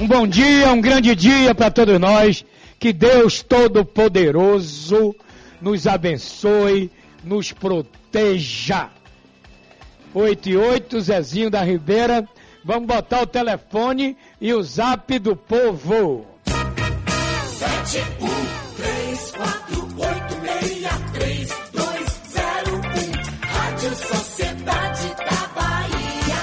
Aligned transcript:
Um 0.00 0.08
bom 0.08 0.26
dia, 0.26 0.72
um 0.72 0.80
grande 0.80 1.14
dia 1.14 1.54
para 1.54 1.70
todos 1.70 2.00
nós. 2.00 2.42
Que 2.78 2.94
Deus 2.94 3.42
Todo-Poderoso 3.42 5.14
nos 5.60 5.86
abençoe, 5.86 6.90
nos 7.22 7.52
proteja. 7.52 8.88
8 10.14 10.48
e 10.48 10.56
8, 10.56 11.00
Zezinho 11.02 11.50
da 11.50 11.62
Ribeira. 11.62 12.26
Vamos 12.64 12.86
botar 12.86 13.22
o 13.22 13.26
telefone 13.26 14.16
e 14.40 14.52
o 14.52 14.62
zap 14.62 15.18
do 15.18 15.34
povo. 15.34 16.26
Sete, 17.46 17.98
um, 18.20 18.28
três, 18.76 19.30
quatro, 19.30 19.80
oito, 19.96 20.36
meia, 20.42 20.90
três, 21.14 21.48
dois, 21.72 22.20
zero, 22.30 22.76
um. 22.76 23.10
Rádio 23.46 23.96
Sociedade 23.96 25.08
da 25.16 25.46
Bahia. 25.54 26.40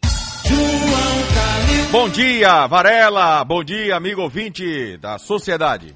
Bom 1.92 2.08
dia, 2.08 2.66
Varela. 2.68 3.44
Bom 3.44 3.62
dia, 3.62 3.98
amigo 3.98 4.22
ouvinte 4.22 4.96
da 4.96 5.18
sociedade. 5.18 5.94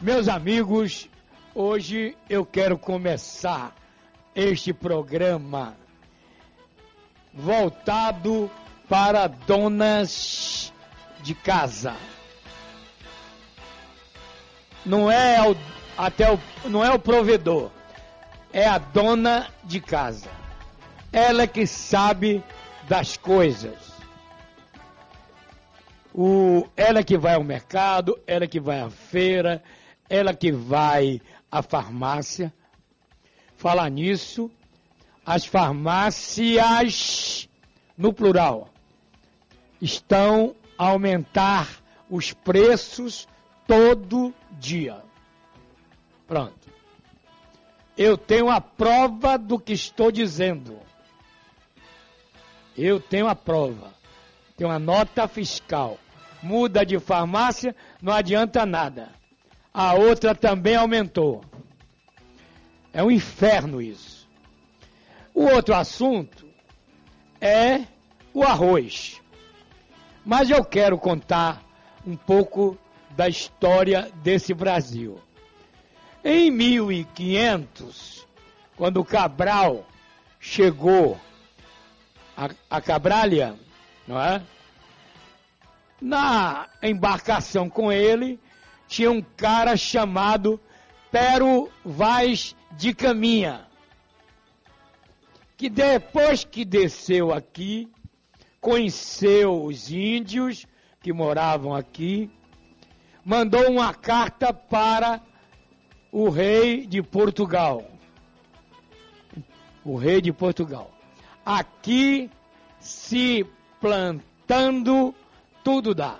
Meus 0.00 0.26
amigos, 0.26 1.10
hoje 1.54 2.16
eu 2.26 2.46
quero 2.46 2.78
começar 2.78 3.76
este 4.34 4.72
programa 4.72 5.76
voltado 7.34 8.50
para 8.88 9.26
donas 9.26 10.72
de 11.22 11.34
casa. 11.34 11.94
Não 14.86 15.10
é 15.10 15.46
o, 15.46 15.54
até 15.98 16.32
o, 16.32 16.40
não 16.64 16.82
é 16.82 16.90
o 16.90 16.98
provedor, 16.98 17.70
é 18.54 18.66
a 18.66 18.78
dona 18.78 19.48
de 19.64 19.80
casa. 19.82 20.39
Ela 21.12 21.46
que 21.46 21.66
sabe 21.66 22.42
das 22.88 23.16
coisas. 23.16 23.90
O, 26.14 26.66
ela 26.76 27.02
que 27.02 27.16
vai 27.16 27.34
ao 27.34 27.44
mercado, 27.44 28.18
ela 28.26 28.46
que 28.46 28.60
vai 28.60 28.80
à 28.80 28.90
feira, 28.90 29.62
ela 30.08 30.34
que 30.34 30.50
vai 30.50 31.20
à 31.50 31.62
farmácia. 31.62 32.52
Falar 33.56 33.90
nisso, 33.90 34.50
as 35.24 35.44
farmácias, 35.44 37.48
no 37.96 38.12
plural, 38.12 38.68
estão 39.80 40.54
a 40.78 40.88
aumentar 40.88 41.68
os 42.08 42.32
preços 42.32 43.28
todo 43.66 44.34
dia. 44.52 45.02
Pronto. 46.26 46.70
Eu 47.96 48.16
tenho 48.16 48.50
a 48.50 48.60
prova 48.60 49.36
do 49.36 49.58
que 49.58 49.72
estou 49.72 50.10
dizendo. 50.10 50.78
Eu 52.82 52.98
tenho 52.98 53.28
a 53.28 53.34
prova. 53.34 53.92
Tenho 54.56 54.70
a 54.70 54.78
nota 54.78 55.28
fiscal. 55.28 55.98
Muda 56.42 56.82
de 56.82 56.98
farmácia, 56.98 57.76
não 58.00 58.10
adianta 58.10 58.64
nada. 58.64 59.10
A 59.72 59.92
outra 59.92 60.34
também 60.34 60.76
aumentou. 60.76 61.44
É 62.90 63.04
um 63.04 63.10
inferno 63.10 63.82
isso. 63.82 64.26
O 65.34 65.44
outro 65.44 65.74
assunto 65.74 66.46
é 67.38 67.82
o 68.32 68.42
arroz. 68.42 69.20
Mas 70.24 70.48
eu 70.48 70.64
quero 70.64 70.96
contar 70.96 71.62
um 72.06 72.16
pouco 72.16 72.78
da 73.10 73.28
história 73.28 74.10
desse 74.22 74.54
Brasil. 74.54 75.20
Em 76.24 76.50
1500, 76.50 78.26
quando 78.74 79.04
Cabral 79.04 79.84
chegou 80.38 81.20
a, 82.40 82.78
a 82.78 82.80
Cabralha, 82.80 83.54
não 84.08 84.18
é? 84.18 84.42
Na 86.00 86.66
embarcação 86.82 87.68
com 87.68 87.92
ele 87.92 88.40
tinha 88.88 89.10
um 89.10 89.20
cara 89.20 89.76
chamado 89.76 90.58
Pero 91.10 91.70
Vaz 91.84 92.56
de 92.72 92.94
Caminha, 92.94 93.66
que 95.58 95.68
depois 95.68 96.42
que 96.42 96.64
desceu 96.64 97.30
aqui, 97.30 97.90
conheceu 98.58 99.62
os 99.62 99.90
índios 99.90 100.66
que 101.02 101.12
moravam 101.12 101.74
aqui, 101.74 102.30
mandou 103.22 103.70
uma 103.70 103.92
carta 103.92 104.50
para 104.54 105.20
o 106.10 106.30
rei 106.30 106.86
de 106.86 107.02
Portugal. 107.02 107.84
O 109.84 109.96
rei 109.96 110.22
de 110.22 110.32
Portugal. 110.32 110.99
Aqui 111.44 112.30
se 112.78 113.46
plantando 113.80 115.14
tudo 115.62 115.94
dá. 115.94 116.18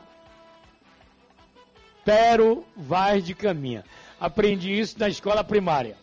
Pero 2.05 2.65
vai 2.77 3.21
de 3.21 3.35
caminha. 3.35 3.85
Aprendi 4.19 4.79
isso 4.79 4.99
na 4.99 5.09
escola 5.09 5.45
primária. 5.45 5.97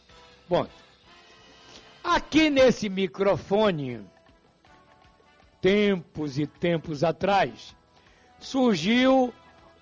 Bom, 0.50 0.68
aqui 2.04 2.50
nesse 2.50 2.90
microfone, 2.90 4.02
tempos 5.62 6.40
e 6.40 6.48
tempos 6.48 7.04
atrás, 7.04 7.76
surgiu 8.40 9.34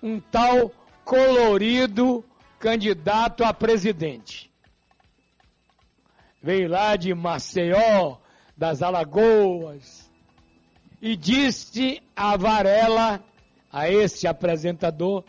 um 0.02 0.18
tal 0.20 0.72
colorido 1.04 2.24
candidato 2.58 3.44
a 3.44 3.54
presidente. 3.54 4.50
Veio 6.42 6.68
lá 6.68 6.96
de 6.96 7.14
Maceió, 7.14 8.18
das 8.56 8.82
Alagoas, 8.82 10.10
e 11.00 11.14
disse 11.16 12.02
a 12.16 12.36
Varela, 12.36 13.22
a 13.72 13.90
esse 13.90 14.26
apresentador, 14.26 15.24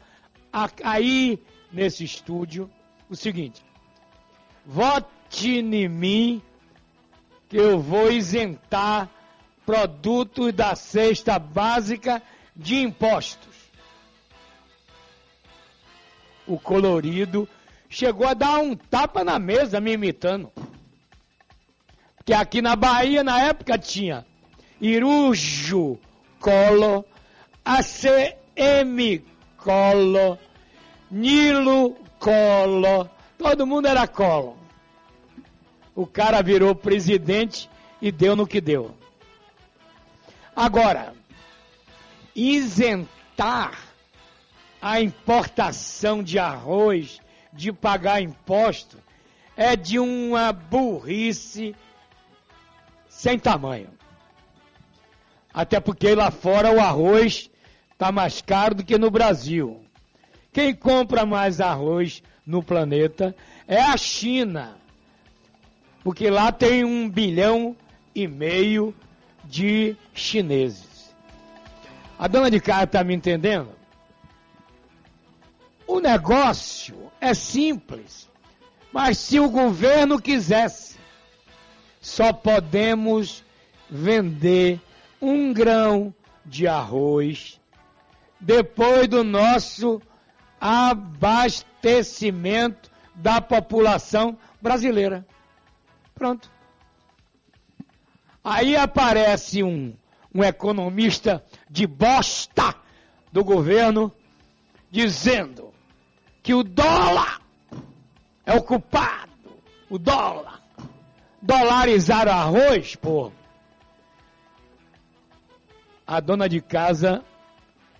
a- 0.52 0.70
aí 0.84 1.38
nesse 1.72 2.04
estúdio, 2.06 2.70
o 3.10 3.16
seguinte: 3.16 3.62
vote 4.66 5.50
em 5.60 5.88
mim 5.90 6.42
que 7.50 7.58
eu 7.58 7.80
vou 7.80 8.12
isentar 8.12 9.10
produtos 9.66 10.54
da 10.54 10.76
cesta 10.76 11.38
básica 11.38 12.22
de 12.56 12.78
impostos. 12.78 13.56
O 16.48 16.58
colorido 16.58 17.48
chegou 17.90 18.26
a 18.26 18.34
dar 18.34 18.59
um 18.59 18.74
tapa 18.76 19.24
na 19.24 19.38
mesa 19.38 19.82
me 19.82 19.92
imitando. 19.92 20.50
Porque 22.28 22.34
aqui 22.34 22.62
na 22.62 22.76
Bahia, 22.76 23.24
na 23.24 23.40
época, 23.40 23.78
tinha 23.78 24.26
Irujo 24.82 25.98
Colo, 26.42 27.06
ACM 27.64 29.24
Colo, 29.56 30.38
Nilo 31.10 31.96
Colo, 32.20 33.10
todo 33.38 33.66
mundo 33.66 33.88
era 33.88 34.06
Colo. 34.10 34.58
O 35.96 36.06
cara 36.06 36.42
virou 36.42 36.76
presidente 36.76 37.70
e 38.02 38.12
deu 38.12 38.35
no 38.35 38.46
que 38.46 38.59
deu. 38.59 38.94
Agora, 40.53 41.14
isentar 42.35 43.88
a 44.82 45.00
importação 45.00 46.22
de 46.22 46.38
arroz, 46.38 47.22
de 47.53 47.72
pagar 47.72 48.22
imposto, 48.22 48.97
é 49.56 49.78
de 49.78 49.97
uma 49.97 50.52
burrice 50.52 51.73
sem 53.17 53.40
tamanho. 53.40 53.90
Até 55.52 55.79
porque 55.79 56.14
lá 56.14 56.29
fora 56.29 56.72
o 56.72 56.79
arroz 56.79 57.49
está 57.91 58.11
mais 58.11 58.43
caro 58.43 58.75
do 58.75 58.85
que 58.85 58.96
no 58.96 59.09
Brasil. 59.09 59.84
Quem 60.53 60.72
compra 60.75 61.25
mais 61.25 61.59
arroz 61.59 62.22
no 62.46 62.61
planeta 62.61 63.35
é 63.67 63.81
a 63.81 63.97
China. 63.97 64.78
Porque 66.03 66.29
lá 66.29 66.52
tem 66.52 66.85
um 66.85 67.09
bilhão 67.09 67.75
e 68.14 68.28
meio 68.28 68.93
de 69.43 69.96
chineses. 70.13 71.11
A 72.20 72.28
dona 72.28 72.52
de 72.52 72.59
casa 72.59 72.84
está 72.84 73.03
me 73.03 73.16
entendendo? 73.16 73.72
O 75.87 75.99
negócio 75.99 77.11
é 77.20 77.34
simples, 77.34 78.29
mas 78.93 79.17
se 79.17 79.40
o 79.40 79.49
governo 79.49 80.22
quisesse, 80.22 80.86
só 82.08 82.32
podemos 82.32 83.44
vender 83.90 84.80
um 85.22 85.52
grão 85.52 86.16
de 86.46 86.66
arroz 86.66 87.59
depois 88.40 89.09
do 89.09 89.26
nosso 89.26 90.02
abastecimento 90.59 92.90
da 93.14 93.42
população 93.42 94.38
brasileira. 94.62 95.28
Pronto. 96.16 96.50
Aí 98.42 98.78
aparece 98.78 99.62
um, 99.62 99.94
um 100.34 100.46
economista 100.46 101.44
de 101.70 101.86
bosta 101.86 102.74
do 103.34 103.44
governo 103.44 104.14
dizendo 104.90 105.74
que 106.42 106.54
o 106.54 106.64
dólar 106.64 107.42
é 108.46 108.54
o 108.54 108.64
culpado. 108.64 109.34
O 109.90 110.00
dólar. 110.00 110.57
Dolarizar 111.47 112.28
o 112.28 112.32
arroz, 112.32 112.97
pô. 112.97 113.32
A 116.05 116.20
dona 116.20 116.49
de 116.49 116.59
casa 116.59 117.23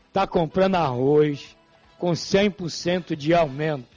está 0.06 0.28
comprando 0.28 0.76
arroz 0.76 1.56
com 1.98 2.12
100% 2.12 3.16
de 3.16 3.34
aumento. 3.34 3.88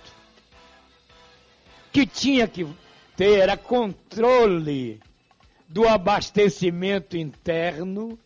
Que 1.93 2.06
tinha 2.06 2.47
que 2.47 2.64
ter 3.17 3.41
era 3.41 3.56
controle 3.56 5.00
do 5.69 5.88
abastecimento 5.88 7.17
interno 7.17 8.17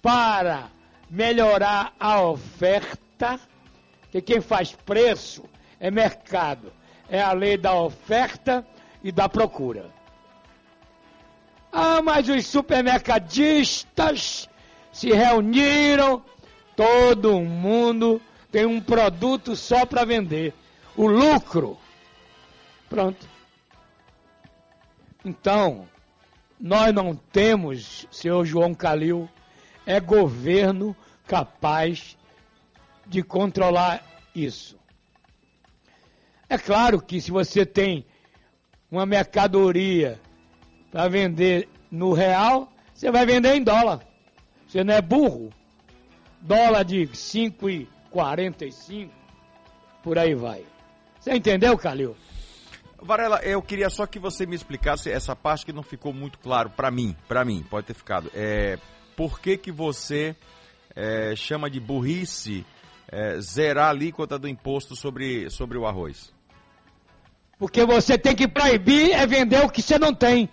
para 0.00 0.70
melhorar 1.10 1.94
a 1.98 2.22
oferta, 2.22 3.40
que 4.12 4.22
quem 4.22 4.40
faz 4.40 4.70
preço 4.70 5.42
é 5.80 5.90
mercado, 5.90 6.72
é 7.08 7.20
a 7.20 7.32
lei 7.32 7.58
da 7.58 7.74
oferta 7.74 8.64
e 9.02 9.10
da 9.10 9.28
procura. 9.28 9.93
Ah, 11.76 12.00
mas 12.00 12.28
os 12.28 12.46
supermercadistas 12.46 14.48
se 14.92 15.10
reuniram, 15.10 16.24
todo 16.76 17.40
mundo 17.40 18.22
tem 18.52 18.64
um 18.64 18.80
produto 18.80 19.56
só 19.56 19.84
para 19.84 20.04
vender. 20.04 20.54
O 20.96 21.08
lucro. 21.08 21.76
Pronto. 22.88 23.28
Então, 25.24 25.88
nós 26.60 26.94
não 26.94 27.16
temos, 27.16 28.06
senhor 28.08 28.44
João 28.44 28.72
Calil, 28.72 29.28
é 29.84 29.98
governo 29.98 30.94
capaz 31.26 32.16
de 33.04 33.20
controlar 33.20 34.00
isso. 34.32 34.78
É 36.48 36.56
claro 36.56 37.02
que 37.02 37.20
se 37.20 37.32
você 37.32 37.66
tem 37.66 38.06
uma 38.88 39.04
mercadoria 39.04 40.20
para 40.94 41.08
vender 41.08 41.68
no 41.90 42.12
real, 42.12 42.72
você 42.94 43.10
vai 43.10 43.26
vender 43.26 43.56
em 43.56 43.64
dólar. 43.64 44.06
Você 44.68 44.84
não 44.84 44.94
é 44.94 45.02
burro. 45.02 45.50
Dólar 46.40 46.84
de 46.84 47.08
5,45, 47.08 49.10
por 50.04 50.16
aí 50.16 50.36
vai. 50.36 50.64
Você 51.18 51.34
entendeu, 51.34 51.76
Calil? 51.76 52.14
Varela, 53.02 53.40
eu 53.42 53.60
queria 53.60 53.90
só 53.90 54.06
que 54.06 54.20
você 54.20 54.46
me 54.46 54.54
explicasse 54.54 55.10
essa 55.10 55.34
parte 55.34 55.66
que 55.66 55.72
não 55.72 55.82
ficou 55.82 56.12
muito 56.12 56.38
claro 56.38 56.70
para 56.70 56.92
mim, 56.92 57.16
para 57.26 57.44
mim, 57.44 57.66
pode 57.68 57.88
ter 57.88 57.94
ficado. 57.94 58.30
É, 58.32 58.78
por 59.16 59.40
que 59.40 59.58
que 59.58 59.72
você 59.72 60.36
é, 60.94 61.34
chama 61.34 61.68
de 61.68 61.80
burrice 61.80 62.64
é, 63.08 63.40
zerar 63.40 63.86
a 63.86 63.90
alíquota 63.90 64.38
do 64.38 64.46
imposto 64.46 64.94
sobre, 64.94 65.50
sobre 65.50 65.76
o 65.76 65.86
arroz? 65.86 66.32
Porque 67.58 67.84
você 67.84 68.16
tem 68.16 68.36
que 68.36 68.46
proibir 68.46 69.10
é 69.10 69.26
vender 69.26 69.64
o 69.64 69.68
que 69.68 69.82
você 69.82 69.98
não 69.98 70.14
tem. 70.14 70.48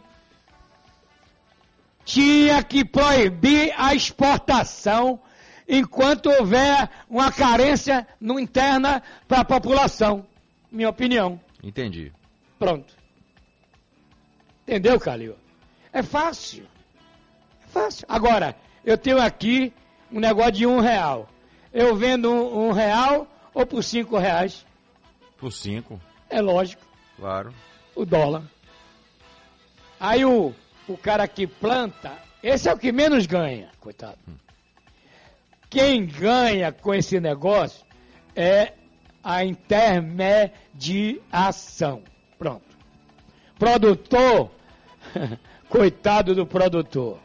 Tinha 2.04 2.64
que 2.64 2.84
proibir 2.84 3.74
a 3.78 3.94
exportação 3.94 5.20
enquanto 5.68 6.28
houver 6.30 6.90
uma 7.10 7.32
carência 7.32 8.08
no 8.20 8.40
interna 8.40 9.02
para 9.28 9.42
a 9.42 9.46
população. 9.46 10.26
Minha 10.72 10.90
opinião. 10.90 11.40
Entendi. 11.64 12.12
Pronto. 12.58 12.94
Entendeu, 14.64 15.00
Calil? 15.00 15.36
É 15.94 16.02
fácil. 16.02 16.66
É 17.64 17.68
fácil. 17.68 18.06
Agora, 18.10 18.56
eu 18.86 18.98
tenho 18.98 19.22
aqui 19.22 19.74
um 20.12 20.20
negócio 20.20 20.52
de 20.54 20.66
um 20.66 20.80
real. 20.80 21.30
Eu 21.74 21.96
vendo 21.96 22.32
um, 22.32 22.68
um 22.68 22.72
real 22.72 23.28
ou 23.54 23.66
por 23.66 23.84
cinco 23.84 24.18
reais? 24.18 24.66
Por 25.38 25.52
cinco, 25.52 26.00
É 26.30 26.40
lógico. 26.42 26.84
claro. 27.18 27.54
o 27.96 28.06
dólar. 28.06 28.44
Aí 30.00 30.24
o, 30.26 30.54
o 30.88 30.98
cara 30.98 31.28
que 31.28 31.46
planta, 31.48 32.18
esse 32.42 32.70
é 32.70 32.74
o 32.74 32.78
que 32.78 32.92
menos 32.92 33.26
ganha, 33.26 33.70
coitado. 33.80 34.20
Quem 35.70 36.06
ganha 36.06 36.72
com 36.72 36.94
esse 36.94 37.20
negócio 37.20 37.84
é 38.36 38.74
a 39.24 39.44
intermediação. 39.46 42.04
Pronto. 42.38 42.70
Produtor, 43.58 44.52
coitado 45.70 46.36
do 46.36 46.46
produtor. 46.46 47.20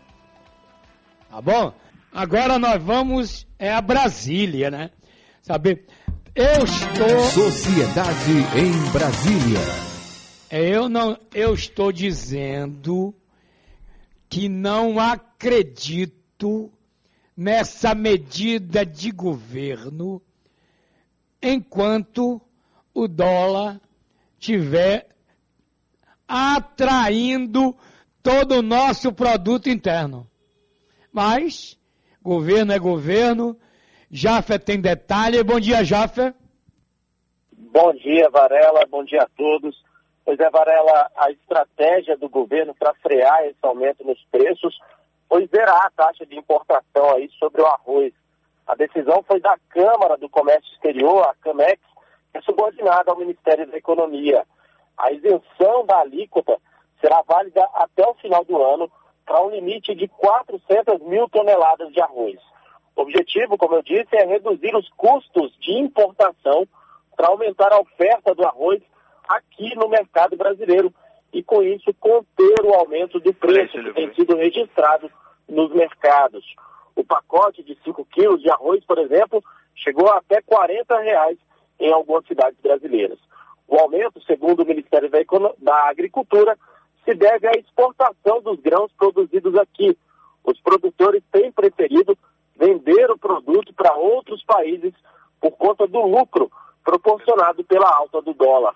Tá 1.31 1.41
bom? 1.41 1.73
Agora 2.13 2.59
nós 2.59 2.83
vamos 2.83 3.47
é 3.59 3.73
a 3.73 3.81
Brasília, 3.81 4.71
né? 4.71 4.91
Saber, 5.43 5.87
eu 6.35 6.65
estou 6.65 7.21
Sociedade 7.31 8.33
em 8.55 8.71
Brasília. 8.93 9.59
É, 10.51 10.69
Eu 10.69 10.89
não, 10.89 11.19
eu 11.35 11.55
estou 11.55 11.91
dizendo 11.91 13.15
que 14.37 14.51
não 14.51 15.01
acredito 15.01 16.71
nessa 17.35 17.95
medida 17.95 18.85
de 18.85 19.11
governo 19.11 20.21
enquanto 21.41 22.39
o 22.93 23.09
dólar 23.09 23.81
tiver 24.39 25.09
atraindo 26.29 27.75
todo 28.23 28.57
o 28.57 28.63
nosso 28.63 29.11
produto 29.11 29.71
interno. 29.71 30.31
Mas 31.11 31.81
governo 32.23 32.75
é 32.75 32.79
governo. 32.79 33.59
Jafé 34.11 34.59
tem 34.59 34.79
detalhe. 34.79 35.43
Bom 35.43 35.59
dia, 35.59 35.83
Jafé. 35.83 36.35
Bom 37.57 37.91
dia, 37.95 38.29
Varela. 38.29 38.85
Bom 38.91 39.03
dia 39.03 39.23
a 39.23 39.29
todos. 39.35 39.86
Pois 40.27 40.41
é, 40.41 40.51
Varela, 40.51 41.09
a 41.17 41.31
estratégia 41.31 42.17
do 42.17 42.29
governo 42.29 42.75
para 42.75 42.93
frear 42.95 43.45
esse 43.45 43.61
aumento 43.63 44.05
nos 44.05 44.21
preços 44.25 44.77
foi 45.29 45.47
zerar 45.47 45.87
a 45.87 45.91
taxa 45.91 46.27
de 46.27 46.37
importação 46.37 47.11
aí 47.15 47.31
sobre 47.39 47.63
o 47.63 47.67
arroz. 47.67 48.13
A 48.67 48.75
decisão 48.75 49.23
foi 49.23 49.39
da 49.39 49.57
Câmara 49.69 50.17
do 50.17 50.29
Comércio 50.29 50.69
Exterior, 50.73 51.23
a 51.29 51.35
CAMEX, 51.37 51.81
que 52.33 52.39
é 52.39 52.41
subordinada 52.41 53.13
ao 53.13 53.19
Ministério 53.19 53.71
da 53.71 53.77
Economia. 53.77 54.45
A 54.99 55.13
isenção 55.13 55.87
da 55.87 56.01
alíquota 56.01 56.59
será 57.01 57.23
válida 57.23 57.63
até 57.75 58.05
o 58.05 58.15
final 58.15 58.45
do 58.45 58.61
ano 58.61 58.91
para 59.25 59.41
um 59.45 59.51
limite 59.51 59.95
de 59.95 60.09
400 60.09 61.03
mil 61.03 61.29
toneladas 61.29 61.93
de 61.93 62.01
arroz. 62.01 62.41
O 62.97 63.03
objetivo, 63.03 63.57
como 63.57 63.77
eu 63.77 63.83
disse, 63.83 64.17
é 64.17 64.27
reduzir 64.27 64.75
os 64.75 64.89
custos 64.97 65.57
de 65.61 65.71
importação 65.79 66.67
para 67.15 67.29
aumentar 67.29 67.73
a 67.73 67.79
oferta 67.79 68.35
do 68.35 68.45
arroz 68.45 68.83
aqui 69.29 69.75
no 69.75 69.89
mercado 69.89 70.37
brasileiro 70.37 70.93
e, 71.33 71.43
com 71.43 71.63
isso, 71.63 71.93
conter 72.01 72.65
o 72.65 72.75
aumento 72.75 73.21
do 73.21 73.33
preço 73.35 73.73
que 73.73 73.93
tem 73.93 74.15
sido 74.15 74.37
registrado 74.37 75.11
nos 75.49 75.73
mercados. 75.73 76.45
O 76.95 77.05
pacote 77.05 77.63
de 77.63 77.77
5 77.85 78.05
quilos 78.07 78.41
de 78.41 78.51
arroz, 78.51 78.85
por 78.85 78.99
exemplo, 78.99 79.43
chegou 79.75 80.09
a 80.09 80.19
até 80.19 80.41
40 80.43 80.99
reais 81.01 81.39
em 81.79 81.93
algumas 81.93 82.27
cidades 82.27 82.59
brasileiras. 82.61 83.19
O 83.69 83.77
aumento, 83.77 84.23
segundo 84.23 84.63
o 84.63 84.67
Ministério 84.67 85.11
da 85.59 85.89
Agricultura, 85.89 86.57
se 87.05 87.15
deve 87.15 87.47
à 87.49 87.53
exportação 87.53 88.41
dos 88.41 88.61
grãos 88.61 88.91
produzidos 88.97 89.57
aqui. 89.57 89.97
Os 90.45 90.61
produtores 90.61 91.23
têm 91.31 91.53
preferido 91.53 92.17
vender 92.57 93.11
o 93.11 93.19
produto 93.19 93.75
para 93.75 93.95
outros 93.95 94.43
países 94.45 94.93
por 95.41 95.53
conta 95.53 95.87
do 95.87 96.01
lucro 96.01 96.51
proporcionado 96.85 97.65
pela 97.65 97.89
alta 97.89 98.23
do 98.23 98.33
dólar. 98.33 98.75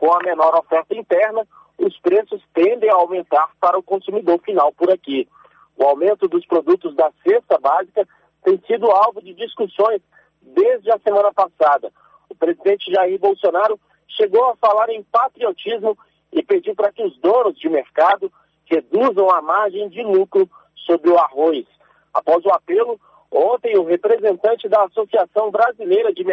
Com 0.00 0.14
a 0.14 0.18
menor 0.22 0.56
oferta 0.56 0.94
interna, 0.94 1.46
os 1.76 1.94
preços 1.98 2.42
tendem 2.54 2.88
a 2.88 2.94
aumentar 2.94 3.50
para 3.60 3.78
o 3.78 3.82
consumidor 3.82 4.40
final 4.40 4.72
por 4.72 4.90
aqui. 4.90 5.28
O 5.76 5.84
aumento 5.84 6.26
dos 6.26 6.46
produtos 6.46 6.96
da 6.96 7.12
cesta 7.22 7.58
básica 7.58 8.08
tem 8.42 8.58
sido 8.66 8.90
alvo 8.90 9.20
de 9.20 9.34
discussões 9.34 10.00
desde 10.40 10.90
a 10.90 10.98
semana 11.00 11.30
passada. 11.34 11.92
O 12.30 12.34
presidente 12.34 12.90
Jair 12.90 13.20
Bolsonaro 13.20 13.78
chegou 14.08 14.46
a 14.46 14.56
falar 14.56 14.88
em 14.88 15.02
patriotismo 15.02 15.98
e 16.32 16.42
pediu 16.42 16.74
para 16.74 16.90
que 16.90 17.04
os 17.04 17.18
donos 17.18 17.58
de 17.58 17.68
mercado 17.68 18.32
reduzam 18.64 19.30
a 19.30 19.42
margem 19.42 19.90
de 19.90 20.02
lucro 20.02 20.48
sobre 20.86 21.10
o 21.10 21.18
arroz. 21.18 21.66
Após 22.14 22.42
o 22.46 22.50
apelo, 22.50 22.98
ontem 23.30 23.76
o 23.76 23.84
representante 23.84 24.66
da 24.66 24.82
Associação 24.84 25.50
Brasileira 25.50 26.10
de, 26.10 26.24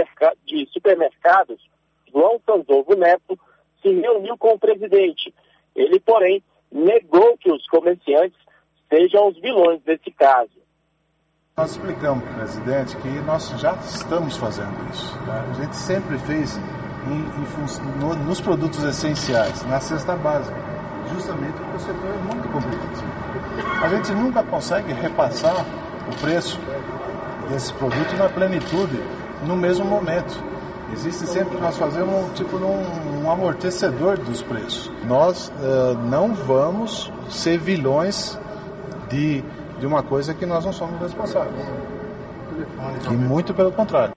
de 0.46 0.66
Supermercados, 0.72 1.60
João 2.10 2.40
Sandovo 2.46 2.96
Neto, 2.96 3.38
se 3.82 3.90
reuniu 3.94 4.38
com 4.38 4.54
o 4.54 4.60
presidente. 4.60 5.34
Ele, 5.76 6.00
porém, 6.00 6.44
negou 6.72 7.38
que 7.38 7.52
os 7.52 7.66
comerciantes 7.68 8.38
sejam 8.90 9.28
os 9.28 9.40
vilões 9.40 9.82
desse 9.84 10.12
caso. 10.12 10.58
Nós 11.56 11.72
explicamos 11.72 12.24
presidente 12.36 12.96
que 12.98 13.10
nós 13.26 13.50
já 13.60 13.74
estamos 13.76 14.38
fazendo 14.38 14.90
isso. 14.92 15.18
Tá? 15.26 15.42
A 15.50 15.54
gente 15.54 15.76
sempre 15.76 16.18
fez 16.20 16.56
em, 16.56 17.20
em, 17.20 18.00
no, 18.00 18.16
nos 18.16 18.40
produtos 18.40 18.84
essenciais, 18.84 19.66
na 19.66 19.80
cesta 19.80 20.16
básica, 20.16 20.56
justamente 21.12 21.54
porque 21.54 21.76
o 21.76 21.80
setor 21.80 22.14
é 22.14 22.34
muito 22.34 22.48
competitivo. 22.50 23.84
A 23.84 23.90
gente 23.90 24.12
nunca 24.12 24.44
consegue 24.44 24.94
repassar 24.94 25.66
o 26.08 26.22
preço 26.22 26.60
desse 27.50 27.74
produto 27.74 28.16
na 28.18 28.30
plenitude 28.30 28.98
no 29.46 29.56
mesmo 29.56 29.86
momento. 29.86 30.57
Existe 30.92 31.28
sempre, 31.28 31.58
nós 31.58 31.78
fazemos 31.78 32.14
um 32.14 32.34
tipo 32.34 32.58
um, 32.58 33.24
um 33.24 33.32
amortecedor 33.32 34.18
dos 34.18 34.42
preços. 34.42 34.90
Nós 35.06 35.50
uh, 35.50 35.98
não 36.10 36.34
vamos 36.34 37.12
ser 37.30 37.58
vilões 37.58 38.40
de, 39.10 39.42
de 39.80 39.86
uma 39.86 40.02
coisa 40.02 40.34
que 40.34 40.46
nós 40.46 40.66
não 40.66 40.72
somos 40.72 41.00
responsáveis. 41.02 41.56
E 43.12 43.14
muito 43.14 43.54
pelo 43.54 43.72
contrário. 43.72 44.16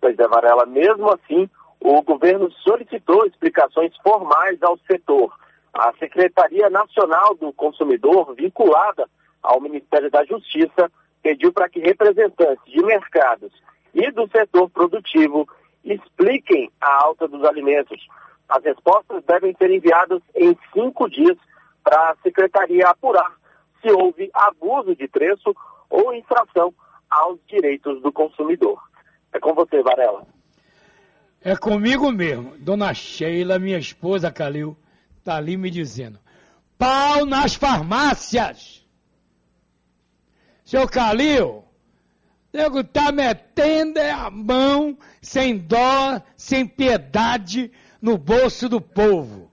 Pois 0.00 0.18
é, 0.18 0.28
Varela, 0.28 0.64
mesmo 0.66 1.12
assim, 1.12 1.48
o 1.80 2.02
governo 2.02 2.50
solicitou 2.62 3.26
explicações 3.26 3.94
formais 4.02 4.62
ao 4.62 4.78
setor. 4.90 5.32
A 5.74 5.92
Secretaria 5.98 6.70
Nacional 6.70 7.34
do 7.34 7.52
Consumidor, 7.52 8.34
vinculada 8.34 9.06
ao 9.42 9.60
Ministério 9.60 10.10
da 10.10 10.24
Justiça, 10.24 10.90
pediu 11.22 11.52
para 11.52 11.68
que 11.68 11.80
representantes 11.80 12.64
de 12.64 12.82
mercados 12.82 13.52
e 13.96 14.12
do 14.12 14.28
setor 14.28 14.68
produtivo 14.68 15.48
expliquem 15.82 16.70
a 16.80 17.04
alta 17.04 17.26
dos 17.26 17.42
alimentos. 17.44 18.06
As 18.46 18.62
respostas 18.62 19.24
devem 19.24 19.56
ser 19.56 19.70
enviadas 19.70 20.22
em 20.34 20.56
cinco 20.72 21.08
dias 21.08 21.36
para 21.82 22.10
a 22.10 22.16
Secretaria 22.22 22.88
apurar 22.88 23.32
se 23.80 23.90
houve 23.90 24.30
abuso 24.34 24.94
de 24.94 25.08
preço 25.08 25.54
ou 25.88 26.12
infração 26.12 26.74
aos 27.08 27.38
direitos 27.48 28.02
do 28.02 28.12
consumidor. 28.12 28.78
É 29.32 29.40
com 29.40 29.54
você, 29.54 29.82
Varela. 29.82 30.26
É 31.40 31.56
comigo 31.56 32.10
mesmo. 32.12 32.56
Dona 32.58 32.92
Sheila, 32.92 33.58
minha 33.58 33.78
esposa 33.78 34.30
Calil, 34.30 34.76
está 35.18 35.36
ali 35.36 35.56
me 35.56 35.70
dizendo: 35.70 36.18
pau 36.76 37.24
nas 37.24 37.54
farmácias! 37.54 38.84
Seu 40.64 40.88
Calil, 40.88 41.65
nego 42.56 42.82
tá 42.82 43.12
metendo 43.12 44.00
a 44.00 44.30
mão 44.30 44.98
sem 45.20 45.58
dó, 45.58 46.20
sem 46.36 46.66
piedade 46.66 47.70
no 48.00 48.16
bolso 48.16 48.68
do 48.68 48.80
povo. 48.80 49.50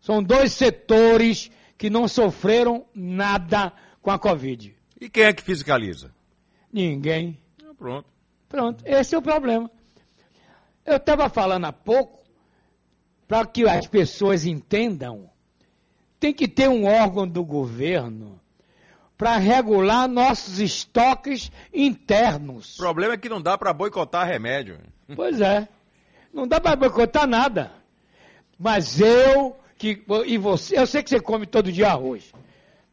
São 0.00 0.22
dois 0.22 0.52
setores 0.52 1.50
que 1.76 1.90
não 1.90 2.08
sofreram 2.08 2.86
nada 2.94 3.72
com 4.00 4.10
a 4.10 4.18
Covid. 4.18 4.74
E 4.98 5.08
quem 5.08 5.24
é 5.24 5.32
que 5.32 5.42
fiscaliza? 5.42 6.12
Ninguém. 6.72 7.38
Ah, 7.62 7.74
pronto. 7.76 8.08
Pronto, 8.48 8.82
esse 8.86 9.14
é 9.14 9.18
o 9.18 9.22
problema. 9.22 9.70
Eu 10.86 10.96
estava 10.96 11.28
falando 11.28 11.66
há 11.66 11.72
pouco, 11.72 12.24
para 13.26 13.44
que 13.44 13.68
as 13.68 13.86
pessoas 13.86 14.46
entendam, 14.46 15.28
tem 16.18 16.32
que 16.32 16.48
ter 16.48 16.68
um 16.68 16.86
órgão 16.86 17.28
do 17.28 17.44
governo 17.44 18.40
para 19.18 19.36
regular 19.36 20.06
nossos 20.06 20.60
estoques 20.60 21.50
internos. 21.74 22.76
O 22.76 22.82
problema 22.82 23.14
é 23.14 23.16
que 23.16 23.28
não 23.28 23.42
dá 23.42 23.58
para 23.58 23.72
boicotar 23.72 24.24
remédio. 24.24 24.78
Pois 25.16 25.40
é. 25.40 25.68
Não 26.32 26.46
dá 26.46 26.60
para 26.60 26.76
boicotar 26.76 27.26
nada. 27.26 27.72
Mas 28.56 29.00
eu 29.00 29.58
que 29.76 30.04
e 30.24 30.38
você, 30.38 30.78
eu 30.78 30.86
sei 30.86 31.02
que 31.02 31.10
você 31.10 31.20
come 31.20 31.46
todo 31.46 31.72
dia 31.72 31.88
arroz. 31.88 32.32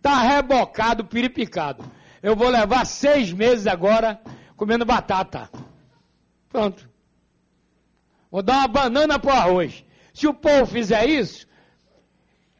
Tá 0.01 0.21
rebocado, 0.21 1.05
piripicado. 1.05 1.85
Eu 2.23 2.35
vou 2.35 2.49
levar 2.49 2.85
seis 2.85 3.31
meses 3.31 3.67
agora 3.67 4.19
comendo 4.57 4.83
batata. 4.83 5.49
Pronto. 6.49 6.89
Vou 8.31 8.41
dar 8.41 8.57
uma 8.59 8.67
banana 8.67 9.19
pro 9.19 9.31
arroz. 9.31 9.85
Se 10.11 10.27
o 10.27 10.33
povo 10.33 10.65
fizer 10.65 11.07
isso, 11.07 11.47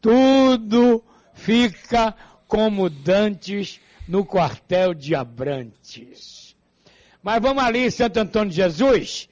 Tudo 0.00 1.02
fica 1.34 2.14
como 2.46 2.90
dantes 2.90 3.80
no 4.08 4.24
quartel 4.24 4.94
de 4.94 5.14
Abrantes. 5.14 6.56
Mas 7.22 7.40
vamos 7.40 7.62
ali, 7.62 7.90
Santo 7.90 8.18
Antônio 8.18 8.50
de 8.50 8.56
Jesus. 8.56 9.28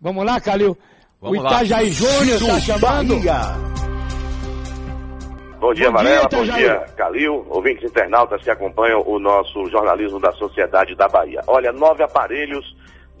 Vamos 0.00 0.24
lá, 0.24 0.40
Calil. 0.40 0.76
Vamos 1.20 1.38
o 1.38 1.46
Itajaí 1.46 1.90
Júnior 1.90 2.36
está 2.36 2.60
chamando. 2.60 3.20
Bom 5.58 5.74
dia, 5.74 5.90
Varela. 5.90 6.28
Bom 6.30 6.44
dia, 6.44 6.86
Calil. 6.96 7.46
Ouvintes 7.50 7.90
internautas 7.90 8.42
que 8.42 8.50
acompanham 8.50 9.02
o 9.06 9.18
nosso 9.18 9.66
jornalismo 9.66 10.18
da 10.18 10.32
Sociedade 10.32 10.94
da 10.94 11.08
Bahia. 11.08 11.42
Olha, 11.46 11.72
nove 11.72 12.02
aparelhos 12.02 12.64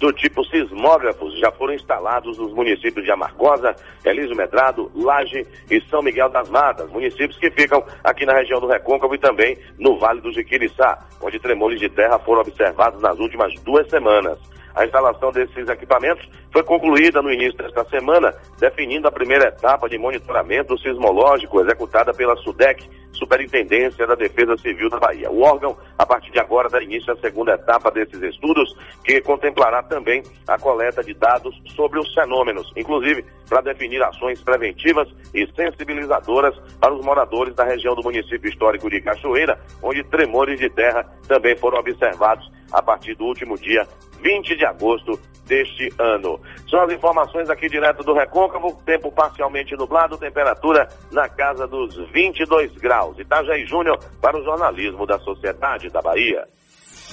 do 0.00 0.10
tipo 0.14 0.42
sismógrafos 0.46 1.38
já 1.38 1.52
foram 1.52 1.74
instalados 1.74 2.38
nos 2.38 2.54
municípios 2.54 3.04
de 3.04 3.12
Amargosa, 3.12 3.76
Elísio 4.02 4.34
Medrado, 4.34 4.90
Laje 4.94 5.46
e 5.70 5.78
São 5.90 6.00
Miguel 6.00 6.30
das 6.30 6.48
Matas, 6.48 6.90
municípios 6.90 7.38
que 7.38 7.50
ficam 7.50 7.84
aqui 8.02 8.24
na 8.24 8.32
região 8.32 8.58
do 8.58 8.66
Recôncavo 8.66 9.14
e 9.14 9.18
também 9.18 9.58
no 9.78 9.98
Vale 9.98 10.22
do 10.22 10.32
Jiquiriçá, 10.32 10.98
onde 11.20 11.38
tremores 11.38 11.78
de 11.78 11.90
terra 11.90 12.18
foram 12.18 12.40
observados 12.40 13.02
nas 13.02 13.18
últimas 13.18 13.52
duas 13.60 13.86
semanas. 13.90 14.38
A 14.74 14.84
instalação 14.84 15.32
desses 15.32 15.68
equipamentos 15.68 16.28
foi 16.52 16.62
concluída 16.62 17.20
no 17.22 17.32
início 17.32 17.56
desta 17.56 17.84
semana, 17.84 18.34
definindo 18.58 19.08
a 19.08 19.12
primeira 19.12 19.48
etapa 19.48 19.88
de 19.88 19.98
monitoramento 19.98 20.78
sismológico 20.78 21.60
executada 21.60 22.12
pela 22.12 22.36
SUDEC, 22.36 22.88
Superintendência 23.12 24.06
da 24.06 24.14
Defesa 24.14 24.56
Civil 24.56 24.88
da 24.88 24.98
Bahia. 24.98 25.30
O 25.30 25.42
órgão, 25.42 25.76
a 25.98 26.06
partir 26.06 26.30
de 26.30 26.38
agora, 26.38 26.68
dá 26.68 26.82
início 26.82 27.12
à 27.12 27.16
segunda 27.16 27.52
etapa 27.52 27.90
desses 27.90 28.22
estudos, 28.22 28.74
que 29.04 29.20
contemplará 29.20 29.82
também 29.82 30.22
a 30.46 30.58
coleta 30.58 31.02
de 31.02 31.12
dados 31.14 31.54
sobre 31.74 31.98
os 31.98 32.12
fenômenos, 32.14 32.72
inclusive 32.76 33.24
para 33.48 33.60
definir 33.60 34.02
ações 34.02 34.40
preventivas 34.42 35.08
e 35.34 35.46
sensibilizadoras 35.54 36.56
para 36.80 36.94
os 36.94 37.04
moradores 37.04 37.54
da 37.54 37.64
região 37.64 37.94
do 37.94 38.02
município 38.02 38.48
histórico 38.48 38.88
de 38.88 39.00
Cachoeira, 39.00 39.60
onde 39.82 40.04
tremores 40.04 40.58
de 40.58 40.70
terra 40.70 41.04
também 41.26 41.56
foram 41.56 41.78
observados 41.78 42.50
a 42.72 42.80
partir 42.80 43.14
do 43.16 43.24
último 43.24 43.58
dia 43.58 43.86
20 44.22 44.56
de 44.56 44.59
agosto 44.64 45.18
deste 45.46 45.92
ano. 45.98 46.40
São 46.68 46.80
as 46.82 46.92
informações 46.92 47.50
aqui 47.50 47.68
direto 47.68 48.04
do 48.04 48.14
Recôncavo, 48.14 48.80
tempo 48.86 49.10
parcialmente 49.10 49.74
nublado, 49.76 50.16
temperatura 50.16 50.88
na 51.10 51.28
casa 51.28 51.66
dos 51.66 51.94
22 52.12 52.72
graus. 52.76 53.18
Itajaí 53.18 53.66
Júnior 53.66 53.98
para 54.20 54.38
o 54.38 54.44
jornalismo 54.44 55.04
da 55.06 55.18
Sociedade 55.18 55.88
da 55.90 56.00
Bahia. 56.00 56.46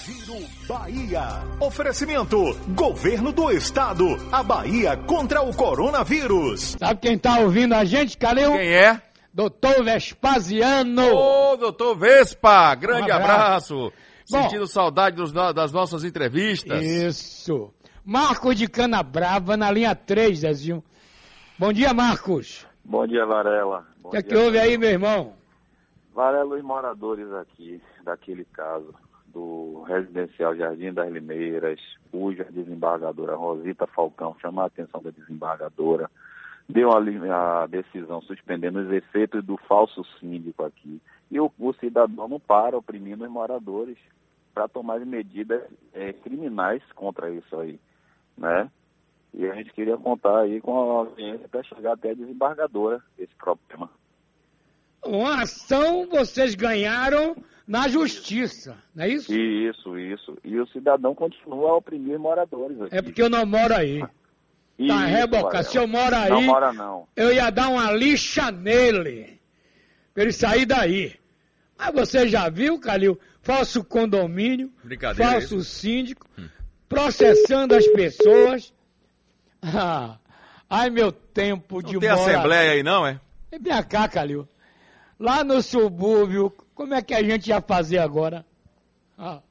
Giro 0.06 0.40
Bahia. 0.70 1.24
Oferecimento: 1.60 2.38
Governo 2.70 3.32
do 3.34 3.52
Estado. 3.52 4.06
A 4.32 4.42
Bahia 4.44 4.96
contra 4.96 5.42
o 5.42 5.54
coronavírus. 5.54 6.78
Sabe 6.80 7.02
quem 7.02 7.18
tá 7.18 7.40
ouvindo 7.40 7.74
a 7.74 7.84
gente, 7.84 8.18
Calil? 8.18 8.52
Quem 8.54 8.74
é? 8.74 9.02
Doutor 9.34 9.84
Vespasiano. 9.84 11.14
Ô, 11.14 11.58
doutor 11.58 11.96
Vespa, 11.98 12.74
grande 12.76 13.12
Um 13.12 13.16
abraço. 13.16 13.74
abraço. 13.76 13.94
Bom. 14.30 14.42
Sentindo 14.44 14.68
saudade 14.68 15.16
dos 15.16 15.32
das 15.32 15.72
nossas 15.72 16.04
entrevistas. 16.04 16.84
Isso. 16.84 17.74
Marcos 18.04 18.56
de 18.56 18.68
Canabrava 18.68 19.56
na 19.56 19.72
linha 19.72 19.96
3, 19.96 20.40
Zezinho. 20.40 20.84
Bom 21.58 21.72
dia, 21.72 21.94
Marcos. 21.94 22.68
Bom 22.84 23.08
dia, 23.08 23.26
Varela. 23.26 23.86
O 24.04 24.10
que 24.10 24.18
é 24.18 24.22
que 24.22 24.36
houve 24.36 24.60
aí, 24.60 24.78
meu 24.78 24.90
irmão? 24.90 25.34
Varela, 26.14 26.56
os 26.56 26.64
moradores 26.64 27.32
aqui 27.34 27.82
daquele 28.04 28.46
caso, 28.46 28.94
do 29.28 29.84
residencial 29.88 30.56
Jardim 30.56 30.94
das 30.94 31.12
Limeiras, 31.12 31.80
cuja 32.12 32.46
desembargadora 32.46 33.36
Rosita 33.36 33.86
Falcão 33.88 34.36
chamou 34.42 34.64
a 34.64 34.68
atenção 34.68 35.02
da 35.02 35.10
desembargadora, 35.10 36.10
deu 36.68 36.92
a, 36.92 37.64
a 37.64 37.68
decisão 37.68 38.22
suspendendo 38.22 38.80
os 38.80 38.92
efeitos 38.92 39.44
do 39.44 39.58
falso 39.68 40.04
síndico 40.20 40.64
aqui. 40.64 41.02
E 41.30 41.40
o, 41.40 41.52
o 41.60 41.74
cidadão 41.74 42.28
não 42.28 42.40
para 42.40 42.78
oprimindo 42.78 43.24
os 43.24 43.30
moradores 43.30 43.98
para 44.54 44.68
tomar 44.68 45.00
medidas 45.06 45.62
eh, 45.94 46.14
criminais 46.14 46.82
contra 46.96 47.30
isso 47.30 47.56
aí, 47.60 47.80
né? 48.38 48.70
E 49.34 49.46
a 49.46 49.54
gente 49.54 49.72
queria 49.72 49.98
contar 49.98 50.40
aí 50.40 50.60
com 50.62 50.74
a 50.74 51.00
audiência 51.00 51.48
para 51.48 51.62
chegar 51.64 51.94
até 51.94 52.12
a 52.12 52.14
desembargadora 52.16 53.02
esse 53.20 53.34
problema. 53.36 53.90
Uma 55.06 55.44
ação 55.44 56.08
vocês 56.08 56.56
ganharam 56.56 57.36
na 57.68 57.88
justiça, 57.88 58.78
não 58.96 59.04
é 59.04 59.10
isso? 59.10 59.32
Isso, 59.32 59.98
isso. 60.00 60.38
E 60.44 60.60
o 60.60 60.66
cidadão 60.68 61.14
continua 61.14 61.72
a 61.72 61.76
oprimir 61.76 62.18
moradores 62.18 62.82
aqui. 62.82 62.96
É 62.96 63.02
porque 63.02 63.22
eu 63.22 63.30
não 63.30 63.46
moro 63.46 63.76
aí. 63.76 64.00
Tá 64.00 64.10
Isso, 64.80 65.06
reboca. 65.06 65.44
Varela. 65.44 65.64
Se 65.64 65.78
eu 65.78 65.88
moro 65.88 66.16
aí, 66.16 66.30
Não 66.30 66.42
mora 66.44 66.74
não. 66.74 67.08
eu 67.16 67.34
ia 67.34 67.50
dar 67.50 67.70
uma 67.70 67.92
lixa 67.92 68.52
nele. 68.52 69.37
Pra 70.18 70.24
ele 70.24 70.34
sair 70.34 70.66
daí. 70.66 71.14
Mas 71.78 71.94
você 71.94 72.28
já 72.28 72.50
viu, 72.50 72.80
Calil? 72.80 73.20
Falso 73.40 73.84
condomínio, 73.84 74.74
falso 75.16 75.22
é 75.22 75.38
isso? 75.38 75.64
síndico, 75.64 76.26
processando 76.90 77.76
as 77.76 77.86
pessoas. 77.90 78.74
Ah, 79.62 80.18
ai, 80.70 80.90
meu 80.92 81.12
tempo 81.12 81.82
de 81.84 81.94
Não 81.94 82.00
tem 82.00 82.10
morar- 82.10 82.22
assembleia 82.24 82.72
aí 82.74 82.84
não, 82.84 83.06
é? 83.08 83.20
Vem 83.60 83.84
cá, 83.84 84.08
Calil. 84.08 84.48
Lá 85.20 85.44
no 85.44 85.62
subúrbio, 85.64 86.52
como 86.76 86.94
é 86.94 87.02
que 87.02 87.14
a 87.14 87.22
gente 87.24 87.48
ia 87.50 87.62
fazer 87.62 88.00
agora? 88.00 88.44
Ah. 89.20 89.42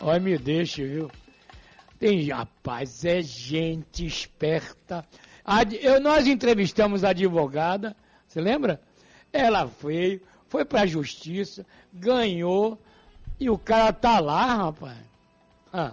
Olha, 0.00 0.20
me 0.20 0.38
deixa, 0.38 0.84
viu? 0.84 1.10
Tem, 1.98 2.28
rapaz, 2.30 3.04
é 3.04 3.20
gente 3.22 4.06
esperta. 4.06 5.04
Ad- 5.44 5.78
eu, 5.82 6.00
nós 6.00 6.26
entrevistamos 6.28 7.02
a 7.04 7.10
advogada, 7.10 7.96
você 8.26 8.40
lembra? 8.40 8.80
Ela 9.32 9.64
veio, 9.64 10.20
foi 10.48 10.64
pra 10.64 10.86
justiça, 10.86 11.66
ganhou, 11.92 12.78
e 13.38 13.48
o 13.50 13.58
cara 13.58 13.92
tá 13.92 14.18
lá, 14.20 14.54
rapaz. 14.54 14.98
Ah. 15.72 15.92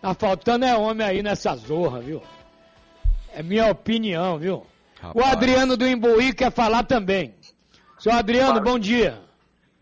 Tá 0.00 0.14
faltando 0.14 0.64
é 0.64 0.76
homem 0.76 1.06
aí 1.06 1.22
nessa 1.22 1.54
zorra, 1.54 2.00
viu? 2.00 2.20
É 3.32 3.42
minha 3.42 3.70
opinião, 3.70 4.38
viu? 4.38 4.66
O 5.02 5.06
Rapaz. 5.06 5.32
Adriano 5.32 5.76
do 5.76 5.86
Imbuí 5.86 6.34
quer 6.34 6.52
falar 6.52 6.84
também. 6.84 7.34
Seu 7.98 8.12
Adriano, 8.12 8.60
bom 8.60 8.78
dia. 8.78 9.20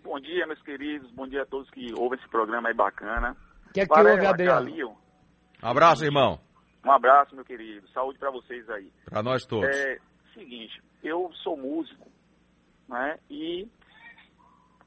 Bom 0.05 0.21
dia, 0.21 0.47
meus 0.47 0.61
queridos. 0.63 1.11
Bom 1.13 1.27
dia 1.27 1.43
a 1.43 1.47
todos 1.47 1.71
que 1.71 1.93
ouvem 1.95 2.19
esse 2.19 2.29
programa 2.29 2.69
aí 2.69 2.75
bacana. 2.75 3.37
O 3.69 3.73
que 3.73 3.81
é 3.81 3.87
que 3.87 3.89
Varela, 3.95 4.15
houve, 4.15 4.27
Adriano? 4.27 4.67
Calil, 4.67 4.97
Abraço, 5.63 6.05
irmão. 6.05 6.39
um 6.85 6.91
abraço, 6.91 7.35
meu 7.35 7.45
querido. 7.45 7.89
Saúde 7.91 8.19
pra 8.19 8.31
vocês 8.31 8.69
aí. 8.71 8.91
Pra 9.05 9.23
nós 9.23 9.45
todos. 9.47 9.69
É, 9.69 9.99
seguinte, 10.35 10.83
eu 11.03 11.31
sou 11.43 11.57
músico, 11.57 12.10
né? 12.91 13.19
E 13.31 13.69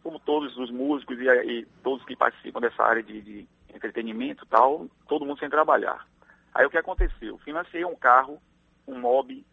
como 0.03 0.19
todos 0.19 0.55
os 0.57 0.69
músicos 0.69 1.17
e, 1.17 1.23
e 1.23 1.65
todos 1.81 2.05
que 2.05 2.15
participam 2.15 2.59
dessa 2.59 2.83
área 2.83 3.01
de, 3.01 3.21
de 3.21 3.47
entretenimento 3.73 4.45
tal, 4.45 4.87
todo 5.07 5.25
mundo 5.25 5.39
sem 5.39 5.49
trabalhar. 5.49 6.05
Aí 6.53 6.65
o 6.65 6.69
que 6.69 6.77
aconteceu? 6.77 7.37
Financei 7.39 7.83
um 7.85 7.95
carro, 7.95 8.39
um 8.85 8.99
Mob 8.99 9.43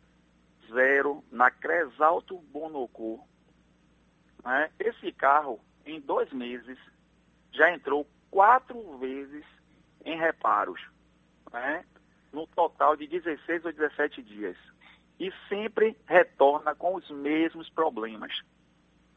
zero, 0.68 1.24
na 1.30 1.50
Cresalto 1.50 2.38
Bonocô. 2.52 3.20
Né? 4.44 4.70
Esse 4.78 5.12
carro, 5.12 5.60
em 5.86 6.00
dois 6.00 6.30
meses, 6.32 6.78
já 7.52 7.72
entrou 7.72 8.06
quatro 8.30 8.98
vezes 8.98 9.44
em 10.04 10.18
reparos, 10.18 10.80
né? 11.52 11.84
no 12.32 12.46
total 12.48 12.96
de 12.96 13.06
16 13.06 13.64
ou 13.64 13.72
17 13.72 14.22
dias. 14.22 14.56
E 15.20 15.32
sempre 15.48 15.96
retorna 16.06 16.74
com 16.74 16.96
os 16.96 17.08
mesmos 17.10 17.68
problemas. 17.70 18.32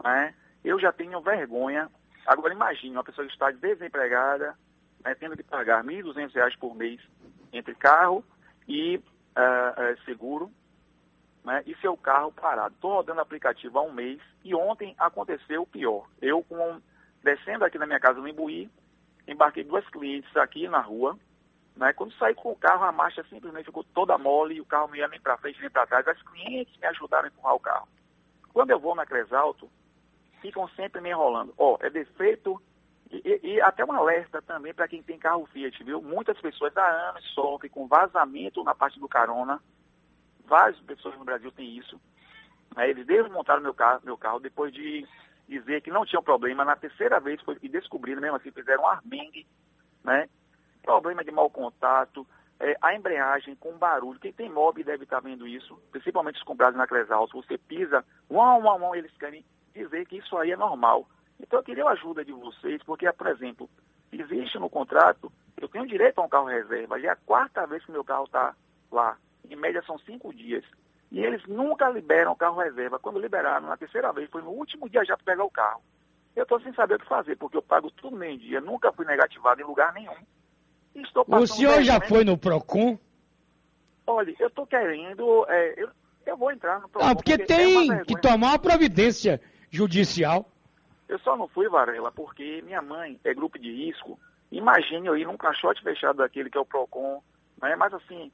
Né? 0.04 0.36
Eu 0.64 0.80
já 0.80 0.92
tenho 0.92 1.20
vergonha. 1.22 1.90
Agora 2.28 2.54
imagine 2.54 2.96
uma 2.96 3.04
pessoa 3.04 3.26
que 3.26 3.34
está 3.34 3.50
desempregada, 3.50 4.56
né, 5.04 5.16
tendo 5.16 5.36
que 5.36 5.44
pagar 5.44 5.84
R$ 5.84 6.04
1.200 6.04 6.58
por 6.60 6.76
mês 6.76 7.02
entre 7.52 7.74
carro 7.76 8.24
e 8.68 9.02
ah, 9.36 9.96
seguro, 10.06 10.52
né, 11.44 11.64
e 11.66 11.76
seu 11.76 11.98
carro 11.98 12.32
parado. 12.32 12.76
Estou 12.76 12.94
rodando 12.94 13.22
aplicativo 13.22 13.78
há 13.80 13.82
um 13.82 13.92
mês 13.92 14.22
e 14.44 14.54
ontem 14.56 14.96
aconteceu 14.98 15.64
o 15.64 15.68
pior. 15.68 16.08
Eu, 16.22 16.44
com, 16.44 16.82
descendo 17.24 17.66
aqui 17.66 17.78
na 17.78 17.86
minha 17.86 18.00
casa 18.00 18.20
no 18.20 18.28
Imbuí, 18.28 18.70
embarquei 19.28 19.64
duas 19.64 19.88
clientes 19.90 20.36
aqui 20.38 20.68
na 20.68 20.80
rua. 20.80 21.18
Né, 21.76 21.92
quando 21.94 22.14
saí 22.14 22.36
com 22.36 22.52
o 22.52 22.56
carro, 22.56 22.84
a 22.84 22.92
marcha 22.92 23.24
simplesmente 23.24 23.66
ficou 23.66 23.84
toda 23.84 24.18
mole 24.18 24.56
e 24.56 24.62
o 24.62 24.66
carro 24.66 24.88
não 24.90 24.96
ia 24.96 25.08
nem 25.08 25.20
para 25.20 25.38
frente 25.38 25.60
nem 25.60 25.70
para 25.72 25.88
trás. 25.88 26.08
As 26.08 26.22
clientes 26.22 26.78
me 26.78 26.86
ajudaram 26.88 27.26
a 27.26 27.28
empurrar 27.28 27.56
o 27.56 27.60
carro. 27.60 27.88
Quando 28.54 28.70
eu 28.70 28.80
vou 28.80 28.94
na 28.96 29.06
Cresalto, 29.06 29.68
ficam 30.40 30.68
sempre 30.70 31.02
me 31.02 31.10
enrolando. 31.10 31.54
Ó, 31.58 31.78
é 31.82 31.90
defeito 31.90 32.62
e, 33.12 33.18
e- 33.44 33.54
e 33.56 33.62
até 33.62 33.84
um 33.84 33.92
alerta 33.92 34.42
também 34.42 34.74
para 34.74 34.88
quem 34.88 35.02
tem 35.02 35.18
carro 35.18 35.48
Fiat, 35.48 35.84
viu? 35.84 36.00
Muitas 36.02 36.40
pessoas 36.40 36.76
há 36.78 37.10
anos 37.10 37.24
sofrem 37.34 37.72
com 37.72 37.88
vazamento 37.88 38.64
na 38.64 38.76
parte 38.76 39.00
do 39.00 39.08
carona. 39.08 39.60
Várias 40.46 40.80
pessoas 40.82 41.18
no 41.18 41.26
Brasil 41.26 41.52
têm 41.52 41.76
isso. 41.78 42.00
Né? 42.76 42.90
Eles 42.90 43.06
desmontaram 43.08 43.62
meu 43.62 43.74
carro, 43.74 44.02
meu 44.04 44.18
carro 44.18 44.40
depois 44.40 44.72
de 44.72 45.08
dizer 45.48 45.82
que 45.82 45.90
não 45.92 46.06
tinha 46.06 46.22
problema. 46.22 46.64
Na 46.64 46.76
terceira 46.76 47.20
vez 47.20 47.42
foi 47.42 47.56
que 47.56 47.68
descobriram, 47.68 48.22
mesmo 48.22 48.38
assim, 48.38 48.52
fizeram 48.52 48.84
um 48.84 48.88
armengue, 48.88 49.48
né? 50.04 50.30
Problema 50.84 51.24
de 51.24 51.32
mau 51.32 51.50
contato, 51.50 52.28
é, 52.60 52.78
a 52.82 52.94
embreagem 52.94 53.56
com 53.56 53.78
barulho. 53.78 54.20
Quem 54.20 54.32
tem 54.32 54.50
mob 54.50 54.84
deve 54.84 55.06
estar 55.06 55.20
vendo 55.22 55.48
isso, 55.48 55.78
principalmente 55.92 56.36
os 56.36 56.44
comprados 56.44 56.78
na 56.78 56.86
Cresalto. 56.86 57.42
Você 57.42 57.58
pisa, 57.58 58.06
uau, 58.30 58.62
uau, 58.62 58.80
uau, 58.80 58.96
eles 58.96 59.12
querem 59.18 59.44
dizer 59.74 60.06
que 60.06 60.18
isso 60.18 60.38
aí 60.38 60.52
é 60.52 60.58
normal. 60.58 61.08
Então 61.40 61.60
eu 61.60 61.64
queria 61.64 61.86
a 61.86 61.92
ajuda 61.92 62.24
de 62.24 62.32
vocês, 62.32 62.82
porque, 62.84 63.12
por 63.12 63.28
exemplo, 63.28 63.70
existe 64.12 64.60
no 64.60 64.70
contrato, 64.70 65.32
eu 65.58 65.68
tenho 65.68 65.88
direito 65.88 66.20
a 66.20 66.24
um 66.26 66.30
carro 66.30 66.48
reserva, 66.48 67.00
já 67.00 67.10
é 67.10 67.12
a 67.12 67.16
quarta 67.16 67.66
vez 67.66 67.84
que 67.86 67.92
meu 67.92 68.04
carro 68.04 68.26
está 68.26 68.56
lá. 68.92 69.18
Em 69.50 69.56
média 69.56 69.84
são 69.86 69.98
cinco 70.00 70.34
dias. 70.34 70.64
E 71.12 71.20
eles 71.20 71.46
nunca 71.48 71.90
liberam 71.90 72.32
o 72.32 72.36
carro 72.36 72.60
reserva. 72.60 72.98
Quando 73.00 73.20
liberaram, 73.20 73.68
na 73.68 73.78
terceira 73.78 74.12
vez, 74.12 74.30
foi 74.30 74.42
no 74.42 74.50
último 74.50 74.90
dia 74.90 75.06
já 75.06 75.16
para 75.16 75.26
pegar 75.26 75.44
o 75.44 75.52
carro. 75.52 75.82
Eu 76.36 76.44
estou 76.44 76.60
sem 76.62 76.74
saber 76.74 76.96
o 76.96 77.00
que 77.00 77.06
fazer, 77.08 77.36
porque 77.38 77.58
eu 77.58 77.62
pago 77.62 77.92
tudo 77.92 78.16
meio 78.16 78.38
dia, 78.38 78.60
nunca 78.60 78.92
fui 78.92 79.06
negativado 79.06 79.62
em 79.62 79.66
lugar 79.66 79.94
nenhum. 79.94 80.16
Estou 80.96 81.26
O 81.28 81.48
senhor 81.48 81.82
já 81.84 82.00
foi 82.02 82.24
no 82.24 82.38
PROCON? 82.38 82.98
Olha, 84.06 84.36
eu 84.40 84.48
estou 84.48 84.66
querendo. 84.68 85.46
é, 85.50 85.74
eu, 85.82 85.90
eu 86.26 86.38
vou 86.38 86.52
entrar 86.52 86.80
no 86.80 86.90
Ah, 86.96 87.16
porque 87.16 87.34
é 87.34 87.38
uma 87.38 87.46
tem 87.46 87.88
vergonha. 87.88 88.06
que 88.06 88.22
tomar 88.22 88.48
uma 88.50 88.60
providência 88.60 89.42
judicial. 89.72 90.50
Eu 91.08 91.20
só 91.20 91.36
não 91.36 91.48
fui, 91.48 91.68
Varela, 91.70 92.12
porque 92.12 92.62
minha 92.64 92.82
mãe 92.82 93.20
é 93.24 93.34
grupo 93.34 93.58
de 93.60 93.72
risco. 93.72 94.20
Imagine 94.52 95.08
eu 95.08 95.18
ir 95.18 95.26
num 95.26 95.38
caixote 95.38 95.82
fechado 95.82 96.18
daquele 96.18 96.50
que 96.50 96.58
é 96.58 96.62
o 96.62 96.66
PROCON, 96.66 97.22
né? 97.62 97.76
mas 97.76 97.94
assim, 97.94 98.32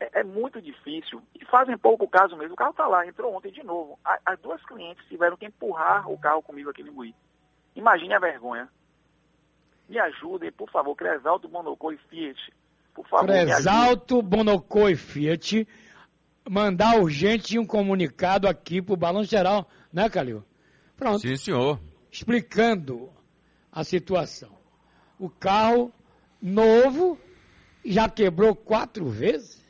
é, 0.00 0.20
é 0.20 0.24
muito 0.24 0.60
difícil. 0.60 1.22
E 1.40 1.44
fazem 1.44 1.76
pouco 1.78 2.08
caso 2.08 2.36
mesmo. 2.36 2.54
O 2.54 2.56
carro 2.56 2.70
está 2.72 2.86
lá, 2.86 3.06
entrou 3.06 3.34
ontem 3.34 3.52
de 3.52 3.62
novo. 3.62 3.98
A- 4.04 4.18
As 4.26 4.38
duas 4.40 4.64
clientes 4.64 5.04
tiveram 5.06 5.36
que 5.36 5.46
empurrar 5.46 6.10
o 6.10 6.18
carro 6.18 6.42
comigo 6.42 6.70
aqui 6.70 6.82
no 6.82 6.90
Imbuí. 6.90 7.14
Imagine 7.76 8.14
a 8.14 8.18
vergonha. 8.18 8.68
Me 9.88 9.98
ajudem, 9.98 10.52
por 10.52 10.70
favor, 10.70 10.94
Cresalto, 10.94 11.48
Monocô 11.48 11.92
e 11.92 11.96
Fiat. 11.96 12.38
Por 12.94 13.06
favor. 13.08 13.26
Cresalto, 13.26 14.20
Bonocô 14.20 14.88
e 14.88 14.96
Fiat 14.96 15.66
mandar 16.48 16.98
urgente 16.98 17.58
um 17.58 17.66
comunicado 17.66 18.48
aqui 18.48 18.80
pro 18.80 18.96
Balanço 18.96 19.30
Geral, 19.30 19.68
né, 19.92 20.08
Calil? 20.08 20.42
Pronto. 20.96 21.20
Sim, 21.20 21.36
senhor. 21.36 21.80
Explicando 22.10 23.10
a 23.70 23.84
situação. 23.84 24.50
O 25.18 25.28
carro 25.28 25.92
novo, 26.40 27.18
já 27.84 28.08
quebrou 28.08 28.54
quatro 28.54 29.08
vezes? 29.08 29.64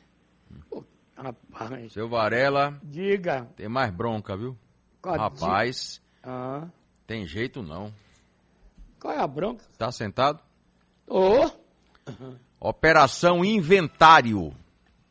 Pô, 0.69 0.83
rapaz. 1.15 1.93
Seu 1.93 2.07
Varela. 2.07 2.79
Diga. 2.83 3.47
Tem 3.55 3.67
mais 3.67 3.91
bronca, 3.91 4.37
viu? 4.37 4.57
Qual 5.01 5.17
rapaz. 5.17 6.01
Ah. 6.23 6.67
Tem 7.05 7.25
jeito 7.25 7.61
não. 7.61 7.93
Qual 8.99 9.13
é 9.13 9.19
a 9.19 9.27
bronca? 9.27 9.63
Tá 9.77 9.91
sentado? 9.91 10.41
Ô. 11.07 11.45
Oh. 11.45 11.51
Operação 12.59 13.45
Inventário. 13.45 14.53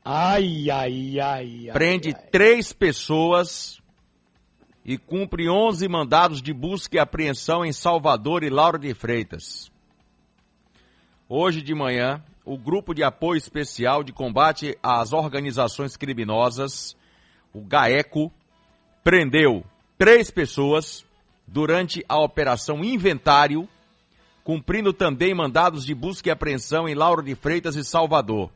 Ai, 0.04 0.70
ai, 0.70 1.20
ai. 1.20 1.70
Prende 1.72 2.14
ai, 2.14 2.22
três 2.30 2.72
pessoas 2.72 3.80
e 4.84 4.96
cumpre 4.96 5.50
11 5.50 5.86
mandados 5.88 6.40
de 6.40 6.52
busca 6.52 6.96
e 6.96 6.98
apreensão 6.98 7.64
em 7.64 7.72
Salvador 7.72 8.42
e 8.42 8.48
Lauro 8.48 8.78
de 8.78 8.92
Freitas. 8.94 9.70
Hoje 11.28 11.60
de 11.60 11.74
manhã, 11.74 12.22
o 12.42 12.56
Grupo 12.56 12.94
de 12.94 13.02
Apoio 13.02 13.36
Especial 13.36 14.02
de 14.02 14.14
Combate 14.14 14.78
às 14.82 15.12
Organizações 15.12 15.94
Criminosas, 15.94 16.96
o 17.52 17.60
GAECO, 17.60 18.32
prendeu 19.04 19.62
três 19.98 20.30
pessoas 20.30 21.04
durante 21.46 22.02
a 22.08 22.18
Operação 22.18 22.82
Inventário, 22.82 23.68
cumprindo 24.48 24.94
também 24.94 25.34
mandados 25.34 25.84
de 25.84 25.94
busca 25.94 26.30
e 26.30 26.32
apreensão 26.32 26.88
em 26.88 26.94
Lauro 26.94 27.22
de 27.22 27.34
Freitas 27.34 27.76
e 27.76 27.84
Salvador. 27.84 28.50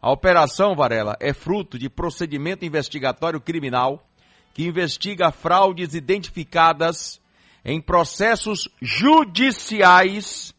A 0.00 0.10
operação, 0.10 0.74
Varela, 0.74 1.16
é 1.20 1.32
fruto 1.32 1.78
de 1.78 1.88
procedimento 1.88 2.64
investigatório 2.64 3.40
criminal 3.40 4.04
que 4.52 4.64
investiga 4.64 5.30
fraudes 5.30 5.94
identificadas 5.94 7.20
em 7.64 7.80
processos 7.80 8.68
judiciais 8.80 10.52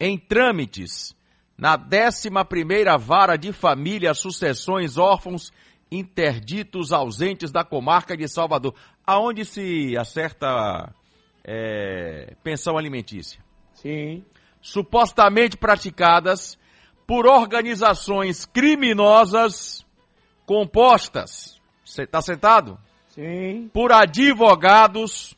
em 0.00 0.16
trâmites 0.16 1.14
na 1.54 1.76
11ª 1.76 2.98
Vara 2.98 3.36
de 3.36 3.52
Família, 3.52 4.14
Sucessões, 4.14 4.96
Órfãos, 4.96 5.52
Interditos, 5.92 6.90
Ausentes 6.90 7.52
da 7.52 7.62
Comarca 7.62 8.16
de 8.16 8.26
Salvador, 8.28 8.74
aonde 9.06 9.44
se 9.44 9.94
acerta 9.94 10.90
é, 11.44 12.34
pensão 12.42 12.78
alimentícia. 12.78 13.43
Sim. 13.84 14.24
Supostamente 14.62 15.58
praticadas 15.58 16.58
por 17.06 17.26
organizações 17.26 18.46
criminosas 18.46 19.84
compostas. 20.46 21.60
Você 21.84 22.04
está 22.04 22.22
sentado? 22.22 22.78
Sim. 23.10 23.70
Por 23.74 23.92
advogados, 23.92 25.36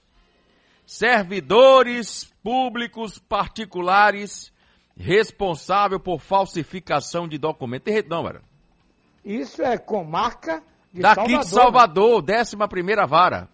servidores 0.86 2.32
públicos 2.40 3.18
particulares 3.18 4.52
responsável 4.96 5.98
por 5.98 6.20
falsificação 6.20 7.26
de 7.26 7.36
documentos. 7.36 7.92
Não, 8.08 8.24
cara. 8.24 8.42
Isso 9.24 9.60
é 9.60 9.76
comarca 9.76 10.62
de 10.92 11.02
Daqui 11.02 11.32
Salvador, 11.32 11.40
de 11.40 11.48
Salvador, 11.48 12.24
né? 12.26 12.40
11 12.40 12.56
primeira 12.68 13.06
vara. 13.06 13.48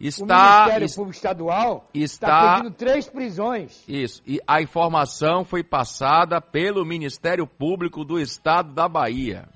Está, 0.00 0.24
o 0.24 0.66
Ministério 0.66 0.94
Público 0.94 1.16
Estadual 1.16 1.88
está 1.94 2.56
pedindo 2.56 2.74
três 2.74 3.08
prisões. 3.08 3.82
Isso. 3.88 4.22
E 4.26 4.40
a 4.46 4.60
informação 4.60 5.44
foi 5.44 5.62
passada 5.62 6.40
pelo 6.40 6.84
Ministério 6.84 7.46
Público 7.46 8.04
do 8.04 8.18
Estado 8.18 8.72
da 8.72 8.88
Bahia. 8.88 9.48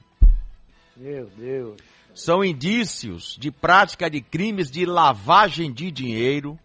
Meu 0.97 1.27
Deus. 1.37 1.77
São 2.15 2.45
indícios 2.45 3.37
de 3.39 3.51
prática 3.51 4.09
de 4.11 4.21
crimes 4.21 4.71
de 4.71 4.85
lavagem 4.85 5.73
de 5.73 5.91
dinheiro, 5.91 6.59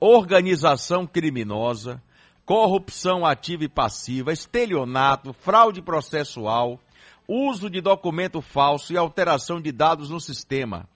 organização 0.00 1.06
criminosa, 1.06 2.02
corrupção 2.44 3.24
ativa 3.24 3.64
e 3.64 3.68
passiva, 3.68 4.32
estelionato, 4.32 5.32
fraude 5.32 5.80
processual, 5.80 6.78
uso 7.26 7.70
de 7.70 7.80
documento 7.80 8.42
falso 8.42 8.92
e 8.92 8.96
alteração 8.96 9.60
de 9.60 9.70
dados 9.72 10.10
no 10.10 10.20
sistema. 10.20 10.88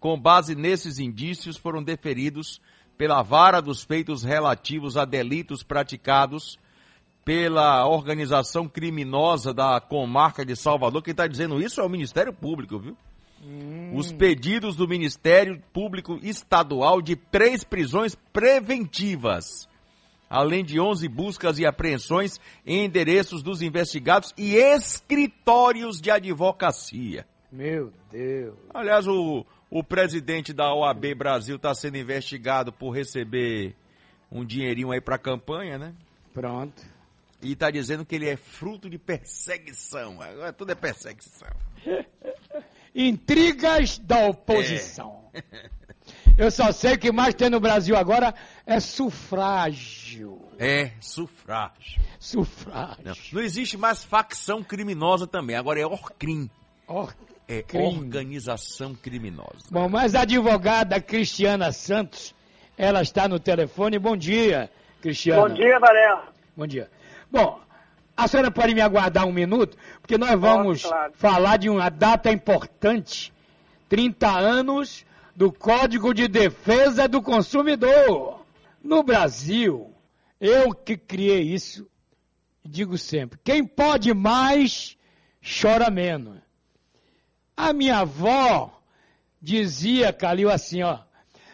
Com 0.00 0.18
base 0.18 0.54
nesses 0.54 0.98
indícios, 0.98 1.58
foram 1.58 1.82
deferidos 1.82 2.60
pela 2.96 3.22
vara 3.22 3.60
dos 3.60 3.84
feitos 3.84 4.24
relativos 4.24 4.96
a 4.96 5.04
delitos 5.04 5.62
praticados 5.62 6.58
pela 7.24 7.86
organização 7.86 8.66
criminosa 8.66 9.52
da 9.52 9.78
comarca 9.78 10.44
de 10.44 10.56
Salvador. 10.56 11.02
Quem 11.02 11.12
está 11.12 11.26
dizendo 11.26 11.62
isso 11.62 11.80
é 11.80 11.84
o 11.84 11.88
Ministério 11.88 12.32
Público, 12.32 12.78
viu? 12.78 12.96
Hum. 13.42 13.92
Os 13.94 14.10
pedidos 14.10 14.74
do 14.74 14.88
Ministério 14.88 15.62
Público 15.72 16.18
Estadual 16.22 17.00
de 17.00 17.16
três 17.16 17.62
prisões 17.62 18.14
preventivas, 18.14 19.68
além 20.28 20.64
de 20.64 20.80
11 20.80 21.08
buscas 21.08 21.58
e 21.58 21.66
apreensões 21.66 22.40
em 22.66 22.84
endereços 22.84 23.42
dos 23.42 23.62
investigados 23.62 24.34
e 24.36 24.56
escritórios 24.56 26.00
de 26.00 26.10
advocacia. 26.10 27.26
Meu 27.50 27.92
Deus. 28.10 28.54
Aliás, 28.72 29.08
o, 29.08 29.44
o 29.70 29.84
presidente 29.84 30.52
da 30.52 30.74
OAB 30.74 31.14
Brasil 31.14 31.56
está 31.56 31.74
sendo 31.74 31.96
investigado 31.96 32.72
por 32.72 32.90
receber 32.90 33.76
um 34.30 34.44
dinheirinho 34.44 34.90
aí 34.90 35.00
para 35.00 35.14
a 35.14 35.18
campanha, 35.18 35.78
né? 35.78 35.94
Pronto. 36.34 36.82
E 37.40 37.52
está 37.52 37.70
dizendo 37.70 38.04
que 38.04 38.16
ele 38.16 38.28
é 38.28 38.36
fruto 38.36 38.90
de 38.90 38.98
perseguição. 38.98 40.20
Agora 40.20 40.52
tudo 40.52 40.72
é 40.72 40.74
perseguição. 40.74 41.48
Intrigas 42.94 43.98
da 43.98 44.26
oposição. 44.26 45.30
É. 45.32 45.70
Eu 46.36 46.50
só 46.50 46.72
sei 46.72 46.96
que 46.96 47.12
mais 47.12 47.34
tem 47.34 47.48
no 47.48 47.60
Brasil 47.60 47.96
agora 47.96 48.34
é 48.66 48.80
sufrágio. 48.80 50.40
É, 50.58 50.92
sufrágio. 51.00 52.02
Sufrágio. 52.18 53.04
Não, 53.04 53.14
não 53.32 53.40
existe 53.42 53.76
mais 53.76 54.02
facção 54.02 54.62
criminosa 54.62 55.26
também, 55.26 55.56
agora 55.56 55.80
é 55.80 55.86
Orcrim. 55.86 56.50
Orcrim. 56.86 57.29
É 57.50 57.64
organização 57.76 58.94
criminosa. 58.94 59.64
Bom, 59.72 59.88
mas 59.88 60.14
a 60.14 60.20
advogada 60.20 61.00
Cristiana 61.00 61.72
Santos, 61.72 62.32
ela 62.78 63.02
está 63.02 63.26
no 63.26 63.40
telefone. 63.40 63.98
Bom 63.98 64.16
dia, 64.16 64.70
Cristiana. 65.02 65.48
Bom 65.48 65.54
dia, 65.54 65.80
Varela. 65.80 66.28
Bom 66.56 66.64
dia. 66.64 66.88
Bom, 67.28 67.60
a 68.16 68.28
senhora 68.28 68.52
pode 68.52 68.72
me 68.72 68.80
aguardar 68.80 69.26
um 69.26 69.32
minuto? 69.32 69.76
Porque 70.00 70.16
nós 70.16 70.38
vamos 70.38 70.84
claro. 70.84 71.12
falar 71.16 71.56
de 71.56 71.68
uma 71.68 71.88
data 71.88 72.30
importante. 72.30 73.32
30 73.88 74.30
anos 74.30 75.04
do 75.34 75.52
Código 75.52 76.14
de 76.14 76.28
Defesa 76.28 77.08
do 77.08 77.20
Consumidor. 77.20 78.46
No 78.80 79.02
Brasil, 79.02 79.92
eu 80.40 80.72
que 80.72 80.96
criei 80.96 81.42
isso, 81.42 81.84
digo 82.64 82.96
sempre, 82.96 83.40
quem 83.42 83.66
pode 83.66 84.14
mais, 84.14 84.96
chora 85.42 85.90
menos. 85.90 86.38
A 87.62 87.74
minha 87.74 87.98
avó 87.98 88.80
dizia, 89.38 90.14
Calil, 90.14 90.48
assim, 90.48 90.82
ó, 90.82 91.00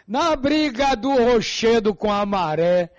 na 0.07 0.37
briga 0.37 0.95
do 0.95 1.11
rochedo 1.11 1.93
com 1.93 2.13
a 2.13 2.25
maré, 2.25 2.93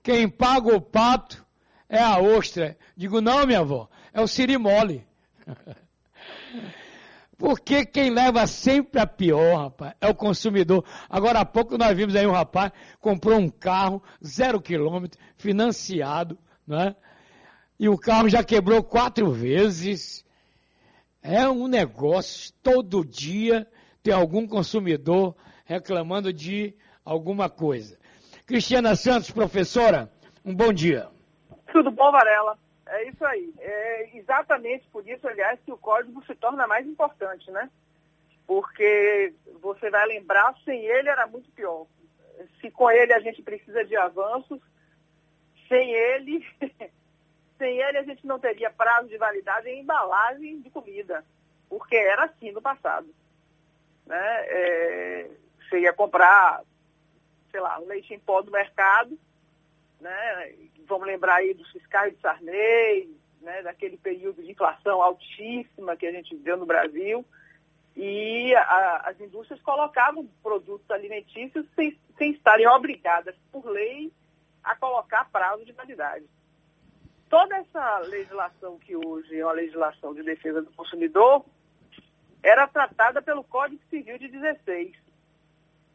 quem 0.00 0.28
paga 0.28 0.72
o 0.72 0.80
pato 0.80 1.44
é 1.88 2.00
a 2.00 2.20
ostra. 2.20 2.78
Digo, 2.96 3.20
não, 3.20 3.44
minha 3.44 3.58
avó, 3.58 3.88
é 4.12 4.20
o 4.20 4.28
sirimole. 4.28 5.04
Porque 7.36 7.84
quem 7.84 8.10
leva 8.10 8.46
sempre 8.46 9.00
a 9.00 9.08
pior, 9.08 9.62
rapaz, 9.62 9.94
é 10.00 10.06
o 10.06 10.14
consumidor. 10.14 10.84
Agora 11.10 11.40
há 11.40 11.44
pouco 11.44 11.76
nós 11.76 11.96
vimos 11.96 12.14
aí 12.14 12.28
um 12.28 12.30
rapaz 12.30 12.70
comprou 13.00 13.40
um 13.40 13.48
carro, 13.48 14.00
zero 14.24 14.60
quilômetro, 14.60 15.18
financiado, 15.36 16.38
né? 16.64 16.94
E 17.76 17.88
o 17.88 17.98
carro 17.98 18.28
já 18.28 18.44
quebrou 18.44 18.84
quatro 18.84 19.32
vezes. 19.32 20.24
É 21.22 21.48
um 21.48 21.68
negócio, 21.68 22.52
todo 22.62 23.04
dia 23.04 23.64
tem 24.02 24.12
algum 24.12 24.44
consumidor 24.46 25.36
reclamando 25.64 26.32
de 26.32 26.74
alguma 27.04 27.48
coisa. 27.48 27.96
Cristiana 28.44 28.96
Santos, 28.96 29.30
professora, 29.30 30.10
um 30.44 30.52
bom 30.52 30.72
dia. 30.72 31.08
Tudo 31.70 31.92
bom, 31.92 32.10
Varela? 32.10 32.58
É 32.86 33.08
isso 33.08 33.24
aí. 33.24 33.54
É 33.60 34.16
exatamente 34.18 34.84
por 34.88 35.06
isso, 35.08 35.26
aliás, 35.28 35.60
que 35.64 35.72
o 35.72 35.78
código 35.78 36.24
se 36.26 36.34
torna 36.34 36.66
mais 36.66 36.86
importante, 36.86 37.48
né? 37.52 37.70
Porque 38.44 39.32
você 39.60 39.90
vai 39.90 40.04
lembrar, 40.06 40.54
sem 40.64 40.84
ele 40.84 41.08
era 41.08 41.26
muito 41.28 41.48
pior. 41.52 41.86
Se 42.60 42.68
com 42.70 42.90
ele 42.90 43.12
a 43.12 43.20
gente 43.20 43.40
precisa 43.42 43.84
de 43.84 43.96
avanços, 43.96 44.60
sem 45.68 45.92
ele 45.92 46.44
Sem 47.62 47.78
ele, 47.78 47.98
a 47.98 48.02
gente 48.02 48.26
não 48.26 48.40
teria 48.40 48.72
prazo 48.72 49.08
de 49.08 49.16
validade 49.16 49.68
em 49.68 49.82
embalagem 49.82 50.60
de 50.62 50.68
comida, 50.68 51.24
porque 51.68 51.94
era 51.94 52.24
assim 52.24 52.50
no 52.50 52.60
passado. 52.60 53.06
Né? 54.04 54.18
É, 54.18 55.30
você 55.60 55.78
ia 55.78 55.92
comprar, 55.92 56.64
sei 57.52 57.60
lá, 57.60 57.78
um 57.78 57.86
leite 57.86 58.12
em 58.12 58.18
pó 58.18 58.42
do 58.42 58.50
mercado, 58.50 59.16
né? 60.00 60.56
vamos 60.88 61.06
lembrar 61.06 61.36
aí 61.36 61.54
dos 61.54 61.70
fiscais 61.70 62.12
de 62.12 62.20
Sarney, 62.20 63.16
né? 63.40 63.62
daquele 63.62 63.96
período 63.96 64.42
de 64.42 64.50
inflação 64.50 65.00
altíssima 65.00 65.96
que 65.96 66.08
a 66.08 66.10
gente 66.10 66.34
viveu 66.34 66.56
no 66.56 66.66
Brasil, 66.66 67.24
e 67.94 68.52
a, 68.56 69.02
as 69.04 69.20
indústrias 69.20 69.62
colocavam 69.62 70.28
produtos 70.42 70.90
alimentícios 70.90 71.64
sem, 71.76 71.96
sem 72.18 72.32
estarem 72.32 72.66
obrigadas 72.66 73.36
por 73.52 73.64
lei 73.66 74.12
a 74.64 74.74
colocar 74.74 75.30
prazo 75.30 75.64
de 75.64 75.70
validade. 75.70 76.24
Toda 77.32 77.56
essa 77.56 77.98
legislação 78.00 78.78
que 78.78 78.94
hoje 78.94 79.38
é 79.38 79.42
uma 79.42 79.54
legislação 79.54 80.12
de 80.12 80.22
defesa 80.22 80.60
do 80.60 80.70
consumidor 80.72 81.42
era 82.42 82.68
tratada 82.68 83.22
pelo 83.22 83.42
Código 83.42 83.80
Civil 83.88 84.18
de 84.18 84.28
16. 84.28 84.92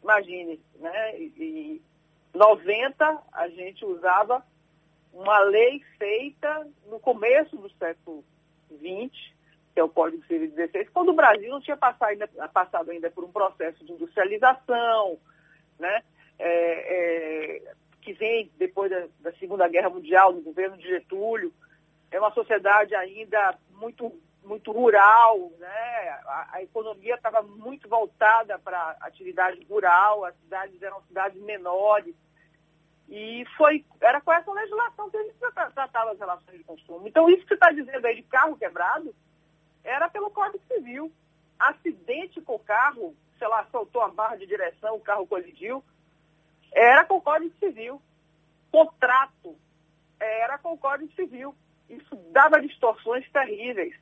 Imagine, 0.01 0.59
né? 0.79 1.19
Em 1.19 1.79
90 2.33 3.21
a 3.31 3.47
gente 3.49 3.85
usava 3.85 4.43
uma 5.13 5.37
lei 5.41 5.79
feita 5.99 6.67
no 6.87 6.99
começo 6.99 7.55
do 7.55 7.69
século 7.73 8.23
XX, 8.71 9.11
que 9.75 9.79
é 9.79 9.83
o 9.83 9.89
Código 9.89 10.25
Civil 10.25 10.47
de 10.47 10.55
16, 10.55 10.89
quando 10.89 11.09
o 11.09 11.15
Brasil 11.15 11.51
não 11.51 11.61
tinha 11.61 11.77
passado 11.77 12.09
ainda, 12.09 12.27
passado 12.49 12.89
ainda 12.89 13.11
por 13.11 13.23
um 13.23 13.31
processo 13.31 13.85
de 13.85 13.91
industrialização, 13.91 15.19
né? 15.77 16.01
É, 16.39 17.57
é, 17.59 17.73
que 18.07 18.13
vem 18.13 18.49
depois 18.57 18.89
da, 18.89 19.05
da, 19.19 19.33
Segunda 19.33 19.67
Guerra 19.67 19.89
Mundial, 19.89 20.31
no 20.31 20.41
governo 20.41 20.77
de 20.77 20.87
Getúlio. 20.87 21.53
É 22.09 22.17
uma 22.17 22.31
sociedade 22.31 22.95
ainda 22.95 23.59
muito, 23.71 24.17
muito 24.45 24.71
rural, 24.71 25.51
né? 25.59 26.09
a, 26.25 26.47
a 26.53 26.63
economia 26.63 27.15
estava 27.15 27.41
muito 27.41 27.89
voltada 27.89 28.57
para 28.59 28.95
atividade 29.01 29.61
rural, 29.69 30.23
as 30.23 30.33
cidades 30.37 30.81
eram 30.81 31.01
cidades 31.01 31.41
menores. 31.41 32.15
E 33.09 33.43
foi, 33.57 33.83
era 33.99 34.21
com 34.21 34.31
essa 34.31 34.53
legislação 34.53 35.09
que 35.09 35.17
a 35.17 35.23
gente 35.23 35.35
tratava 35.73 36.11
as 36.11 36.19
relações 36.19 36.57
de 36.57 36.63
consumo. 36.63 37.05
Então, 37.09 37.29
isso 37.29 37.41
que 37.41 37.49
você 37.49 37.53
está 37.55 37.71
dizendo 37.71 38.05
aí 38.05 38.15
de 38.15 38.23
carro 38.23 38.55
quebrado, 38.55 39.13
era 39.83 40.09
pelo 40.09 40.31
Código 40.31 40.63
Civil. 40.65 41.11
Acidente 41.59 42.39
com 42.39 42.55
o 42.55 42.59
carro, 42.59 43.13
sei 43.37 43.49
lá, 43.49 43.67
soltou 43.69 44.01
a 44.01 44.07
barra 44.07 44.37
de 44.37 44.45
direção, 44.45 44.95
o 44.95 45.01
carro 45.01 45.27
colidiu, 45.27 45.83
era 46.77 47.03
com 47.05 47.15
o 47.15 47.21
Código 47.21 47.53
Civil. 47.59 47.99
Contrato 48.71 49.55
era 50.19 50.57
com 50.57 50.73
o 50.73 50.77
Código 50.77 51.11
Civil. 51.13 51.55
Isso 51.89 52.15
dava 52.31 52.61
distorções 52.61 53.27
terríveis. 53.31 53.95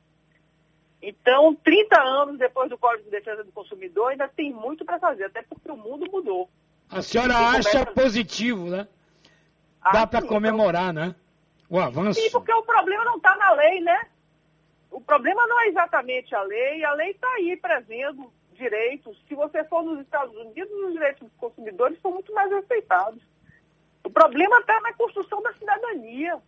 Então, 1.00 1.54
30 1.54 2.02
anos 2.02 2.38
depois 2.38 2.68
do 2.68 2.78
Código 2.78 3.04
de 3.04 3.10
Defesa 3.10 3.44
do 3.44 3.52
Consumidor, 3.52 4.10
ainda 4.10 4.28
tem 4.28 4.52
muito 4.52 4.84
para 4.84 4.98
fazer, 4.98 5.24
até 5.24 5.42
porque 5.42 5.70
o 5.70 5.76
mundo 5.76 6.10
mudou. 6.10 6.48
A 6.90 7.02
senhora 7.02 7.36
acha 7.36 7.86
positivo, 7.86 8.68
né? 8.68 8.88
Dá 9.92 10.02
ah, 10.02 10.06
para 10.06 10.26
comemorar, 10.26 10.90
então... 10.90 11.06
né? 11.06 11.14
O 11.68 11.78
avanço. 11.78 12.20
Sim, 12.20 12.30
porque 12.30 12.52
o 12.52 12.62
problema 12.62 13.04
não 13.04 13.16
está 13.16 13.36
na 13.36 13.52
lei, 13.52 13.80
né? 13.80 14.06
O 14.90 15.00
problema 15.00 15.46
não 15.46 15.60
é 15.60 15.68
exatamente 15.68 16.34
a 16.34 16.42
lei, 16.42 16.84
a 16.84 16.92
lei 16.92 17.10
está 17.10 17.28
aí 17.34 17.56
prevendo 17.56 18.32
direitos. 18.56 19.16
Se 19.28 19.34
você 19.34 19.64
for 19.64 19.82
nos 19.82 20.00
Estados 20.00 20.34
Unidos, 20.34 20.72
os 20.84 20.92
direitos 20.92 21.28
dos 21.28 21.36
consumidores 21.38 22.00
são 22.00 22.12
muito 22.12 22.32
mais 22.32 22.50
respeitados. 22.50 23.22
O 24.04 24.10
problema 24.10 24.58
está 24.60 24.80
na 24.80 24.92
construção 24.92 25.42
da 25.42 25.52
cidadania. 25.54 26.40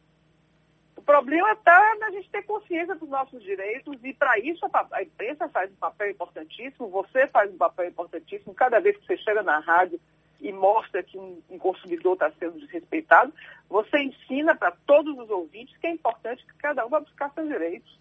O 0.97 1.03
problema 1.03 1.53
está 1.53 1.97
na 2.01 2.11
gente 2.11 2.29
ter 2.31 2.43
consciência 2.43 2.95
dos 2.95 3.09
nossos 3.09 3.43
direitos 3.43 3.97
e, 4.03 4.13
para 4.13 4.39
isso, 4.39 4.67
a, 4.93 5.03
imprensa 5.03 5.49
faz 5.49 5.71
um 5.71 5.77
papel 5.77 6.11
importantíssimo, 6.11 6.89
você 6.89 7.27
faz 7.29 7.53
um 7.53 7.57
papel 7.57 7.89
importantíssimo. 7.89 8.55
Cada 8.55 8.81
vez 8.81 8.97
que 8.97 9.07
você 9.07 9.17
chega 9.19 9.43
na 9.43 9.61
rádio 9.61 10.01
e 10.41 10.53
mostra 10.53 11.03
que 11.03 11.19
um, 11.19 11.41
um 11.51 11.59
consumidor 11.59 12.15
está 12.15 12.31
sendo 12.39 12.59
desrespeitado, 12.61 13.33
você 13.69 13.99
ensina 13.99 14.55
para 14.55 14.73
todos 14.87 15.19
os 15.19 15.31
ouvintes 15.31 15.77
que 15.79 15.87
é 15.87 15.91
importante 15.91 16.45
que 16.45 16.55
cada 16.59 16.85
um 16.87 16.89
vá 16.89 17.01
buscar 17.01 17.33
seus 17.33 17.49
direitos. 17.49 17.99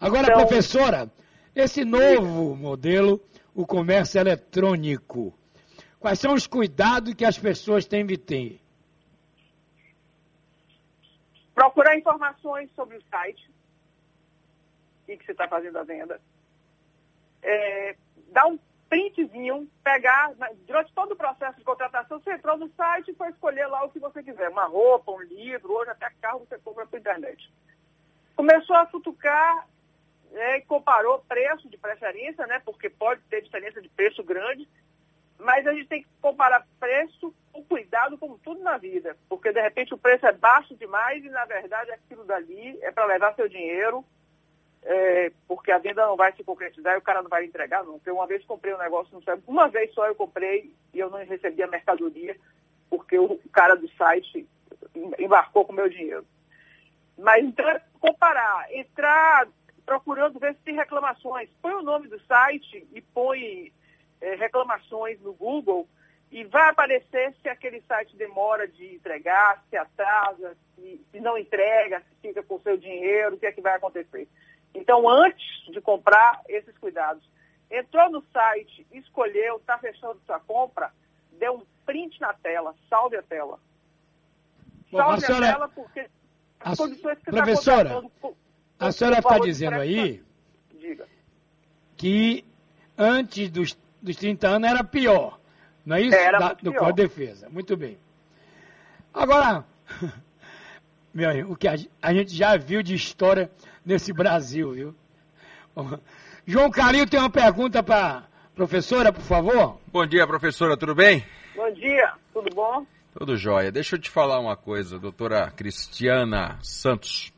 Agora, 0.00 0.24
então, 0.24 0.46
professora, 0.46 1.10
esse 1.54 1.84
novo 1.84 2.56
modelo, 2.56 3.20
o 3.54 3.66
comércio 3.66 4.18
eletrônico, 4.18 5.32
quais 6.00 6.18
são 6.18 6.34
os 6.34 6.46
cuidados 6.46 7.14
que 7.14 7.24
as 7.24 7.38
pessoas 7.38 7.86
têm 7.86 8.04
de 8.04 8.18
ter? 8.18 8.60
Procurar 11.54 11.96
informações 11.96 12.68
sobre 12.74 12.96
o 12.96 13.02
site 13.08 13.48
e 15.06 15.16
que 15.16 15.24
você 15.24 15.32
está 15.32 15.46
fazendo 15.46 15.78
a 15.78 15.84
venda. 15.84 16.20
É, 17.42 17.96
dar 18.32 18.46
um 18.46 18.58
printzinho, 18.88 19.68
pegar, 19.82 20.32
durante 20.66 20.92
todo 20.92 21.12
o 21.12 21.16
processo 21.16 21.58
de 21.58 21.64
contratação, 21.64 22.18
você 22.18 22.32
entrou 22.32 22.56
no 22.56 22.68
site 22.70 23.10
e 23.10 23.14
foi 23.14 23.28
escolher 23.30 23.66
lá 23.66 23.84
o 23.84 23.90
que 23.90 23.98
você 23.98 24.22
quiser, 24.22 24.48
uma 24.48 24.66
roupa, 24.66 25.12
um 25.12 25.20
livro, 25.22 25.72
hoje 25.72 25.90
até 25.90 26.10
carro 26.20 26.40
você 26.40 26.58
compra 26.58 26.86
pela 26.86 27.00
internet. 27.00 27.52
Começou 28.34 28.76
a 28.76 28.86
futucar 28.86 29.68
é, 30.34 30.60
comparou 30.62 31.24
preço 31.28 31.68
de 31.68 31.78
preferência, 31.78 32.46
né, 32.46 32.60
porque 32.64 32.90
pode 32.90 33.20
ter 33.30 33.42
diferença 33.42 33.80
de 33.80 33.88
preço 33.88 34.22
grande, 34.22 34.68
mas 35.38 35.66
a 35.66 35.72
gente 35.72 35.88
tem 35.88 36.02
que 36.02 36.08
comparar 36.20 36.66
preço 36.78 37.34
com 37.52 37.62
cuidado, 37.64 38.18
como 38.18 38.38
tudo 38.38 38.62
na 38.62 38.76
vida, 38.76 39.16
porque 39.28 39.52
de 39.52 39.60
repente 39.60 39.94
o 39.94 39.98
preço 39.98 40.26
é 40.26 40.32
baixo 40.32 40.74
demais 40.76 41.24
e 41.24 41.28
na 41.28 41.44
verdade 41.44 41.90
aquilo 41.92 42.24
dali 42.24 42.78
é 42.82 42.90
para 42.90 43.06
levar 43.06 43.34
seu 43.34 43.48
dinheiro, 43.48 44.04
é, 44.82 45.32
porque 45.48 45.70
a 45.70 45.78
venda 45.78 46.06
não 46.06 46.16
vai 46.16 46.32
se 46.32 46.44
concretizar 46.44 46.94
e 46.94 46.98
o 46.98 47.02
cara 47.02 47.22
não 47.22 47.30
vai 47.30 47.44
entregar, 47.44 47.82
não. 47.84 48.00
Eu 48.04 48.16
uma 48.16 48.26
vez 48.26 48.44
comprei 48.44 48.74
um 48.74 48.78
negócio, 48.78 49.14
não 49.14 49.42
uma 49.46 49.68
vez 49.68 49.92
só 49.94 50.06
eu 50.06 50.14
comprei 50.14 50.74
e 50.92 50.98
eu 50.98 51.08
não 51.08 51.24
recebi 51.24 51.62
a 51.62 51.66
mercadoria, 51.66 52.36
porque 52.90 53.18
o 53.18 53.38
cara 53.50 53.74
do 53.74 53.88
site 53.96 54.46
embarcou 55.18 55.64
com 55.64 55.72
o 55.72 55.76
meu 55.76 55.88
dinheiro. 55.88 56.26
Mas 57.16 57.44
então, 57.44 57.80
comparar, 57.98 58.66
entrar 58.72 59.48
procurando 59.84 60.38
ver 60.38 60.54
se 60.54 60.60
tem 60.60 60.74
reclamações. 60.74 61.48
Põe 61.60 61.74
o 61.74 61.82
nome 61.82 62.08
do 62.08 62.20
site 62.20 62.86
e 62.92 63.00
põe 63.00 63.72
é, 64.20 64.34
reclamações 64.36 65.20
no 65.20 65.32
Google 65.32 65.88
e 66.30 66.42
vai 66.44 66.70
aparecer 66.70 67.34
se 67.40 67.48
aquele 67.48 67.80
site 67.82 68.16
demora 68.16 68.66
de 68.66 68.94
entregar, 68.94 69.62
se 69.70 69.76
atrasa, 69.76 70.56
se, 70.74 71.00
se 71.10 71.20
não 71.20 71.38
entrega, 71.38 72.00
se 72.00 72.14
fica 72.20 72.42
com 72.42 72.56
o 72.56 72.60
seu 72.60 72.76
dinheiro, 72.76 73.36
o 73.36 73.38
que 73.38 73.46
é 73.46 73.52
que 73.52 73.60
vai 73.60 73.76
acontecer. 73.76 74.28
Então, 74.74 75.08
antes 75.08 75.46
de 75.70 75.80
comprar, 75.80 76.40
esses 76.48 76.76
cuidados. 76.78 77.22
Entrou 77.70 78.10
no 78.10 78.22
site, 78.32 78.86
escolheu, 78.92 79.56
está 79.56 79.78
fechando 79.78 80.20
sua 80.26 80.40
compra, 80.40 80.92
dê 81.32 81.48
um 81.48 81.62
print 81.86 82.20
na 82.20 82.32
tela, 82.32 82.74
salve 82.88 83.16
a 83.16 83.22
tela. 83.22 83.60
Salve 84.90 85.24
a, 85.24 85.26
senhora, 85.26 85.46
tela 85.52 85.68
porque 85.68 86.08
as 86.60 86.80
a, 86.80 86.82
condições 86.82 87.18
que 87.18 87.30
você 87.30 87.50
está 87.50 87.84
contratando 87.90 88.12
a 88.88 88.92
senhora 88.92 89.18
está 89.18 89.38
dizendo 89.38 89.76
aí 89.76 90.22
que 91.96 92.44
antes 92.96 93.50
dos, 93.50 93.76
dos 94.00 94.16
30 94.16 94.48
anos 94.48 94.70
era 94.70 94.84
pior, 94.84 95.38
não 95.84 95.96
é 95.96 96.02
isso? 96.02 96.16
Era 96.16 96.38
da, 96.38 96.52
do 96.54 96.72
Código 96.72 96.92
de 96.92 97.02
Defesa. 97.02 97.48
Muito 97.48 97.76
bem. 97.76 97.98
Agora, 99.12 99.64
meu 101.12 101.30
amigo, 101.30 101.52
o 101.52 101.56
que 101.56 101.68
a, 101.68 101.74
a, 102.02 102.12
gente 102.12 102.34
já 102.34 102.56
viu 102.56 102.82
de 102.82 102.94
história 102.94 103.50
nesse 103.84 104.12
Brasil, 104.12 104.72
viu? 104.72 104.94
João 106.46 106.70
Calil 106.70 107.06
tem 107.06 107.18
uma 107.18 107.30
pergunta 107.30 107.82
para 107.82 108.18
a 108.18 108.24
professora, 108.54 109.12
por 109.12 109.22
favor. 109.22 109.80
Bom 109.86 110.06
dia, 110.06 110.26
professora, 110.26 110.76
tudo 110.76 110.94
bem? 110.94 111.24
Bom 111.54 111.72
dia, 111.72 112.12
tudo 112.32 112.54
bom? 112.54 112.86
Tudo 113.16 113.36
jóia. 113.36 113.70
Deixa 113.70 113.94
eu 113.94 114.00
te 114.00 114.10
falar 114.10 114.40
uma 114.40 114.56
coisa, 114.56 114.98
doutora 114.98 115.50
Cristiana 115.52 116.58
Santos 116.62 117.33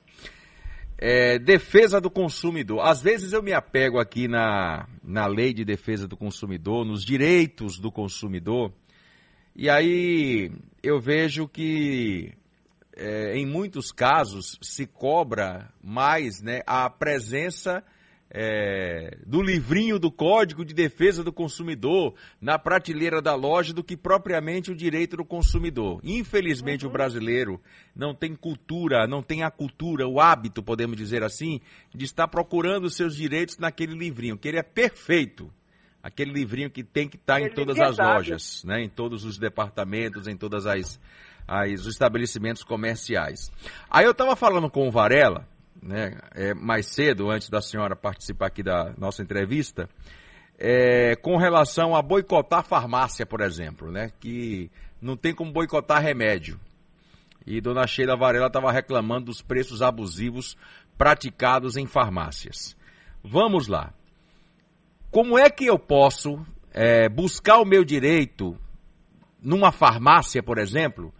é, 0.98 1.38
defesa 1.38 2.00
do 2.00 2.10
consumidor. 2.10 2.80
Às 2.80 3.02
vezes 3.02 3.32
eu 3.32 3.42
me 3.42 3.52
apego 3.52 3.98
aqui 3.98 4.28
na, 4.28 4.88
na 5.02 5.26
lei 5.26 5.52
de 5.52 5.64
defesa 5.64 6.08
do 6.08 6.16
consumidor, 6.16 6.84
nos 6.84 7.04
direitos 7.04 7.78
do 7.78 7.92
consumidor, 7.92 8.72
e 9.54 9.70
aí 9.70 10.50
eu 10.82 11.00
vejo 11.00 11.48
que 11.48 12.32
é, 12.96 13.36
em 13.36 13.46
muitos 13.46 13.92
casos 13.92 14.58
se 14.62 14.86
cobra 14.86 15.70
mais 15.82 16.42
né, 16.42 16.60
a 16.66 16.88
presença 16.88 17.84
é, 18.30 19.16
do 19.24 19.40
livrinho 19.40 19.98
do 19.98 20.10
Código 20.10 20.64
de 20.64 20.74
Defesa 20.74 21.22
do 21.22 21.32
Consumidor 21.32 22.14
na 22.40 22.58
prateleira 22.58 23.22
da 23.22 23.34
loja 23.34 23.72
do 23.72 23.84
que 23.84 23.96
propriamente 23.96 24.70
o 24.70 24.74
direito 24.74 25.16
do 25.16 25.24
consumidor. 25.24 26.00
Infelizmente, 26.02 26.84
uhum. 26.84 26.90
o 26.90 26.92
brasileiro 26.92 27.60
não 27.94 28.14
tem 28.14 28.34
cultura, 28.34 29.06
não 29.06 29.22
tem 29.22 29.42
a 29.42 29.50
cultura, 29.50 30.06
o 30.06 30.20
hábito, 30.20 30.62
podemos 30.62 30.96
dizer 30.96 31.22
assim, 31.22 31.60
de 31.94 32.04
estar 32.04 32.28
procurando 32.28 32.84
os 32.84 32.96
seus 32.96 33.16
direitos 33.16 33.58
naquele 33.58 33.94
livrinho, 33.94 34.36
que 34.36 34.48
ele 34.48 34.58
é 34.58 34.62
perfeito. 34.62 35.50
Aquele 36.02 36.32
livrinho 36.32 36.70
que 36.70 36.84
tem 36.84 37.08
que 37.08 37.16
estar 37.16 37.40
em 37.40 37.50
todas 37.50 37.80
as 37.80 37.98
lojas, 37.98 38.62
né, 38.64 38.80
em 38.80 38.88
todos 38.88 39.24
os 39.24 39.38
departamentos, 39.38 40.28
em 40.28 40.36
todas 40.36 40.64
as, 40.64 41.00
as 41.48 41.80
os 41.80 41.86
estabelecimentos 41.88 42.62
comerciais. 42.62 43.50
Aí 43.90 44.04
eu 44.04 44.12
estava 44.12 44.36
falando 44.36 44.70
com 44.70 44.86
o 44.86 44.90
Varela, 44.90 45.48
né, 45.82 46.18
é, 46.34 46.54
mais 46.54 46.86
cedo, 46.86 47.30
antes 47.30 47.48
da 47.48 47.60
senhora 47.60 47.94
participar 47.94 48.46
aqui 48.46 48.62
da 48.62 48.94
nossa 48.96 49.22
entrevista, 49.22 49.88
é, 50.58 51.14
com 51.16 51.36
relação 51.36 51.94
a 51.94 52.02
boicotar 52.02 52.64
farmácia, 52.64 53.26
por 53.26 53.40
exemplo, 53.40 53.90
né, 53.90 54.10
que 54.20 54.70
não 55.00 55.16
tem 55.16 55.34
como 55.34 55.52
boicotar 55.52 56.02
remédio. 56.02 56.58
E 57.46 57.60
dona 57.60 57.86
Sheila 57.86 58.16
Varela 58.16 58.48
estava 58.48 58.72
reclamando 58.72 59.26
dos 59.26 59.40
preços 59.40 59.80
abusivos 59.80 60.56
praticados 60.98 61.76
em 61.76 61.86
farmácias. 61.86 62.76
Vamos 63.22 63.68
lá. 63.68 63.92
Como 65.10 65.38
é 65.38 65.48
que 65.48 65.66
eu 65.66 65.78
posso 65.78 66.44
é, 66.72 67.08
buscar 67.08 67.58
o 67.58 67.64
meu 67.64 67.84
direito 67.84 68.58
numa 69.40 69.70
farmácia, 69.70 70.42
por 70.42 70.58
exemplo, 70.58 71.14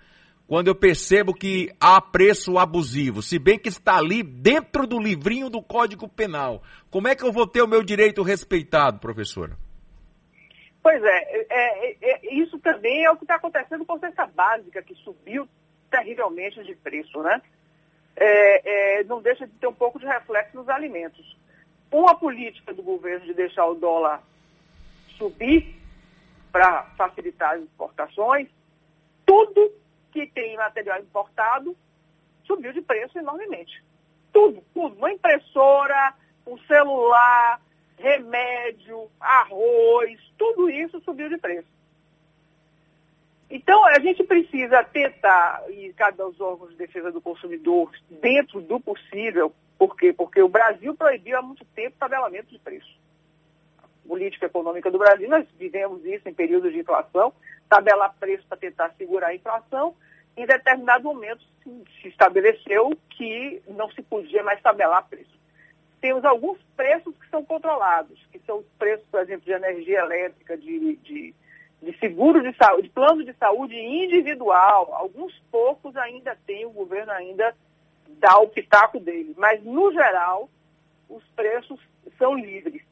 quando 0.47 0.69
eu 0.69 0.75
percebo 0.75 1.35
que 1.35 1.73
há 1.81 2.01
preço 2.01 2.57
abusivo, 2.57 3.21
se 3.21 3.39
bem 3.39 3.59
que 3.59 3.69
está 3.69 3.97
ali 3.97 4.23
dentro 4.23 4.87
do 4.87 4.99
livrinho 4.99 5.51
do 5.51 5.61
Código 5.61 6.09
Penal? 6.09 6.63
Como 6.89 7.09
é 7.09 7.17
que 7.17 7.25
eu 7.25 7.33
vou 7.33 7.47
ter 7.47 7.63
o 7.63 7.67
meu 7.67 7.83
direito 7.83 8.23
respeitado, 8.23 9.01
professora? 9.01 9.57
Pois 10.83 11.03
é, 11.03 11.17
é, 11.17 11.47
é, 11.51 11.97
é 12.01 12.35
isso 12.35 12.61
também 12.61 13.05
é 13.05 13.11
o 13.11 13.17
que 13.17 13.25
está 13.25 13.35
acontecendo 13.35 13.85
com 13.85 13.95
a 13.95 13.99
cesta 13.99 14.25
básica, 14.27 14.81
que 14.83 14.95
subiu 14.97 15.49
terrivelmente 15.91 16.63
de 16.63 16.77
preço, 16.77 17.21
né? 17.23 17.43
É, 18.15 19.01
é, 19.01 19.05
não 19.05 19.21
deixa 19.21 19.47
de 19.47 19.53
ter 19.55 19.67
um 19.67 19.75
pouco 19.75 19.99
de 19.99 20.07
reflexo 20.07 20.57
nos 20.57 20.69
alimentos. 20.69 21.37
Com 21.91 22.09
a 22.09 22.15
política 22.15 22.73
do 22.73 22.85
governo 22.85 23.27
de 23.27 23.35
deixar 23.35 23.67
o 23.67 23.75
dólar 23.75 24.23
subir 25.19 25.75
para 26.53 26.85
facilitar 26.97 27.55
as 27.55 27.63
exportações, 27.63 28.49
tudo 29.27 29.73
que 30.17 30.27
tem 30.29 30.57
material 30.57 30.99
importado 30.99 31.77
subiu 32.45 32.73
de 32.73 32.81
preço 32.81 33.19
enormemente. 33.19 33.85
Tudo, 34.33 34.63
tudo. 34.73 34.97
Uma 34.97 35.13
impressora, 35.13 36.15
um 36.47 36.57
celular, 36.61 37.61
remédio, 37.99 39.11
arroz, 39.21 40.19
tudo 40.39 40.71
isso 40.71 41.01
subiu 41.01 41.29
de 41.29 41.37
preço. 41.37 41.69
Então, 43.51 43.85
a 43.85 43.99
gente 44.01 44.25
precisa 44.25 44.83
tentar, 44.83 45.63
e 45.69 45.93
cabe 45.93 46.21
aos 46.23 46.41
órgãos 46.41 46.71
de 46.71 46.77
defesa 46.77 47.13
do 47.13 47.21
consumidor, 47.21 47.93
dentro 48.09 48.61
do 48.61 48.81
possível, 48.81 49.53
por 49.79 49.97
quê? 49.97 50.13
Porque 50.13 50.41
o 50.41 50.49
Brasil 50.49 50.95
proibiu 50.95 51.39
há 51.39 51.43
muito 51.43 51.65
tempo 51.67 51.97
tabelamento 51.99 52.51
de 52.51 52.59
preço. 52.59 52.99
Política 54.07 54.47
econômica 54.47 54.91
do 54.91 54.99
Brasil, 54.99 55.29
nós 55.29 55.47
vivemos 55.59 56.05
isso 56.05 56.29
em 56.29 56.35
períodos 56.35 56.73
de 56.73 56.79
inflação, 56.79 57.33
tabelar 57.69 58.15
preço 58.19 58.47
para 58.49 58.57
tentar 58.57 58.95
segurar 58.97 59.29
a 59.29 59.35
inflação, 59.35 59.95
em 60.37 60.47
determinado 60.47 61.05
momento 61.05 61.43
se 62.01 62.09
estabeleceu 62.09 62.97
que 63.11 63.63
não 63.69 63.91
se 63.91 64.03
podia 64.03 64.43
mais 64.43 64.61
tabelar 64.61 65.09
preço. 65.09 65.35
Temos 66.01 66.25
alguns 66.25 66.59
preços 66.77 67.15
que 67.19 67.29
são 67.31 67.45
controlados, 67.45 68.19
que 68.31 68.39
são 68.41 68.59
os 68.59 68.67
preços, 68.79 69.07
por 69.11 69.21
exemplo, 69.21 69.45
de 69.45 69.53
energia 69.53 70.01
elétrica, 70.01 70.57
de, 70.57 70.97
de, 70.97 71.35
de 71.83 71.99
seguro 71.99 72.43
de 72.43 72.57
saúde, 72.57 72.83
de 72.83 72.91
plano 72.91 73.25
de 73.25 73.33
saúde 73.35 73.75
individual. 73.75 74.95
Alguns 74.95 75.37
poucos 75.51 75.97
ainda 75.97 76.37
tem, 76.47 76.67
o 76.67 76.71
governo 76.71 77.13
ainda 77.13 77.55
dá 78.21 78.39
o 78.39 78.49
pitaco 78.49 79.01
dele. 79.01 79.35
Mas, 79.37 79.63
no 79.65 79.91
geral, 79.93 80.51
os 81.09 81.25
preços 81.35 81.81
são 82.19 82.35
livres. 82.35 82.83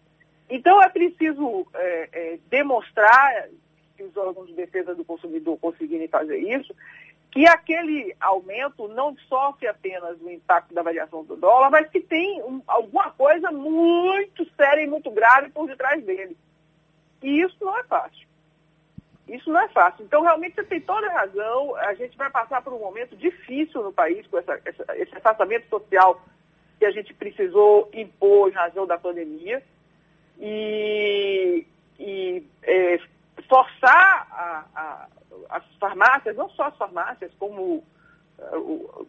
Então, 0.48 0.82
é 0.82 0.88
preciso 0.88 1.66
é, 1.74 2.08
é, 2.12 2.38
demonstrar, 2.48 3.48
que 3.96 4.02
os 4.02 4.16
órgãos 4.16 4.48
de 4.48 4.54
defesa 4.54 4.94
do 4.94 5.04
consumidor 5.04 5.58
conseguirem 5.58 6.08
fazer 6.08 6.38
isso, 6.38 6.74
que 7.30 7.48
aquele 7.48 8.14
aumento 8.20 8.86
não 8.88 9.16
sofre 9.28 9.66
apenas 9.66 10.20
o 10.20 10.30
impacto 10.30 10.72
da 10.72 10.82
variação 10.82 11.24
do 11.24 11.34
dólar, 11.34 11.68
mas 11.70 11.90
que 11.90 12.00
tem 12.00 12.40
um, 12.42 12.62
alguma 12.66 13.10
coisa 13.10 13.50
muito 13.50 14.48
séria 14.56 14.82
e 14.82 14.86
muito 14.86 15.10
grave 15.10 15.50
por 15.50 15.66
detrás 15.66 16.04
dele. 16.04 16.36
E 17.22 17.42
isso 17.42 17.56
não 17.60 17.76
é 17.76 17.82
fácil. 17.84 18.24
Isso 19.26 19.50
não 19.50 19.60
é 19.60 19.68
fácil. 19.68 20.04
Então, 20.04 20.22
realmente, 20.22 20.54
você 20.54 20.64
tem 20.64 20.80
toda 20.80 21.08
a 21.08 21.20
razão. 21.20 21.74
A 21.76 21.94
gente 21.94 22.16
vai 22.16 22.30
passar 22.30 22.62
por 22.62 22.72
um 22.72 22.78
momento 22.78 23.16
difícil 23.16 23.82
no 23.82 23.92
país 23.92 24.26
com 24.26 24.38
essa, 24.38 24.60
essa, 24.64 24.84
esse 24.96 25.16
afastamento 25.16 25.68
social 25.68 26.20
que 26.78 26.84
a 26.84 26.90
gente 26.90 27.12
precisou 27.14 27.88
impor 27.92 28.50
em 28.50 28.52
razão 28.52 28.86
da 28.86 28.98
pandemia. 28.98 29.62
E, 30.40 31.66
e 31.98 32.46
é, 32.62 32.98
forçar 33.48 34.26
a, 34.30 34.64
a 34.74 35.08
as 35.48 35.64
farmácias, 35.78 36.36
não 36.36 36.48
só 36.50 36.64
as 36.64 36.76
farmácias, 36.76 37.30
como, 37.38 37.82
uh, 38.38 39.06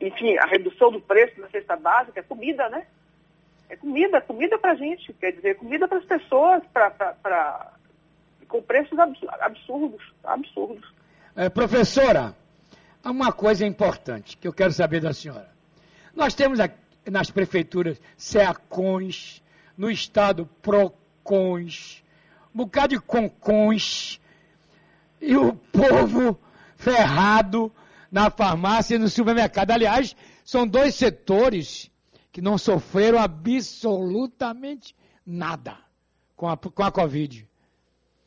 enfim, 0.00 0.36
a 0.38 0.46
redução 0.46 0.90
do 0.90 1.00
preço 1.00 1.40
da 1.40 1.48
cesta 1.48 1.76
básica, 1.76 2.20
é 2.20 2.22
comida, 2.22 2.68
né? 2.68 2.86
É 3.68 3.76
comida, 3.76 4.20
comida 4.20 4.58
para 4.58 4.72
a 4.72 4.76
gente, 4.76 5.12
quer 5.14 5.32
dizer, 5.32 5.56
comida 5.56 5.86
para 5.86 5.98
as 5.98 6.04
pessoas, 6.04 6.62
pra, 6.72 6.90
pra, 6.90 7.12
pra, 7.14 7.72
com 8.48 8.62
preços 8.62 8.98
absurdos, 8.98 10.02
absurdos. 10.24 10.94
É, 11.36 11.48
professora, 11.48 12.34
há 13.02 13.10
uma 13.10 13.32
coisa 13.32 13.66
importante 13.66 14.36
que 14.36 14.48
eu 14.48 14.52
quero 14.52 14.72
saber 14.72 15.00
da 15.00 15.12
senhora. 15.12 15.50
Nós 16.14 16.34
temos 16.34 16.60
aqui, 16.60 16.76
nas 17.10 17.30
prefeituras 17.30 18.00
SEACONs, 18.16 19.42
no 19.78 19.88
estado 19.88 20.44
PROCONs, 20.60 22.02
um 22.52 22.58
bocado 22.58 22.88
de 22.88 23.00
CONCONs, 23.00 24.20
e 25.20 25.36
o 25.36 25.54
povo 25.54 26.38
ferrado 26.76 27.72
na 28.10 28.28
farmácia 28.28 28.96
e 28.96 28.98
no 28.98 29.08
supermercado. 29.08 29.70
Aliás, 29.70 30.16
são 30.44 30.66
dois 30.66 30.96
setores 30.96 31.90
que 32.32 32.40
não 32.40 32.58
sofreram 32.58 33.18
absolutamente 33.18 34.96
nada 35.24 35.76
com 36.36 36.48
a, 36.48 36.56
com 36.56 36.82
a 36.82 36.90
Covid. 36.90 37.48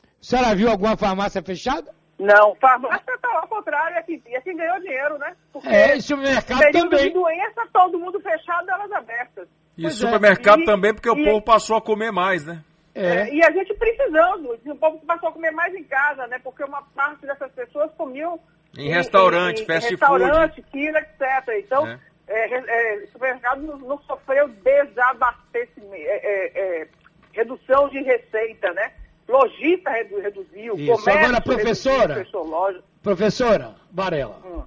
A 0.02 0.24
senhora 0.24 0.54
viu 0.54 0.70
alguma 0.70 0.96
farmácia 0.96 1.42
fechada? 1.42 1.94
Não, 2.18 2.54
farmácia 2.56 3.14
está 3.14 3.28
ao 3.40 3.48
contrário, 3.48 3.96
é 3.96 4.02
quem, 4.02 4.22
é 4.26 4.40
quem 4.40 4.56
ganhou 4.56 4.78
dinheiro, 4.80 5.18
né? 5.18 5.36
Porque 5.52 5.68
é, 5.68 5.96
e 5.96 6.02
supermercado 6.02 6.70
também. 6.70 7.08
de 7.08 7.14
doença, 7.14 7.66
todo 7.72 7.98
mundo 7.98 8.20
fechado, 8.20 8.70
elas 8.70 8.92
abertas. 8.92 9.48
E 9.76 9.82
pois 9.82 9.94
é. 9.94 9.96
supermercado 9.96 10.62
é. 10.62 10.64
também, 10.64 10.94
porque 10.94 11.08
e, 11.08 11.12
o 11.12 11.24
povo 11.24 11.42
passou 11.42 11.76
a 11.76 11.82
comer 11.82 12.10
mais, 12.10 12.44
né? 12.44 12.62
É. 12.94 13.06
É, 13.06 13.34
e 13.34 13.42
a 13.42 13.50
gente 13.50 13.72
precisando, 13.74 14.58
o 14.66 14.76
povo 14.76 14.98
passou 15.06 15.30
a 15.30 15.32
comer 15.32 15.50
mais 15.50 15.74
em 15.74 15.84
casa, 15.84 16.26
né? 16.26 16.38
Porque 16.42 16.62
uma 16.62 16.82
parte 16.94 17.26
dessas 17.26 17.50
pessoas 17.52 17.90
comiam 17.96 18.38
em, 18.76 18.86
em 18.86 18.90
restaurante, 18.90 19.62
em, 19.62 19.66
fast 19.66 19.90
restaurante, 19.90 20.56
food. 20.56 20.68
quilo, 20.70 20.98
etc. 20.98 21.20
Então, 21.58 21.86
é. 21.86 21.98
é, 22.28 22.54
é, 22.54 23.04
o 23.04 23.10
supermercado 23.12 23.62
não, 23.62 23.78
não 23.78 23.98
sofreu 24.02 24.48
desabastecimento, 24.48 26.04
é, 26.06 26.88
redução 27.32 27.88
de 27.88 28.02
receita, 28.02 28.72
né? 28.72 28.92
Lojista 29.28 29.90
redu, 29.90 30.20
reduziu, 30.20 30.74
Isso. 30.74 30.92
comércio 30.92 31.10
Agora, 31.12 31.40
professora, 31.40 32.14
reduziu, 32.14 32.82
professora 33.02 33.74
Varela, 33.90 34.38
hum. 34.44 34.62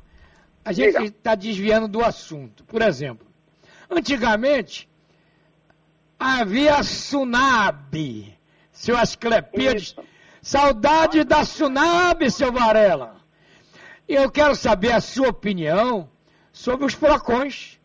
a 0.63 0.71
gente 0.71 1.03
está 1.03 1.35
desviando 1.35 1.87
do 1.87 2.03
assunto. 2.03 2.63
Por 2.63 2.81
exemplo, 2.81 3.27
antigamente 3.89 4.89
havia 6.19 6.81
Sunab, 6.83 8.37
seu 8.71 8.97
Asclepíades. 8.97 9.95
Saudade 10.41 11.23
da 11.23 11.43
Sunab, 11.43 12.29
seu 12.29 12.51
Varela. 12.51 13.15
Eu 14.07 14.29
quero 14.29 14.53
saber 14.53 14.91
a 14.91 15.01
sua 15.01 15.29
opinião 15.29 16.07
sobre 16.51 16.85
os 16.85 16.93
PROCONs. 16.93 17.79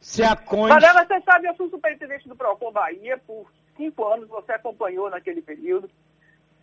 Se 0.00 0.22
a 0.22 0.36
CONs... 0.36 0.68
Varela, 0.68 1.04
você 1.04 1.20
sabe, 1.22 1.48
eu 1.48 1.54
fui 1.56 1.68
superintendente 1.68 2.28
do 2.28 2.36
PROCON 2.36 2.70
Bahia 2.70 3.18
por 3.26 3.50
cinco 3.76 4.06
anos, 4.06 4.28
você 4.28 4.52
acompanhou 4.52 5.10
naquele 5.10 5.42
período. 5.42 5.90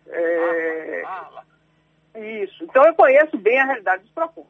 É... 0.06 1.02
Isso. 2.42 2.64
Então 2.64 2.86
eu 2.86 2.94
conheço 2.94 3.36
bem 3.36 3.60
a 3.60 3.66
realidade 3.66 4.04
dos 4.04 4.12
PROCONs. 4.12 4.48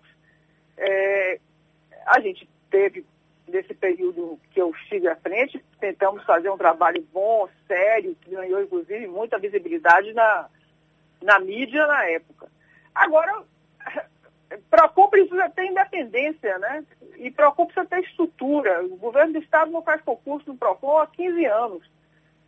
É... 0.77 1.41
A 2.07 2.21
gente 2.21 2.49
teve 2.71 3.05
nesse 3.49 3.75
período 3.75 4.39
que 4.51 4.61
eu 4.61 4.71
estive 4.71 5.09
à 5.09 5.17
frente, 5.17 5.65
tentamos 5.81 6.25
fazer 6.25 6.51
um 6.51 6.59
trabalho 6.59 7.07
bom, 7.13 7.49
sério, 7.67 8.17
que 8.21 8.31
ganhou 8.31 8.63
inclusive 8.63 9.07
muita 9.07 9.39
visibilidade 9.39 10.13
na, 10.13 10.49
na 11.23 11.39
mídia 11.39 11.87
na 11.87 12.05
época. 12.07 12.49
Agora, 12.95 13.43
Procon 14.71 15.09
precisa 15.09 15.49
ter 15.51 15.67
independência, 15.67 16.59
né? 16.59 16.85
E 17.17 17.31
Procon 17.31 17.67
precisa 17.67 17.87
ter 17.87 18.01
estrutura. 18.01 18.85
O 18.85 18.97
governo 18.97 19.35
do 19.35 19.39
Estado 19.39 19.71
não 19.71 19.83
faz 19.83 20.01
concurso 20.03 20.51
no 20.51 20.59
Procon 20.59 20.99
há 20.99 21.07
15 21.07 21.45
anos. 21.47 21.91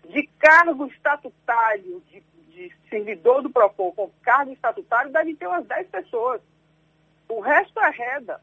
De 0.08 0.26
cargo 0.38 0.86
estatutário, 0.86 2.02
de, 2.08 2.22
de 2.48 2.72
servidor 2.88 3.42
do 3.42 3.50
Procon 3.50 3.92
com 3.92 4.10
cargo 4.22 4.52
estatutário, 4.52 5.12
deve 5.12 5.34
ter 5.34 5.46
umas 5.46 5.66
10 5.66 5.88
pessoas. 5.88 6.40
O 7.28 7.40
resto 7.40 7.78
é 7.80 7.90
reda. 7.90 8.40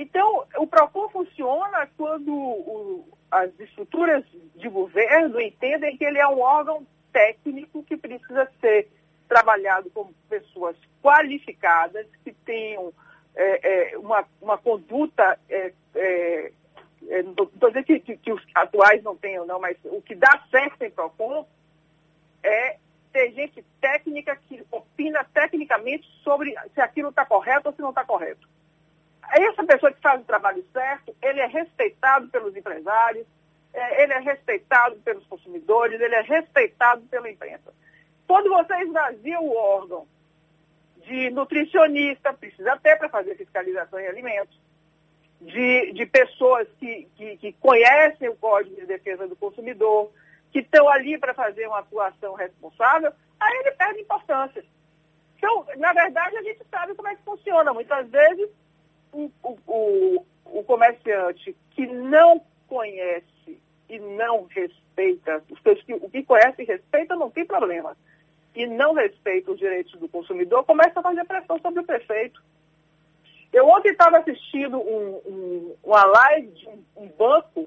Então, 0.00 0.46
o 0.58 0.64
PROCON 0.64 1.08
funciona 1.08 1.88
quando 1.96 2.32
o, 2.32 3.04
as 3.28 3.50
estruturas 3.58 4.24
de 4.54 4.68
governo 4.68 5.40
entendem 5.40 5.96
que 5.96 6.04
ele 6.04 6.20
é 6.20 6.28
um 6.28 6.38
órgão 6.38 6.86
técnico 7.12 7.82
que 7.82 7.96
precisa 7.96 8.48
ser 8.60 8.88
trabalhado 9.28 9.90
com 9.90 10.12
pessoas 10.28 10.76
qualificadas, 11.02 12.06
que 12.22 12.32
tenham 12.32 12.92
é, 13.34 13.94
é, 13.94 13.98
uma, 13.98 14.24
uma 14.40 14.56
conduta, 14.56 15.36
é, 15.50 15.72
é, 15.96 16.52
é 17.08 17.22
não 17.24 17.32
estou 17.32 17.68
dizendo 17.68 17.84
que, 17.86 17.98
que, 17.98 18.16
que, 18.18 18.32
os 18.32 18.46
atuais 18.54 19.02
não 19.02 19.16
tenham, 19.16 19.44
não, 19.46 19.58
mas 19.58 19.76
o 19.82 20.00
que 20.00 20.14
dá 20.14 20.44
certo 20.48 20.80
em 20.82 20.92
PROCON 20.92 21.44
é 22.44 22.76
ter 23.12 23.32
gente 23.32 23.64
técnica 23.80 24.36
que 24.48 24.64
opina 24.70 25.24
tecnicamente 25.34 26.06
sobre 26.22 26.54
se 26.72 26.80
aquilo 26.80 27.08
está 27.08 27.26
correto 27.26 27.70
ou 27.70 27.74
se 27.74 27.82
não 27.82 27.90
está 27.90 28.04
correto 28.04 28.46
essa 29.30 29.64
pessoa 29.64 29.92
que 29.92 30.00
faz 30.00 30.20
o 30.20 30.24
trabalho 30.24 30.64
certo, 30.72 31.14
ele 31.22 31.40
é 31.40 31.46
respeitado 31.46 32.28
pelos 32.28 32.56
empresários, 32.56 33.26
é, 33.72 34.02
ele 34.02 34.12
é 34.12 34.18
respeitado 34.20 34.96
pelos 34.96 35.26
consumidores, 35.26 36.00
ele 36.00 36.14
é 36.14 36.22
respeitado 36.22 37.02
pela 37.02 37.30
imprensa. 37.30 37.72
Quando 38.26 38.48
você 38.48 38.74
esvazia 38.82 39.40
o 39.40 39.54
órgão 39.56 40.06
de 41.04 41.30
nutricionista, 41.30 42.32
precisa 42.32 42.76
ter 42.78 42.96
para 42.96 43.08
fazer 43.08 43.36
fiscalização 43.36 43.98
em 43.98 44.06
alimentos, 44.06 44.58
de, 45.40 45.92
de 45.92 46.06
pessoas 46.06 46.66
que, 46.78 47.08
que, 47.16 47.36
que 47.36 47.52
conhecem 47.54 48.28
o 48.28 48.36
Código 48.36 48.74
de 48.76 48.86
Defesa 48.86 49.26
do 49.26 49.36
Consumidor, 49.36 50.10
que 50.50 50.60
estão 50.60 50.88
ali 50.88 51.18
para 51.18 51.34
fazer 51.34 51.66
uma 51.66 51.78
atuação 51.78 52.34
responsável, 52.34 53.12
aí 53.38 53.58
ele 53.60 53.72
perde 53.72 54.00
importância. 54.00 54.64
Então, 55.36 55.64
na 55.76 55.92
verdade, 55.92 56.36
a 56.36 56.42
gente 56.42 56.60
sabe 56.68 56.94
como 56.94 57.08
é 57.08 57.14
que 57.14 57.22
funciona. 57.22 57.72
Muitas 57.72 58.08
vezes, 58.08 58.50
o, 59.12 59.30
o, 59.42 60.26
o 60.44 60.64
comerciante 60.64 61.56
que 61.70 61.86
não 61.86 62.42
conhece 62.66 63.60
e 63.88 63.98
não 63.98 64.44
respeita, 64.44 65.42
os 65.50 65.60
seus, 65.62 65.82
o 66.02 66.10
que 66.10 66.22
conhece 66.22 66.62
e 66.62 66.66
respeita 66.66 67.16
não 67.16 67.30
tem 67.30 67.44
problema, 67.44 67.96
e 68.54 68.66
não 68.66 68.92
respeita 68.92 69.50
os 69.50 69.58
direitos 69.58 69.92
do 69.98 70.08
consumidor, 70.08 70.64
começa 70.64 71.00
a 71.00 71.02
fazer 71.02 71.24
pressão 71.24 71.58
sobre 71.60 71.80
o 71.80 71.84
prefeito. 71.84 72.42
Eu 73.52 73.66
ontem 73.66 73.90
estava 73.90 74.18
assistindo 74.18 74.78
um, 74.78 75.22
um, 75.26 75.76
uma 75.82 76.04
live 76.04 76.48
de 76.48 76.68
um, 76.68 76.84
um 76.96 77.08
banco 77.08 77.66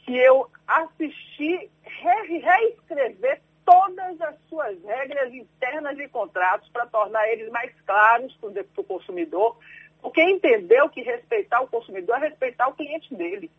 que 0.00 0.14
eu 0.14 0.50
assisti 0.66 1.70
re 1.82 2.38
reescrever 2.38 3.40
todas 3.64 4.20
as 4.20 4.36
suas 4.48 4.76
regras 4.84 5.32
internas 5.32 5.96
de 5.96 6.06
contratos 6.08 6.68
para 6.68 6.86
tornar 6.86 7.26
eles 7.30 7.50
mais 7.50 7.72
claros 7.86 8.34
para 8.36 8.50
o 8.76 8.84
consumidor, 8.84 9.56
porque 10.04 10.22
entendeu 10.22 10.86
que 10.90 11.00
respeitar 11.00 11.62
o 11.62 11.66
consumidor 11.66 12.16
é 12.16 12.28
respeitar 12.28 12.68
o 12.68 12.74
cliente 12.74 13.14
dele. 13.14 13.50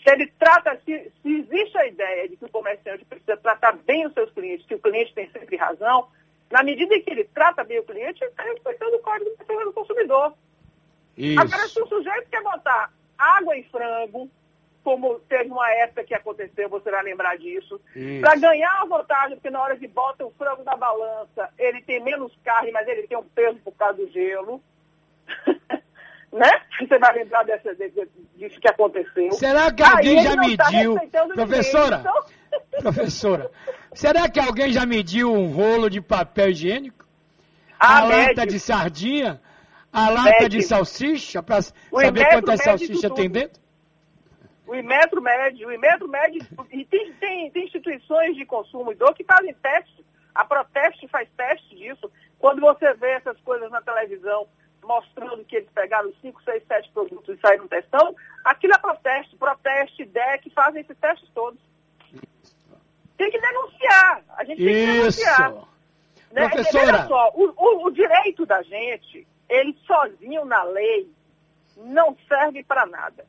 Se 0.00 0.08
ele 0.08 0.28
trata, 0.38 0.80
se, 0.84 1.10
se 1.20 1.28
existe 1.28 1.76
a 1.76 1.84
ideia 1.84 2.28
de 2.28 2.36
que 2.36 2.44
o 2.44 2.48
comerciante 2.48 3.04
precisa 3.04 3.36
tratar 3.36 3.72
bem 3.72 4.06
os 4.06 4.14
seus 4.14 4.30
clientes, 4.30 4.64
que 4.64 4.76
o 4.76 4.78
cliente 4.78 5.12
tem 5.12 5.28
sempre 5.30 5.56
razão, 5.56 6.06
na 6.48 6.62
medida 6.62 6.94
em 6.94 7.02
que 7.02 7.10
ele 7.10 7.24
trata 7.24 7.64
bem 7.64 7.80
o 7.80 7.82
cliente, 7.82 8.22
ele 8.22 8.30
está 8.30 8.44
respeitando 8.44 8.94
o 8.94 9.00
Código 9.00 9.30
de 9.30 9.36
Defesa 9.36 9.64
do 9.64 9.72
Consumidor. 9.72 10.32
Isso. 11.16 11.40
Agora, 11.40 11.66
se 11.66 11.82
o 11.82 11.88
sujeito 11.88 12.30
quer 12.30 12.42
botar 12.44 12.92
água 13.18 13.56
em 13.56 13.64
frango, 13.64 14.30
como 14.84 15.18
teve 15.28 15.50
uma 15.50 15.68
época 15.72 16.04
que 16.04 16.14
aconteceu, 16.14 16.68
você 16.68 16.88
vai 16.88 17.02
lembrar 17.02 17.36
disso, 17.36 17.80
para 18.20 18.36
ganhar 18.36 18.80
a 18.80 18.84
vantagem, 18.84 19.36
porque 19.36 19.50
na 19.50 19.60
hora 19.60 19.76
que 19.76 19.88
bota 19.88 20.24
o 20.24 20.30
frango 20.38 20.62
na 20.62 20.76
balança, 20.76 21.52
ele 21.58 21.82
tem 21.82 22.00
menos 22.00 22.32
carne, 22.44 22.70
mas 22.70 22.86
ele 22.86 23.08
tem 23.08 23.18
um 23.18 23.24
peso 23.24 23.58
por 23.64 23.72
causa 23.72 23.94
do 23.94 24.08
gelo. 24.08 24.62
né? 26.32 26.50
Você 26.80 26.98
vai 26.98 27.14
lembrar 27.14 27.44
dessa, 27.44 27.74
disso 27.74 28.60
que 28.60 28.68
aconteceu. 28.68 29.32
Será 29.32 29.72
que 29.72 29.82
alguém 29.82 30.18
Aí 30.18 30.24
já 30.24 30.36
tá 30.36 30.70
mediu, 30.70 30.94
tá 31.10 31.26
professora? 31.28 31.96
Ninguém, 31.98 32.12
então... 32.68 32.82
professora, 32.82 33.50
será 33.92 34.28
que 34.28 34.40
alguém 34.40 34.72
já 34.72 34.86
mediu 34.86 35.32
um 35.32 35.52
rolo 35.52 35.88
de 35.88 36.00
papel 36.00 36.50
higiênico? 36.50 37.06
Ah, 37.78 37.98
a 37.98 38.06
médio. 38.06 38.28
lata 38.28 38.46
de 38.46 38.60
sardinha? 38.60 39.40
A 39.92 40.08
lata 40.08 40.30
médio. 40.30 40.48
de 40.48 40.62
salsicha, 40.62 41.42
para 41.42 41.60
saber 41.60 42.28
quantas 42.30 42.62
salsichas 42.62 43.12
tem 43.12 43.28
dentro? 43.28 43.60
O 44.66 44.74
Imetro 44.74 45.20
mede, 45.20 45.66
o 45.66 45.72
Imetro 45.72 46.08
mede, 46.08 46.38
e 46.70 46.84
tem, 46.86 47.12
tem, 47.14 47.50
tem 47.50 47.64
instituições 47.64 48.34
de 48.34 48.46
consumidor 48.46 49.12
que 49.12 49.22
fazem 49.22 49.52
teste, 49.54 50.02
a 50.34 50.44
Proteste 50.44 51.06
faz 51.08 51.28
teste 51.36 51.76
disso. 51.76 52.10
Quando 52.38 52.60
você 52.60 52.94
vê 52.94 53.10
essas 53.10 53.38
coisas 53.40 53.70
na 53.70 53.82
televisão, 53.82 54.46
mostrando 54.82 55.44
que 55.44 55.56
eles 55.56 55.68
pegaram 55.74 56.12
5, 56.20 56.42
6, 56.42 56.62
7 56.66 56.90
produtos 56.90 57.36
e 57.36 57.40
saíram 57.40 57.68
testando, 57.68 58.14
aquilo 58.44 58.74
é 58.74 58.78
protesto, 58.78 59.36
proteste, 59.36 60.04
DEC, 60.04 60.50
fazem 60.54 60.82
esses 60.82 60.96
testes 60.98 61.28
todos. 61.34 61.60
Tem 63.16 63.30
que 63.30 63.40
denunciar, 63.40 64.22
a 64.36 64.44
gente 64.44 64.58
tem 64.58 64.66
que 64.66 64.92
denunciar. 64.92 65.52
Né? 66.32 66.48
Professora... 66.48 66.86
Olha 66.86 67.06
só, 67.06 67.32
o, 67.34 67.54
o, 67.56 67.86
o 67.86 67.90
direito 67.90 68.44
da 68.46 68.62
gente, 68.62 69.26
ele 69.48 69.76
sozinho 69.86 70.44
na 70.44 70.62
lei, 70.64 71.08
não 71.76 72.16
serve 72.28 72.64
para 72.64 72.86
nada. 72.86 73.24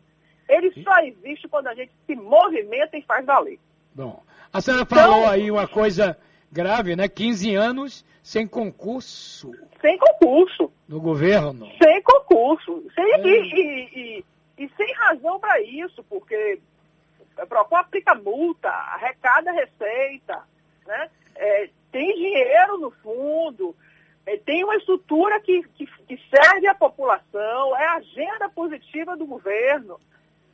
Ele 0.48 0.72
só 0.84 1.00
existe 1.00 1.48
quando 1.48 1.68
a 1.68 1.76
gente 1.76 1.92
se 2.06 2.16
movimenta 2.16 2.98
e 2.98 3.02
faz 3.04 3.26
valer. 3.26 3.60
Bom, 3.94 4.22
a 4.52 4.62
senhora 4.62 4.86
falou 4.86 5.20
então, 5.20 5.30
aí 5.30 5.52
uma 5.52 5.68
coisa 5.68 6.18
grave, 6.52 6.96
né? 6.96 7.08
15 7.08 7.56
anos 7.56 8.06
sem 8.22 8.48
concurso. 8.48 9.52
Sem 9.82 9.98
concurso. 9.98 10.72
No 10.94 11.02
governo. 11.02 11.68
Sem 11.82 12.02
concurso. 12.04 12.86
Sem, 12.94 13.04
é. 13.04 13.20
e, 13.20 13.42
e, 13.42 14.26
e, 14.60 14.64
e, 14.64 14.70
sem 14.78 14.94
razão 14.94 15.40
para 15.40 15.60
isso, 15.62 16.04
porque 16.04 16.60
a 17.36 17.48
Procon 17.48 17.78
aplica 17.78 18.14
multa, 18.14 18.70
arrecada 18.70 19.52
receita, 19.52 20.44
né? 20.86 21.10
É, 21.36 21.70
tem 21.92 22.14
dinheiro 22.14 22.78
no 22.78 22.92
fundo, 22.92 23.76
é, 24.24 24.38
tem 24.38 24.64
uma 24.64 24.76
estrutura 24.76 25.40
que, 25.40 25.64
que, 25.70 25.88
que 25.88 26.20
serve 26.30 26.68
à 26.68 26.76
população, 26.76 27.76
é 27.76 27.86
a 27.88 27.96
agenda 27.96 28.48
positiva 28.50 29.18
do 29.18 29.26
governo. 29.26 30.00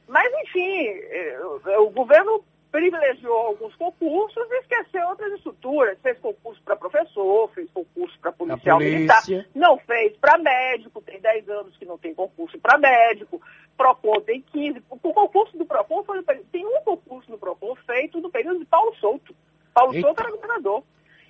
Mas, 0.08 0.32
enfim, 0.46 0.86
é, 0.88 1.40
o 1.80 1.90
governo 1.90 2.46
privilegiou 2.72 3.36
alguns 3.36 3.76
concursos 3.76 4.44
e 4.50 4.60
esqueceu 4.60 5.08
outras 5.08 5.34
estruturas. 5.34 5.98
Fez 6.02 6.18
concurso 6.20 6.62
para 6.64 6.76
professor, 6.76 7.50
fez 7.54 7.70
concurso 7.72 8.18
para 8.20 8.32
policial 8.32 8.80
militar, 8.80 9.24
não 9.56 9.78
fez 9.80 10.16
para 10.18 10.38
médico, 10.38 11.02
tem 11.02 11.20
10 11.20 11.50
anos 11.50 11.78
que 11.78 11.86
não 11.86 11.98
tem 11.98 12.14
concurso 12.14 12.58
para 12.60 12.78
médico, 12.78 13.42
PROCON 13.78 14.22
tem 14.22 14.42
15. 14.42 14.84
O 14.90 14.98
concurso 14.98 15.58
do 15.58 15.66
PROCON 15.66 16.04
foi 16.04 16.22
tem 16.52 16.66
um 16.66 16.82
concurso 16.82 17.32
do 17.32 17.38
PROCON 17.38 17.76
feito 17.88 18.20
no 18.20 18.30
período 18.30 18.60
de 18.60 18.66
Paulo 18.66 18.94
Souto. 18.96 19.36
Paulo 19.74 19.94
Eita. 19.94 20.08
Souto 20.08 20.22
era 20.22 20.32
governador. 20.32 20.84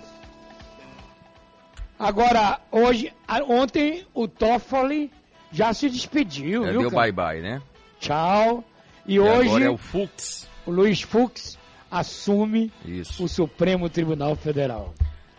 Agora, 1.98 2.60
hoje, 2.72 3.14
ontem 3.48 4.06
o 4.14 4.28
Toffoli 4.28 5.12
já 5.52 5.74
se 5.74 5.90
despediu, 5.90 6.66
é, 6.66 6.72
viu? 6.72 6.82
Deu 6.82 6.92
bye-bye, 6.92 7.42
né? 7.42 7.62
Tchau. 8.00 8.64
E, 9.06 9.16
e 9.16 9.20
hoje. 9.20 9.48
Agora 9.48 9.66
é 9.66 9.70
o 9.70 9.78
Fux. 9.78 10.50
O 10.66 10.72
Luiz 10.72 11.02
Fux 11.02 11.58
assume 11.90 12.72
Isso. 12.84 13.24
o 13.24 13.30
Supremo 13.30 13.90
Tribunal 13.90 14.36
Federal. 14.36 14.94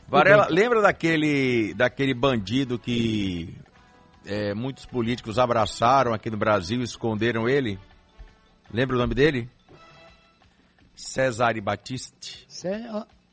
Varela, 0.09 0.47
lembra 0.49 0.81
daquele, 0.81 1.75
daquele 1.75 2.15
bandido 2.15 2.79
que 2.79 3.55
é, 4.25 4.55
muitos 4.55 4.87
políticos 4.87 5.39
abraçaram 5.39 6.15
aqui 6.15 6.31
no 6.31 6.37
Brasil, 6.37 6.81
esconderam 6.83 7.49
ele. 7.49 7.79
Lembra 8.73 8.97
o 8.97 8.99
nome 8.99 9.15
dele? 9.15 9.49
Cesare 10.95 11.61
Batiste. 11.61 12.45
Cé, 12.49 12.87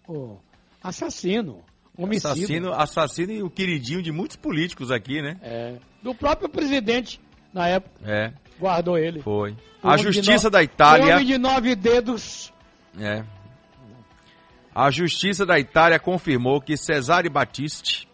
oh, 0.08 0.38
assassino, 0.82 1.64
homicida. 1.98 2.34
Assassino, 2.34 2.74
assassino 2.74 3.32
e 3.32 3.44
o 3.44 3.50
queridinho 3.50 4.02
de 4.02 4.12
muitos 4.12 4.36
políticos 4.36 4.92
aqui, 4.92 5.22
né? 5.22 5.38
É, 5.42 5.78
do 6.02 6.14
próprio 6.14 6.50
presidente, 6.50 7.20
na 7.54 7.68
época, 7.68 7.96
É, 8.06 8.34
guardou 8.60 8.98
ele. 8.98 9.22
foi. 9.22 9.56
O 9.82 9.88
A 9.90 9.98
Justiça 9.98 10.46
no- 10.46 10.52
da 10.52 10.60
O 10.60 10.64
Itália. 10.64 11.14
homem 11.16 11.26
de 11.26 11.38
nove 11.38 11.76
dedos. 11.76 12.54
É. 13.00 13.24
A 14.76 14.90
Justiça 14.92 15.46
da 15.46 15.58
Itália 15.60 16.00
confirmou 16.00 16.60
que 16.60 16.76
Cesare 16.76 17.30
Battisti 17.30 18.08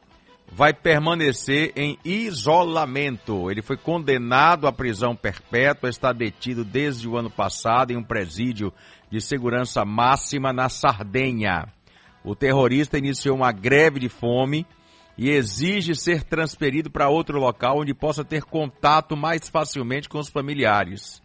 vai 0.52 0.74
permanecer 0.74 1.72
em 1.76 1.98
isolamento. 2.04 3.50
Ele 3.52 3.62
foi 3.62 3.78
condenado 3.78 4.68
à 4.68 4.72
prisão 4.72 5.16
perpétua, 5.16 5.90
está 5.90 6.12
detido 6.12 6.66
desde 6.66 7.08
o 7.08 7.16
ano 7.16 7.30
passado 7.30 7.92
em 7.92 7.98
um 7.98 8.04
presídio 8.04 8.74
de 9.12 9.22
segurança 9.22 9.86
máxima 9.86 10.52
na 10.52 10.70
Sardenha. 10.70 11.68
O 12.24 12.36
terrorista 12.36 12.98
iniciou 12.98 13.36
uma 13.36 13.52
greve 13.52 14.00
de 14.00 14.10
fome 14.10 14.66
e 15.18 15.30
exige 15.30 15.96
ser 15.96 16.24
transferido 16.24 16.90
para 16.90 17.10
outro 17.10 17.40
local 17.40 17.80
onde 17.80 17.94
possa 17.94 18.24
ter 18.24 18.44
contato 18.44 19.16
mais 19.16 19.50
facilmente 19.50 20.10
com 20.10 20.20
os 20.20 20.30
familiares. 20.30 21.22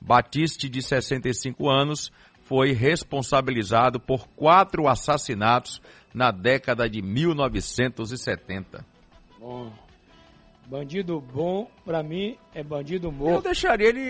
Batiste, 0.00 0.68
de 0.68 0.82
65 0.82 1.68
anos, 1.68 2.12
foi 2.42 2.72
responsabilizado 2.72 3.98
por 3.98 4.28
quatro 4.28 4.86
assassinatos 4.86 5.80
na 6.16 6.30
década 6.30 6.88
de 6.88 7.02
1970. 7.02 8.82
Bom, 9.38 9.70
bandido 10.66 11.20
bom, 11.20 11.70
pra 11.84 12.02
mim, 12.02 12.38
é 12.54 12.62
bandido 12.64 13.08
Eu 13.08 13.12
morto. 13.12 13.44
deixaria 13.44 13.86
ele, 13.86 14.00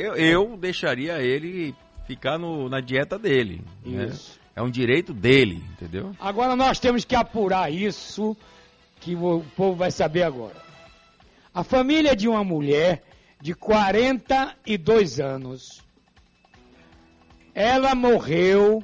eu, 0.00 0.14
eu 0.14 0.56
deixaria 0.56 1.20
ele 1.20 1.74
ficar 2.06 2.38
no- 2.38 2.68
na 2.68 2.80
dieta 2.80 3.18
dele. 3.18 3.64
né? 3.84 4.04
Isso. 4.06 4.38
É 4.54 4.62
um 4.62 4.70
direito 4.70 5.12
dele, 5.12 5.62
entendeu? 5.72 6.14
Agora 6.20 6.54
nós 6.54 6.78
temos 6.78 7.04
que 7.04 7.16
apurar 7.16 7.70
isso 7.70 8.36
que 9.00 9.16
o 9.16 9.44
povo 9.56 9.74
vai 9.76 9.90
saber 9.90 10.22
agora. 10.22 10.54
A 11.52 11.64
família 11.64 12.14
de 12.14 12.28
uma 12.28 12.44
mulher 12.44 13.02
de 13.40 13.54
42 13.54 15.18
anos. 15.18 15.84
Ela 17.54 17.94
morreu 17.94 18.82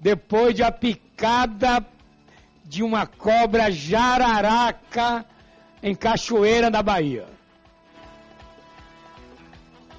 depois 0.00 0.54
de 0.54 0.62
a 0.62 0.70
picada 0.72 1.80
de 2.72 2.82
uma 2.82 3.06
cobra 3.06 3.70
jararaca 3.70 5.26
em 5.82 5.94
Cachoeira, 5.94 6.70
na 6.70 6.82
Bahia. 6.82 7.26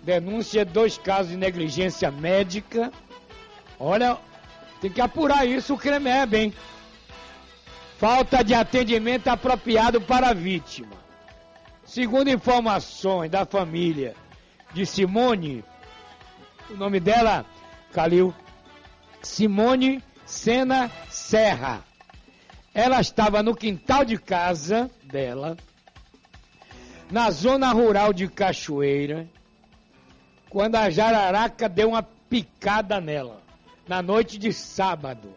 Denúncia 0.02 0.66
de 0.66 0.74
dois 0.74 0.98
casos 0.98 1.34
de 1.34 1.38
negligência 1.38 2.10
médica. 2.10 2.92
Olha, 3.80 4.18
tem 4.82 4.90
que 4.90 5.00
apurar 5.00 5.46
isso 5.46 5.76
o 5.76 5.78
CREMEB, 5.78 6.36
hein? 6.36 6.54
Falta 8.00 8.44
de 8.44 8.56
atendimento 8.56 9.28
apropriado 9.28 10.02
para 10.02 10.30
a 10.30 10.34
vítima. 10.34 10.98
Segundo 11.86 12.32
informações 12.32 13.30
da 13.30 13.46
família 13.46 14.16
de 14.74 14.84
Simone, 14.84 15.64
o 16.72 16.74
nome 16.74 17.00
dela, 17.00 17.46
Calil, 17.92 18.34
Simone 19.22 20.04
Sena 20.26 20.90
Serra. 21.08 21.93
Ela 22.74 23.00
estava 23.00 23.44
no 23.44 23.56
quintal 23.56 24.04
de 24.04 24.18
casa 24.18 24.90
dela, 25.04 25.56
na 27.12 27.30
zona 27.30 27.72
rural 27.72 28.12
de 28.12 28.28
Cachoeira, 28.28 29.28
quando 30.50 30.76
a 30.76 30.90
jararaca 30.90 31.70
deu 31.70 31.90
uma 31.90 32.02
picada 32.02 33.00
nela, 33.00 33.44
na 33.88 34.02
noite 34.02 34.40
de 34.40 34.52
sábado. 34.52 35.34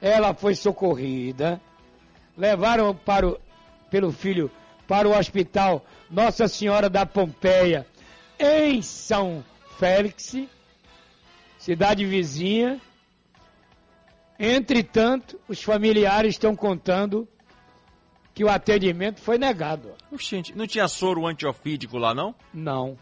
Ela 0.00 0.32
foi 0.32 0.54
socorrida, 0.54 1.60
levaram 2.36 2.94
para 2.94 3.26
o, 3.26 3.40
pelo 3.90 4.12
filho 4.12 4.50
para 4.86 5.08
o 5.08 5.16
hospital 5.16 5.84
Nossa 6.10 6.46
Senhora 6.46 6.88
da 6.88 7.04
Pompeia, 7.04 7.86
em 8.38 8.80
São 8.82 9.44
Félix, 9.78 10.36
cidade 11.58 12.04
vizinha. 12.04 12.80
Entretanto, 14.38 15.40
os 15.48 15.62
familiares 15.62 16.34
estão 16.34 16.54
contando 16.56 17.28
que 18.34 18.42
o 18.44 18.48
atendimento 18.48 19.20
foi 19.20 19.38
negado. 19.38 19.92
Oxente, 20.10 20.56
não 20.56 20.66
tinha 20.66 20.88
soro 20.88 21.26
antiofídico 21.26 21.96
lá, 21.98 22.12
não? 22.14 22.34
Não. 22.52 22.98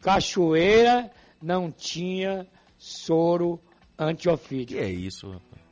Cachoeira 0.00 1.10
não 1.42 1.70
tinha 1.72 2.46
soro 2.78 3.60
antiofídico. 3.98 4.78
Que 4.78 4.84
é 4.86 4.90
isso, 4.90 5.26
rapaz? 5.30 5.62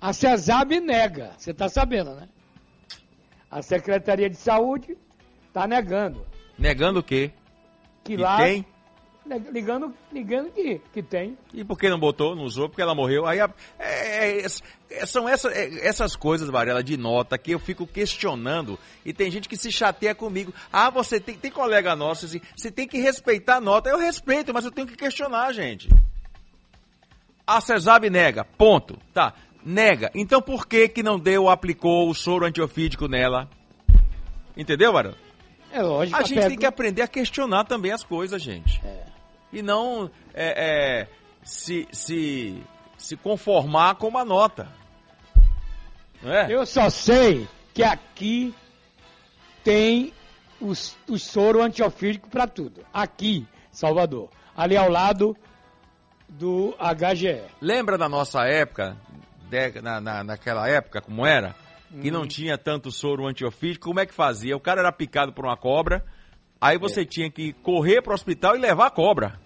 A 0.00 0.12
CESAB 0.12 0.80
nega, 0.80 1.32
você 1.36 1.50
está 1.50 1.68
sabendo, 1.68 2.14
né? 2.14 2.28
A 3.50 3.60
Secretaria 3.62 4.30
de 4.30 4.36
Saúde 4.36 4.96
está 5.48 5.66
negando. 5.66 6.24
Negando 6.56 7.00
o 7.00 7.02
quê? 7.02 7.32
Que 8.04 8.12
E 8.14 8.16
lá. 8.16 8.36
tem? 8.38 8.64
Neg- 9.30 9.50
Ligando, 9.50 9.94
ligando 10.12 10.50
que, 10.50 10.80
que 10.92 11.02
tem. 11.02 11.38
E 11.54 11.64
por 11.64 11.78
que 11.78 11.88
não 11.88 11.98
botou, 11.98 12.36
não 12.36 12.42
usou? 12.44 12.68
Porque 12.68 12.82
ela 12.82 12.94
morreu. 12.94 13.24
Aí 13.26 13.40
a- 13.40 13.50
é- 13.78 14.40
é- 14.42 14.46
é- 14.90 15.06
são 15.06 15.28
essa- 15.28 15.48
é- 15.50 15.86
essas 15.86 16.14
coisas, 16.16 16.48
Varela, 16.50 16.82
de 16.84 16.96
nota 16.96 17.38
que 17.38 17.52
eu 17.52 17.58
fico 17.58 17.86
questionando. 17.86 18.78
E 19.04 19.12
tem 19.12 19.30
gente 19.30 19.48
que 19.48 19.56
se 19.56 19.72
chateia 19.72 20.14
comigo. 20.14 20.52
Ah, 20.72 20.90
você 20.90 21.18
tem, 21.18 21.36
tem 21.36 21.50
colega 21.50 21.96
nosso, 21.96 22.26
assim, 22.26 22.40
você 22.56 22.70
tem 22.70 22.86
que 22.86 22.98
respeitar 22.98 23.56
a 23.56 23.60
nota. 23.60 23.88
Eu 23.88 23.98
respeito, 23.98 24.52
mas 24.52 24.64
eu 24.64 24.70
tenho 24.70 24.86
que 24.86 24.96
questionar, 24.96 25.52
gente. 25.52 25.88
A 27.46 27.60
CESAB 27.60 28.10
nega, 28.10 28.44
ponto. 28.44 28.98
Tá, 29.14 29.34
nega. 29.64 30.10
Então 30.14 30.40
por 30.42 30.66
que 30.66 30.88
que 30.88 31.02
não 31.02 31.18
deu, 31.18 31.48
aplicou 31.48 32.08
o 32.08 32.14
soro 32.14 32.44
antiofídico 32.44 33.08
nela? 33.08 33.48
Entendeu, 34.56 34.92
Varela? 34.92 35.16
É 35.72 35.82
lógico. 35.82 36.18
A 36.18 36.22
gente 36.24 36.46
tem 36.48 36.58
que 36.58 36.66
aprender 36.66 37.02
a 37.02 37.06
questionar 37.08 37.64
também 37.64 37.92
as 37.92 38.02
coisas, 38.02 38.42
gente. 38.42 38.80
E 39.52 39.62
não 39.62 40.10
é, 40.34 41.00
é, 41.02 41.08
se, 41.42 41.88
se, 41.92 42.62
se 42.96 43.16
conformar 43.16 43.96
com 43.96 44.08
uma 44.08 44.24
nota. 44.24 44.68
É? 46.22 46.52
Eu 46.52 46.66
só 46.66 46.90
sei 46.90 47.48
que 47.72 47.82
aqui 47.82 48.54
tem 49.64 50.12
os, 50.60 50.96
o 51.08 51.18
soro 51.18 51.62
antiofídico 51.62 52.28
para 52.28 52.46
tudo. 52.46 52.84
Aqui, 52.92 53.46
Salvador. 53.70 54.28
Ali 54.56 54.76
ao 54.76 54.90
lado 54.90 55.36
do 56.28 56.74
HGE. 56.78 57.42
Lembra 57.60 57.96
da 57.96 58.08
nossa 58.08 58.44
época, 58.46 58.96
de- 59.48 59.80
na, 59.80 60.00
na, 60.00 60.22
naquela 60.24 60.68
época, 60.68 61.00
como 61.00 61.24
era? 61.26 61.54
Que 62.02 62.08
não 62.10 62.24
tinha 62.24 62.56
tanto 62.56 62.92
soro 62.92 63.26
antiofídico, 63.26 63.86
como 63.88 63.98
é 63.98 64.06
que 64.06 64.14
fazia? 64.14 64.56
O 64.56 64.60
cara 64.60 64.80
era 64.80 64.92
picado 64.92 65.32
por 65.32 65.44
uma 65.44 65.56
cobra, 65.56 66.04
aí 66.60 66.78
você 66.78 67.04
tinha 67.04 67.30
que 67.30 67.52
correr 67.54 68.02
para 68.02 68.12
o 68.12 68.14
hospital 68.14 68.56
e 68.56 68.58
levar 68.58 68.86
a 68.86 68.90
cobra. 68.90 69.38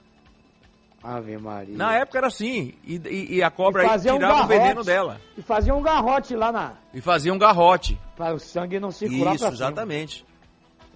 Ave 1.02 1.36
Maria. 1.36 1.76
Na 1.76 1.94
época 1.96 2.16
era 2.18 2.28
assim, 2.28 2.74
e, 2.82 2.96
e- 2.96 3.34
e 3.36 3.42
a 3.42 3.50
cobra 3.50 3.82
E 3.82 3.84
aí 3.84 3.90
fazia 3.90 4.14
um 4.14 4.16
tirava 4.16 4.32
o 4.32 4.36
garrote. 4.38 4.58
veneno 4.58 4.82
dela. 4.84 5.20
E 5.36 5.42
fazia 5.42 5.74
um 5.74 5.82
garrote 5.82 6.34
lá 6.34 6.50
na. 6.50 6.72
E 6.94 7.00
fazia 7.02 7.32
um 7.34 7.38
garrote. 7.38 8.00
Para 8.16 8.32
o 8.34 8.38
sangue 8.40 8.80
não 8.80 8.90
circular 8.90 9.34
Isso, 9.34 9.44
pra 9.44 9.54
cima. 9.54 9.66
exatamente. 9.68 10.24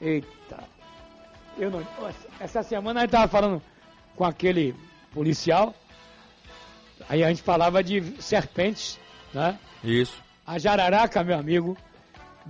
Eita. 0.01 0.65
Eu 1.59 1.71
não. 1.71 1.87
Essa 2.41 2.63
semana 2.63 3.01
a 3.01 3.03
gente 3.03 3.11
tava 3.11 3.29
falando 3.29 3.61
com 4.17 4.25
aquele 4.25 4.75
policial. 5.13 5.75
Aí 7.09 7.23
a 7.23 7.29
gente 7.29 7.43
falava 7.43 7.83
de 7.85 8.01
serpentes, 8.23 8.99
né? 9.35 9.59
Isso. 9.85 10.23
A 10.47 10.59
jararaca, 10.59 11.23
meu 11.23 11.39
amigo, 11.39 11.77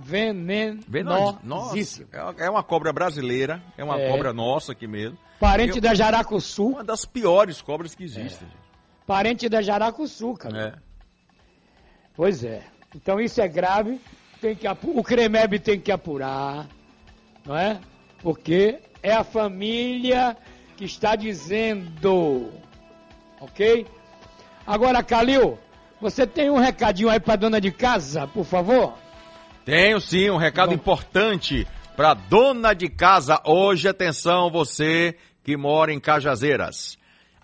venenosíssima. 0.01 2.07
é 2.39 2.45
é 2.45 2.49
uma 2.49 2.63
cobra 2.63 2.91
brasileira, 2.93 3.61
é 3.77 3.83
uma 3.83 3.99
É. 3.99 4.09
cobra 4.09 4.33
nossa 4.33 4.71
aqui 4.71 4.87
mesmo. 4.87 5.17
Parente 5.39 5.75
Eu- 5.77 5.81
da 5.81 5.93
jaracuçu. 5.93 6.67
Uma 6.67 6.83
das 6.83 7.05
piores 7.05 7.61
cobras 7.61 7.93
que 7.95 8.03
existem. 8.03 8.47
Parente 9.05 9.47
da 9.49 9.61
jaracuçu, 9.61 10.33
cara. 10.33 10.67
É. 10.67 10.73
Pois 12.15 12.43
é. 12.43 12.63
Então 12.95 13.19
isso 13.19 13.41
é 13.41 13.47
grave. 13.47 13.99
Tem 14.41 14.55
que 14.55 14.67
o 14.67 15.03
CREMEB 15.03 15.59
tem 15.59 15.79
que 15.79 15.91
apurar, 15.91 16.67
não 17.45 17.57
é? 17.57 17.79
Porque 18.21 18.79
é 19.03 19.13
a 19.13 19.23
família 19.23 20.35
que 20.77 20.85
está 20.85 21.15
dizendo, 21.15 22.49
ok? 23.39 23.85
Agora, 24.65 25.03
Calil, 25.03 25.57
você 25.99 26.25
tem 26.25 26.49
um 26.49 26.57
recadinho 26.57 27.09
aí 27.09 27.19
para 27.19 27.35
dona 27.35 27.59
de 27.59 27.71
casa, 27.71 28.27
por 28.27 28.45
favor? 28.45 28.93
Tenho 29.69 30.01
sim 30.01 30.31
um 30.31 30.37
recado 30.37 30.69
Bom. 30.69 30.73
importante 30.73 31.67
para 31.95 32.15
dona 32.15 32.73
de 32.73 32.89
casa 32.89 33.39
hoje. 33.45 33.87
Atenção, 33.87 34.49
você 34.49 35.15
que 35.43 35.55
mora 35.55 35.93
em 35.93 35.99
Cajazeiras. 35.99 36.97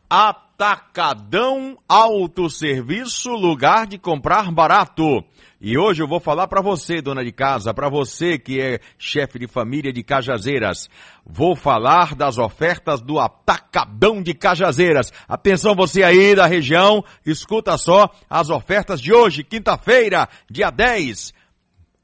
Atacadão 0.10 1.78
Autosserviço, 1.88 3.30
lugar 3.30 3.86
de 3.86 4.00
comprar 4.00 4.52
barato. 4.52 5.24
E 5.62 5.78
hoje 5.78 6.02
eu 6.02 6.08
vou 6.08 6.20
falar 6.20 6.48
para 6.48 6.64
você, 6.64 7.00
dona 7.00 7.24
de 7.24 7.32
casa, 7.32 7.76
para 7.76 7.90
você 7.90 8.40
que 8.40 8.60
é 8.60 8.80
chefe 8.98 9.38
de 9.38 9.48
família 9.48 9.94
de 9.94 10.02
Cajazeiras. 10.02 10.90
Vou 11.24 11.56
falar 11.56 12.16
das 12.16 12.40
ofertas 12.40 13.02
do 13.02 13.20
Atacadão 13.20 14.24
de 14.24 14.34
Cajazeiras. 14.34 15.14
Atenção 15.28 15.76
você 15.76 16.02
aí 16.02 16.34
da 16.34 16.48
região, 16.48 17.06
escuta 17.24 17.78
só 17.78 18.10
as 18.28 18.50
ofertas 18.50 19.00
de 19.00 19.14
hoje, 19.14 19.44
quinta-feira, 19.44 20.28
dia 20.50 20.72
10. 20.72 21.35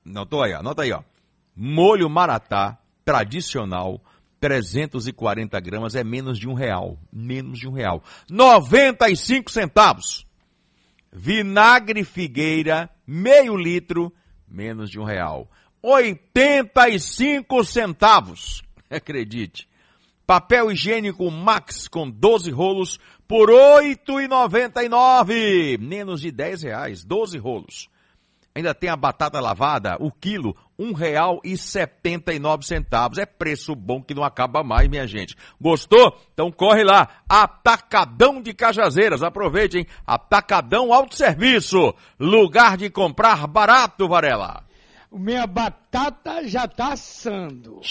Notou 0.03 0.43
aí, 0.43 0.53
anota 0.53 0.83
aí, 0.83 0.91
ó. 0.91 1.01
Molho 1.55 2.09
maratá 2.09 2.77
tradicional 3.03 4.01
340 4.41 5.59
gramas 5.59 5.93
é 5.95 6.03
menos 6.03 6.39
de 6.39 6.49
um 6.49 6.53
real. 6.53 6.97
Menos 7.13 7.59
de 7.59 7.67
um 7.67 7.71
real. 7.71 8.03
95 8.29 9.51
centavos. 9.51 10.25
Vinagre 11.13 12.03
figueira, 12.03 12.89
meio 13.05 13.55
litro, 13.55 14.11
menos 14.47 14.89
de 14.89 14.99
um 14.99 15.03
real. 15.03 15.47
85 15.83 17.63
centavos. 17.63 18.63
Acredite. 18.89 19.69
Papel 20.25 20.71
higiênico 20.71 21.29
Max 21.29 21.87
com 21.87 22.09
12 22.09 22.49
rolos 22.49 22.99
por 23.27 23.49
R$ 23.49 23.95
8,99. 24.07 25.77
Menos 25.77 26.21
de 26.21 26.31
10 26.31 26.63
reais. 26.63 27.03
12 27.03 27.37
rolos. 27.37 27.89
Ainda 28.53 28.73
tem 28.75 28.89
a 28.89 28.97
batata 28.97 29.39
lavada, 29.39 29.95
o 29.99 30.11
quilo, 30.11 30.55
um 30.77 30.91
real 30.93 31.39
e 31.43 31.55
setenta 31.55 32.33
e 32.33 32.39
nove 32.39 32.65
centavos. 32.65 33.17
É 33.17 33.25
preço 33.25 33.73
bom 33.75 34.03
que 34.03 34.13
não 34.13 34.23
acaba 34.23 34.61
mais, 34.61 34.89
minha 34.89 35.07
gente. 35.07 35.37
Gostou? 35.59 36.19
Então 36.33 36.51
corre 36.51 36.83
lá. 36.83 37.07
Atacadão 37.29 38.41
de 38.41 38.53
Cajazeiras. 38.53 39.23
Aproveitem. 39.23 39.87
Atacadão 40.05 40.93
Alto 40.93 41.15
Serviço. 41.15 41.93
Lugar 42.19 42.75
de 42.75 42.89
comprar 42.89 43.47
barato, 43.47 44.07
Varela. 44.09 44.65
Minha 45.11 45.47
batata 45.47 46.45
já 46.47 46.67
tá 46.67 46.93
assando. 46.93 47.79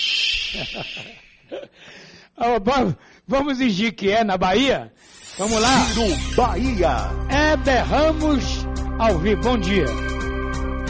Vamos 3.26 3.60
exigir 3.60 3.92
que 3.92 4.10
é 4.10 4.24
na 4.24 4.36
Bahia? 4.36 4.92
Vamos 5.38 5.60
lá. 5.60 5.84
Giro 5.94 6.34
Bahia. 6.34 6.96
É 7.30 7.54
Ramos 7.80 8.66
ao 8.98 9.18
vivo. 9.18 9.42
Bom 9.42 9.58
dia. 9.58 9.84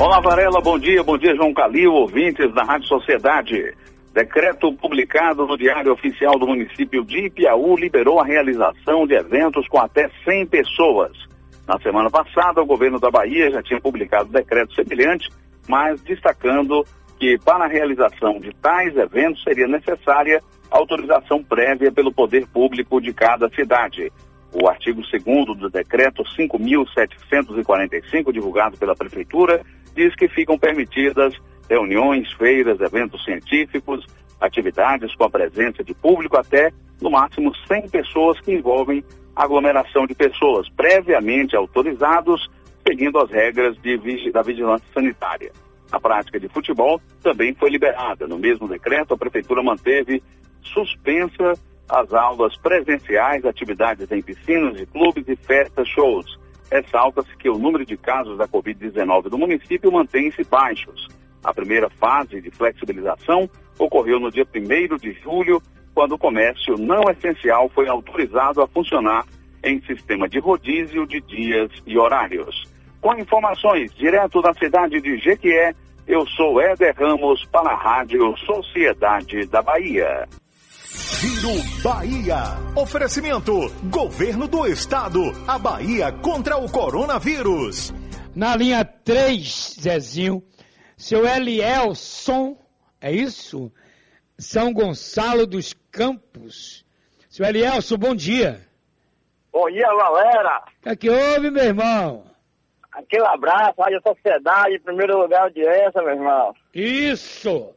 Olá, 0.01 0.19
Varela, 0.19 0.63
bom 0.63 0.79
dia, 0.79 1.05
bom 1.05 1.19
dia, 1.19 1.37
João 1.37 1.53
Calil, 1.53 1.93
ouvintes 1.93 2.51
da 2.55 2.63
Rádio 2.63 2.89
Sociedade. 2.89 3.75
Decreto 4.15 4.73
publicado 4.73 5.47
no 5.47 5.59
Diário 5.59 5.93
Oficial 5.93 6.39
do 6.39 6.47
município 6.47 7.05
de 7.05 7.27
Ipiaú 7.27 7.77
liberou 7.77 8.19
a 8.19 8.25
realização 8.25 9.07
de 9.07 9.13
eventos 9.13 9.69
com 9.69 9.79
até 9.79 10.09
100 10.25 10.47
pessoas. 10.47 11.13
Na 11.69 11.79
semana 11.81 12.11
passada, 12.11 12.63
o 12.63 12.67
governo 12.67 12.99
da 12.99 13.11
Bahia 13.11 13.51
já 13.51 13.63
tinha 13.63 13.79
publicado 13.79 14.33
decreto 14.33 14.75
semelhante, 14.75 15.29
mas 15.69 16.01
destacando 16.01 16.83
que 17.19 17.37
para 17.37 17.67
a 17.67 17.69
realização 17.69 18.41
de 18.41 18.55
tais 18.55 18.97
eventos 18.97 19.43
seria 19.43 19.69
necessária 19.69 20.43
autorização 20.71 21.45
prévia 21.45 21.93
pelo 21.93 22.11
poder 22.11 22.47
público 22.47 23.03
de 23.03 23.13
cada 23.13 23.51
cidade. 23.51 24.11
O 24.51 24.67
artigo 24.67 25.03
2 25.03 25.59
do 25.59 25.69
decreto 25.69 26.25
5.745, 26.25 28.33
divulgado 28.33 28.79
pela 28.79 28.97
Prefeitura, 28.97 29.63
diz 29.95 30.15
que 30.15 30.29
ficam 30.29 30.59
permitidas 30.59 31.35
reuniões, 31.69 32.33
feiras, 32.33 32.81
eventos 32.81 33.25
científicos, 33.25 34.05
atividades 34.41 35.15
com 35.15 35.25
a 35.25 35.31
presença 35.31 35.85
de 35.85 35.95
público 35.95 36.37
até, 36.37 36.73
no 37.01 37.11
máximo, 37.11 37.55
100 37.69 37.89
pessoas 37.89 38.41
que 38.41 38.53
envolvem 38.53 39.05
aglomeração 39.37 40.07
de 40.07 40.15
pessoas, 40.15 40.69
previamente 40.71 41.55
autorizados, 41.55 42.49
seguindo 42.87 43.19
as 43.19 43.31
regras 43.31 43.77
de, 43.81 44.33
da 44.33 44.43
vigilância 44.43 44.87
sanitária. 44.93 45.53
A 45.93 46.01
prática 46.01 46.39
de 46.39 46.49
futebol 46.49 47.01
também 47.23 47.55
foi 47.55 47.71
liberada. 47.71 48.27
No 48.27 48.39
mesmo 48.39 48.69
decreto, 48.69 49.15
a 49.15 49.19
Prefeitura 49.19 49.63
manteve 49.63 50.23
suspensa 50.63 51.53
as 51.89 52.13
aulas 52.13 52.57
presenciais, 52.59 53.45
atividades 53.45 54.11
em 54.11 54.23
piscinas 54.23 54.77
de 54.77 54.87
clubes 54.87 55.25
e 55.29 55.37
festas, 55.37 55.89
shows 55.89 56.40
ressalta-se 56.71 57.37
que 57.37 57.49
o 57.49 57.59
número 57.59 57.85
de 57.85 57.97
casos 57.97 58.39
da 58.39 58.47
Covid-19 58.47 59.29
do 59.29 59.39
município 59.39 59.91
mantém-se 59.91 60.45
baixos. 60.45 61.09
A 61.43 61.53
primeira 61.53 61.89
fase 61.91 62.41
de 62.41 62.51
flexibilização 62.51 63.49
ocorreu 63.79 64.21
no 64.21 64.31
dia 64.31 64.47
1 64.55 64.97
de 64.97 65.13
julho, 65.21 65.61
quando 65.95 66.13
o 66.13 66.19
comércio 66.19 66.77
não 66.77 67.11
essencial 67.11 67.69
foi 67.71 67.89
autorizado 67.89 68.63
a 68.63 68.69
funcionar 68.69 69.25
em 69.65 69.81
sistema 69.83 70.29
de 70.29 70.39
rodízio 70.39 71.07
de 71.07 71.21
dias 71.21 71.71
e 71.87 71.99
horários. 71.99 72.69
Com 73.01 73.15
informações 73.15 73.93
direto 73.95 74.41
da 74.43 74.53
cidade 74.55 75.01
de 75.01 75.19
Jequié, 75.19 75.75
eu 76.07 76.27
sou 76.27 76.61
Éder 76.61 76.95
Ramos 76.97 77.45
para 77.47 77.71
a 77.71 77.77
Rádio 77.77 78.37
Sociedade 78.39 79.47
da 79.47 79.63
Bahia. 79.63 80.29
Giro 80.93 81.63
Bahia. 81.83 82.59
Oferecimento: 82.75 83.53
Governo 83.91 84.49
do 84.49 84.67
Estado. 84.67 85.21
A 85.47 85.59
Bahia 85.59 86.11
contra 86.11 86.57
o 86.57 86.71
coronavírus. 86.71 87.93
Na 88.35 88.57
linha 88.57 88.85
3, 88.85 89.77
Zezinho, 89.81 90.43
seu 90.97 91.27
Elielson, 91.27 92.59
é 93.01 93.13
isso? 93.13 93.73
São 94.39 94.73
Gonçalo 94.73 95.47
dos 95.47 95.75
Campos. 95.91 96.85
Seu 97.29 97.47
Elielson, 97.47 97.97
bom 97.97 98.15
dia. 98.15 98.61
Bom 99.53 99.69
dia, 99.71 99.87
galera. 99.87 100.65
O 100.79 100.83
que 100.83 100.89
é 100.89 100.97
que 100.97 101.11
houve, 101.11 101.51
meu 101.51 101.65
irmão? 101.65 102.25
Aquele 102.93 103.27
abraço, 103.27 103.81
Rádio 103.81 104.01
Sociedade, 104.05 104.75
em 104.75 104.81
primeiro 104.81 105.19
lugar, 105.19 105.43
audiência, 105.43 106.03
meu 106.03 106.15
irmão. 106.15 106.53
Isso! 106.75 107.75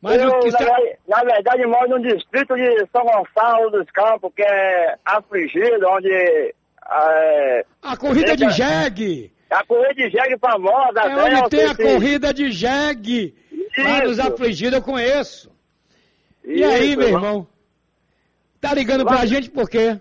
Mas 0.00 0.20
eu, 0.20 0.28
o 0.30 0.40
que 0.40 0.50
na, 0.50 0.78
na 1.08 1.24
verdade, 1.24 1.66
moro 1.66 1.88
num 1.90 2.00
distrito 2.00 2.54
de 2.54 2.86
São 2.90 3.04
Gonçalo 3.04 3.70
dos 3.70 3.90
Campos, 3.90 4.32
que 4.34 4.42
é 4.42 4.96
afligido, 5.04 5.86
onde... 5.88 6.54
É, 6.92 7.64
a 7.82 7.96
corrida 7.96 8.36
de 8.36 8.48
jegue! 8.50 9.32
A 9.50 9.64
corrida 9.64 9.94
de 9.94 10.10
jegue 10.10 10.38
famosa. 10.38 11.00
É 11.00 11.16
onde 11.16 11.50
tem 11.50 11.66
a 11.66 11.74
corrida 11.74 12.32
de 12.32 12.50
jegue. 12.50 13.34
Lá 13.76 14.02
nos 14.02 14.18
afligidos 14.18 14.78
eu 14.78 14.82
conheço. 14.82 15.52
Isso, 16.44 16.58
e 16.58 16.64
aí, 16.64 16.96
meu 16.96 17.08
irmão? 17.08 17.46
Tá 18.60 18.74
ligando 18.74 19.04
pra 19.04 19.26
gente 19.26 19.50
por 19.50 19.68
quê? 19.68 20.00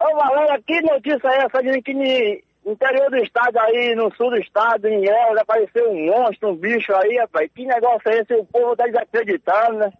Ô, 0.00 0.16
Valéria, 0.16 0.62
que 0.66 0.80
notícia 0.80 1.28
é 1.28 1.44
essa 1.44 1.62
de 1.62 1.82
que 1.82 1.94
me 1.94 2.42
interior 2.66 3.10
do 3.10 3.16
estado 3.16 3.58
aí, 3.58 3.94
no 3.94 4.14
sul 4.14 4.30
do 4.30 4.36
estado, 4.36 4.86
em 4.86 5.04
Elza, 5.04 5.40
apareceu 5.40 5.90
um 5.90 6.06
monstro, 6.06 6.50
um 6.50 6.56
bicho 6.56 6.92
aí, 6.94 7.18
rapaz. 7.18 7.50
Que 7.54 7.64
negócio 7.64 8.10
é 8.10 8.20
esse? 8.20 8.34
O 8.34 8.44
povo 8.44 8.76
tá 8.76 8.84
desacreditando, 8.86 9.78
né? 9.78 9.92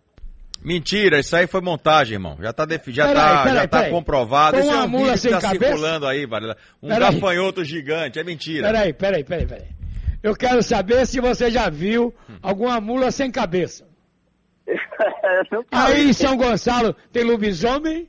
Mentira, 0.62 1.18
isso 1.18 1.34
aí 1.34 1.46
foi 1.46 1.62
montagem, 1.62 2.14
irmão. 2.14 2.36
Já 2.38 2.52
tá, 2.52 2.66
defi... 2.66 2.92
já 2.92 3.12
tá, 3.14 3.48
já 3.48 3.66
tá 3.66 3.88
comprovado. 3.88 4.58
isso 4.58 4.70
é 4.70 4.82
um 4.82 4.90
vídeo 4.90 5.14
que 5.14 5.28
tá 5.30 5.40
cabeça? 5.40 5.64
circulando 5.64 6.06
aí, 6.06 6.26
Varela. 6.26 6.56
Um 6.82 6.88
pera 6.88 7.10
gafanhoto 7.10 7.60
aí. 7.60 7.66
gigante, 7.66 8.18
é 8.18 8.24
mentira. 8.24 8.66
Peraí, 8.66 8.92
peraí, 8.92 9.24
peraí, 9.24 9.46
peraí. 9.46 9.68
Eu 10.22 10.36
quero 10.36 10.62
saber 10.62 11.06
se 11.06 11.18
você 11.18 11.50
já 11.50 11.70
viu 11.70 12.14
alguma 12.42 12.78
mula 12.78 13.10
sem 13.10 13.30
cabeça. 13.30 13.88
aí 15.72 16.10
em 16.10 16.12
São 16.12 16.36
Gonçalo 16.36 16.94
tem 17.10 17.24
lobisomem? 17.24 18.06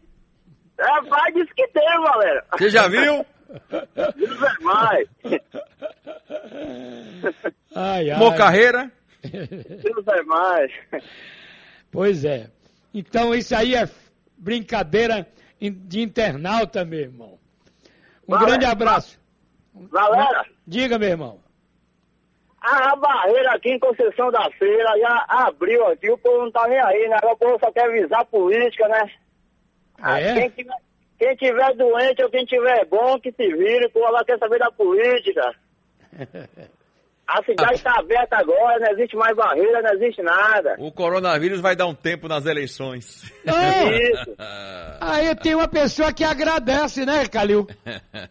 Rapaz, 0.78 1.34
disse 1.34 1.54
que 1.56 1.68
tem, 1.70 2.04
galera. 2.04 2.44
Você 2.58 2.70
já 2.70 2.88
viu? 2.90 3.26
É 3.72 4.64
mais. 4.64 5.08
Ai, 7.76 8.10
ai. 8.10 8.18
Mocarreira? 8.18 8.92
Deus 9.24 10.08
é 10.08 10.24
mais. 10.24 10.72
Pois 11.92 12.26
é. 12.26 12.50
Então 12.94 13.34
isso 13.36 13.56
aí 13.56 13.76
é 13.76 13.88
brincadeira 14.38 15.28
de 15.60 16.02
internauta, 16.02 16.84
meu 16.86 17.00
irmão. 17.00 17.40
Um 18.28 18.32
Valera, 18.32 18.50
grande 18.50 18.66
abraço. 18.66 19.20
Galera. 19.76 20.46
Diga, 20.66 20.98
meu 20.98 21.10
irmão. 21.10 21.40
A 22.62 22.96
barreira 22.96 23.54
aqui 23.54 23.72
em 23.72 23.80
Conceição 23.80 24.32
da 24.32 24.50
Feira 24.52 24.98
já 25.00 25.26
abriu 25.28 25.86
aqui, 25.88 26.10
o 26.12 26.18
povo 26.18 26.44
não 26.44 26.52
tá 26.52 26.68
nem 26.68 26.80
aí, 26.80 27.10
né? 27.10 27.18
O 27.24 27.36
povo 27.36 27.58
só 27.60 27.72
quer 27.72 27.86
avisar 27.86 28.22
a 28.22 28.26
política, 28.26 28.88
né? 28.88 29.12
É? 30.04 30.34
Quem 30.34 30.50
tiver, 30.52 30.76
quem 31.22 31.36
tiver 31.36 31.76
doente 31.76 32.24
ou 32.24 32.32
quem 32.32 32.44
tiver 32.46 32.84
bom, 32.88 33.20
que 33.20 33.32
se 33.32 33.48
vire, 33.48 33.88
pô, 33.90 34.00
ela 34.08 34.26
quer 34.26 34.40
saber 34.40 34.58
da 34.58 34.72
política. 34.72 35.54
A 37.28 37.44
cidade 37.44 37.76
está 37.76 37.94
aberta 38.00 38.38
agora, 38.38 38.80
não 38.80 38.92
existe 38.94 39.16
mais 39.16 39.38
barreira, 39.38 39.84
não 39.84 39.94
existe 39.94 40.24
nada. 40.24 40.76
O 40.80 40.92
coronavírus 40.92 41.62
vai 41.62 41.76
dar 41.76 41.86
um 41.86 41.94
tempo 41.94 42.28
nas 42.28 42.48
eleições. 42.48 43.32
É. 43.46 44.12
Isso. 44.12 44.36
Aí 45.00 45.36
tem 45.36 45.54
uma 45.54 45.68
pessoa 45.68 46.12
que 46.12 46.24
agradece, 46.24 47.06
né, 47.06 47.28
Calil? 47.28 47.68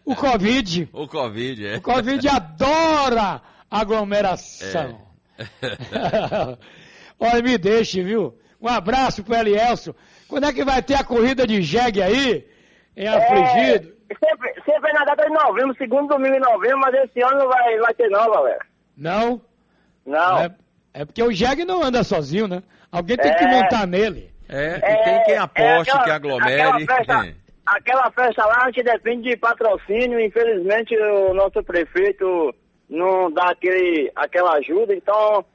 O 0.03 0.13
Covid. 0.13 0.89
O 0.91 1.07
Covid, 1.07 1.67
é. 1.67 1.77
O 1.77 1.81
Covid 1.81 2.27
adora 2.27 3.41
aglomeração. 3.71 5.01
É. 5.39 5.45
Olha, 7.17 7.41
me 7.41 7.57
deixe, 7.57 8.03
viu? 8.03 8.37
Um 8.61 8.67
abraço 8.67 9.23
pro 9.23 9.35
Elielso. 9.35 9.95
Quando 10.27 10.45
é 10.45 10.53
que 10.53 10.65
vai 10.65 10.83
ter 10.83 10.95
a 10.95 11.03
corrida 11.03 11.47
de 11.47 11.61
jegue 11.61 12.01
aí? 12.01 12.50
Em 12.97 13.07
afligido. 13.07 13.93
É, 14.09 14.15
sempre, 14.25 14.53
sempre 14.65 14.89
é 14.89 14.93
na 14.93 15.05
data 15.05 15.23
de 15.23 15.29
novembro, 15.33 15.75
segundo 15.77 16.07
domingo 16.09 16.33
de 16.35 16.39
novembro, 16.41 16.79
mas 16.79 16.93
esse 16.95 17.21
ano 17.23 17.39
não 17.39 17.47
vai, 17.47 17.77
vai 17.77 17.93
ter 17.93 18.09
não, 18.09 18.29
galera. 18.31 18.65
Não? 18.97 19.41
Não. 20.05 20.39
É, 20.39 20.51
é 20.93 21.05
porque 21.05 21.23
o 21.23 21.31
Jeg 21.31 21.63
não 21.65 21.83
anda 21.83 22.03
sozinho, 22.03 22.47
né? 22.47 22.61
Alguém 22.91 23.17
tem 23.17 23.33
que 23.35 23.43
É. 23.43 23.47
montar 23.47 23.87
nele. 23.87 24.29
É, 24.49 24.75
e 24.77 25.03
tem 25.05 25.23
quem 25.23 25.37
aposte, 25.37 25.89
aquela- 25.91 26.03
que 26.03 26.11
aglomere. 26.11 26.61
Aquela 26.61 26.79
festa, 26.97 27.35
aquela 27.65 28.11
festa 28.11 28.45
lá 28.45 28.63
a 28.63 28.65
gente 28.65 28.83
depende 28.83 29.29
de 29.29 29.37
patrocínio, 29.37 30.19
infelizmente 30.19 30.93
o 30.97 31.33
nosso 31.33 31.63
prefeito 31.63 32.53
não 32.89 33.31
dá 33.31 33.51
aquele, 33.51 34.11
aquela 34.13 34.57
ajuda, 34.57 34.93
então 34.93 35.45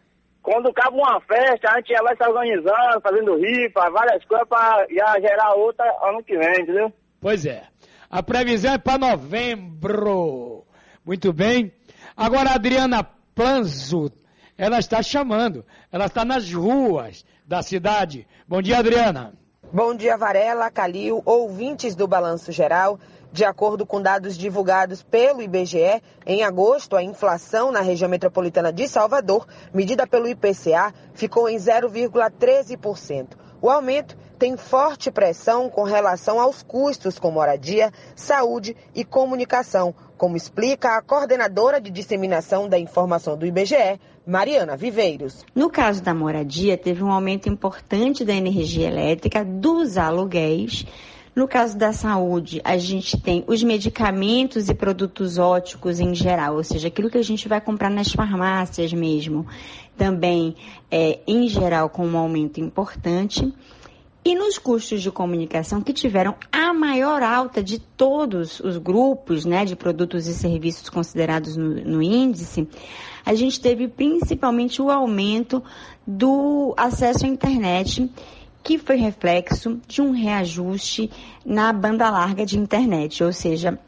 quando 0.43 0.69
acaba 0.71 0.97
uma 0.97 1.21
festa, 1.21 1.71
a 1.73 1.77
gente 1.77 1.93
já 1.93 2.03
vai 2.03 2.17
se 2.17 2.25
organizando, 2.27 3.01
fazendo 3.03 3.37
rifa, 3.37 3.91
várias 3.91 4.25
coisas 4.25 4.49
para 4.49 4.87
já 4.89 5.21
gerar 5.21 5.53
outra 5.55 5.85
ano 6.05 6.23
que 6.23 6.39
vem, 6.39 6.63
entendeu? 6.63 6.91
Pois 7.27 7.45
é. 7.45 7.65
A 8.09 8.23
previsão 8.23 8.75
é 8.75 8.79
para 8.79 8.99
novembro. 8.99 10.65
Muito 11.05 11.33
bem. 11.33 11.73
Agora 12.17 12.51
a 12.51 12.55
Adriana 12.55 13.03
Planzo, 13.35 14.13
ela 14.57 14.79
está 14.79 15.03
chamando. 15.03 15.67
Ela 15.91 16.07
está 16.07 16.25
nas 16.25 16.53
ruas 16.53 17.25
da 17.45 17.65
cidade. 17.65 18.29
Bom 18.47 18.63
dia, 18.63 18.79
Adriana. 18.79 19.35
Bom 19.73 19.93
dia, 19.97 20.17
Varela, 20.17 20.71
Calil, 20.71 21.21
ouvintes 21.25 21.97
do 21.97 22.07
Balanço 22.07 22.53
Geral. 22.53 22.97
De 23.33 23.45
acordo 23.45 23.85
com 23.85 24.01
dados 24.01 24.39
divulgados 24.39 25.03
pelo 25.03 25.43
IBGE, 25.43 26.01
em 26.25 26.45
agosto, 26.45 26.95
a 26.95 27.03
inflação 27.03 27.73
na 27.73 27.81
região 27.81 28.09
metropolitana 28.09 28.73
de 28.73 28.87
Salvador, 28.87 29.49
medida 29.75 30.07
pelo 30.07 30.29
IPCA, 30.29 30.95
ficou 31.13 31.49
em 31.49 31.57
0,13%. 31.57 33.31
O 33.61 33.69
aumento 33.69 34.17
tem 34.39 34.57
forte 34.57 35.11
pressão 35.11 35.69
com 35.69 35.83
relação 35.83 36.39
aos 36.39 36.63
custos 36.63 37.19
com 37.19 37.31
moradia, 37.31 37.93
saúde 38.15 38.77
e 38.95 39.05
comunicação, 39.05 39.95
como 40.17 40.37
explica 40.37 40.97
a 40.97 41.03
coordenadora 41.03 41.81
de 41.81 41.91
disseminação 41.91 42.69
da 42.69 42.79
informação 42.79 43.37
do 43.37 43.47
IBGE, 43.47 44.01
Mariana 44.27 44.77
Viveiros. 44.77 45.45
No 45.55 45.71
caso 45.71 46.03
da 46.03 46.15
moradia, 46.15 46.77
teve 46.77 47.03
um 47.03 47.13
aumento 47.13 47.49
importante 47.49 48.25
da 48.25 48.35
energia 48.35 48.89
elétrica, 48.89 49.45
dos 49.45 49.97
aluguéis. 49.97 50.85
No 51.35 51.47
caso 51.47 51.77
da 51.77 51.93
saúde, 51.93 52.63
a 52.65 52.79
gente 52.79 53.21
tem 53.21 53.45
os 53.47 53.63
medicamentos 53.63 54.71
e 54.71 54.75
produtos 54.75 55.37
óticos 55.37 56.01
em 56.01 56.15
geral, 56.15 56.57
ou 56.57 56.65
seja, 56.65 56.89
aquilo 56.89 57.11
que 57.11 57.19
a 57.19 57.23
gente 57.23 57.47
vai 57.47 57.61
comprar 57.61 57.91
nas 57.91 58.11
farmácias 58.11 58.93
mesmo, 58.93 59.47
também 59.99 60.57
é, 60.91 61.21
em 61.27 61.47
geral 61.47 61.91
com 61.91 62.07
um 62.07 62.17
aumento 62.17 62.59
importante. 62.59 63.55
E 64.27 64.35
nos 64.35 64.59
custos 64.59 65.03
de 65.03 65.11
comunicação, 65.13 65.81
que 65.81 65.93
tiveram 65.93 66.35
a 66.51 66.75
maior 66.75 67.23
alta 67.23 67.63
de 67.63 67.79
todos 67.79 68.59
os 68.59 68.77
grupos 68.77 69.45
né, 69.45 69.65
de 69.65 69.77
produtos 69.77 70.27
e 70.27 70.35
serviços 70.35 70.89
considerados 70.89 71.57
no, 71.57 71.77
no 71.85 72.03
índice, 72.03 72.69
a 73.25 73.35
gente 73.35 73.61
teve 73.61 73.87
principalmente 73.87 74.83
o 74.83 74.91
aumento 74.91 75.63
do 76.05 76.75
acesso 76.77 77.25
à 77.25 77.29
internet, 77.29 78.11
que 78.65 78.79
foi 78.79 78.97
reflexo 78.97 79.81
de 79.87 80.03
um 80.03 80.11
reajuste 80.11 81.09
na 81.45 81.73
banda 81.73 82.11
larga 82.11 82.45
de 82.45 82.59
internet, 82.59 83.23
ou 83.23 83.33
seja, 83.33 83.79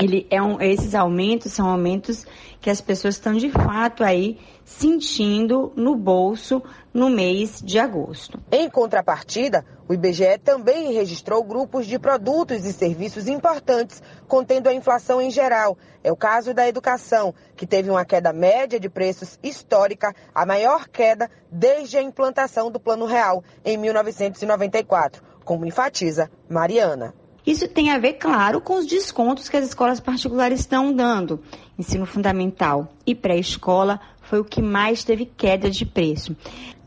ele 0.00 0.26
é 0.30 0.40
um, 0.40 0.60
esses 0.60 0.94
aumentos 0.94 1.52
são 1.52 1.68
aumentos 1.68 2.24
que 2.60 2.70
as 2.70 2.80
pessoas 2.80 3.16
estão 3.16 3.34
de 3.34 3.50
fato 3.50 4.04
aí 4.04 4.38
sentindo 4.64 5.72
no 5.74 5.96
bolso 5.96 6.62
no 6.92 7.08
mês 7.08 7.60
de 7.64 7.78
agosto. 7.78 8.38
Em 8.50 8.68
contrapartida, 8.68 9.64
o 9.88 9.94
IBGE 9.94 10.38
também 10.44 10.92
registrou 10.92 11.42
grupos 11.42 11.86
de 11.86 11.98
produtos 11.98 12.64
e 12.64 12.72
serviços 12.72 13.26
importantes, 13.28 14.02
contendo 14.26 14.68
a 14.68 14.74
inflação 14.74 15.20
em 15.20 15.30
geral. 15.30 15.78
É 16.04 16.12
o 16.12 16.16
caso 16.16 16.52
da 16.52 16.68
educação, 16.68 17.34
que 17.56 17.66
teve 17.66 17.88
uma 17.90 18.04
queda 18.04 18.32
média 18.32 18.78
de 18.78 18.88
preços 18.88 19.38
histórica, 19.42 20.14
a 20.34 20.44
maior 20.44 20.88
queda 20.88 21.30
desde 21.50 21.96
a 21.96 22.02
implantação 22.02 22.70
do 22.70 22.78
Plano 22.78 23.06
Real 23.06 23.42
em 23.64 23.76
1994, 23.76 25.22
como 25.44 25.66
enfatiza 25.66 26.30
Mariana. 26.48 27.14
Isso 27.46 27.66
tem 27.68 27.90
a 27.90 27.98
ver, 27.98 28.14
claro, 28.14 28.60
com 28.60 28.74
os 28.78 28.86
descontos 28.86 29.48
que 29.48 29.56
as 29.56 29.66
escolas 29.66 30.00
particulares 30.00 30.60
estão 30.60 30.92
dando. 30.92 31.40
Ensino 31.78 32.04
fundamental 32.04 32.92
e 33.06 33.14
pré-escola 33.14 34.00
foi 34.22 34.40
o 34.40 34.44
que 34.44 34.60
mais 34.60 35.04
teve 35.04 35.24
queda 35.24 35.70
de 35.70 35.86
preço. 35.86 36.36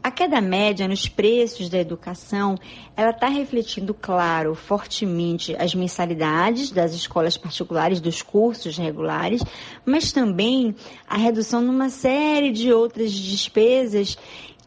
A 0.04 0.10
queda 0.10 0.42
média 0.42 0.88
nos 0.88 1.08
preços 1.08 1.70
da 1.70 1.78
educação, 1.78 2.58
ela 2.98 3.12
está 3.12 3.28
refletindo, 3.28 3.94
claro, 3.94 4.56
fortemente 4.56 5.56
as 5.60 5.76
mensalidades 5.76 6.72
das 6.72 6.94
escolas 6.94 7.38
particulares, 7.38 8.00
dos 8.00 8.24
cursos 8.24 8.78
regulares, 8.78 9.44
mas 9.86 10.12
também 10.12 10.76
a 11.08 11.18
redução 11.18 11.62
numa 11.62 11.90
série 11.90 12.52
de 12.52 12.74
outras 12.74 13.12
despesas 13.12 14.18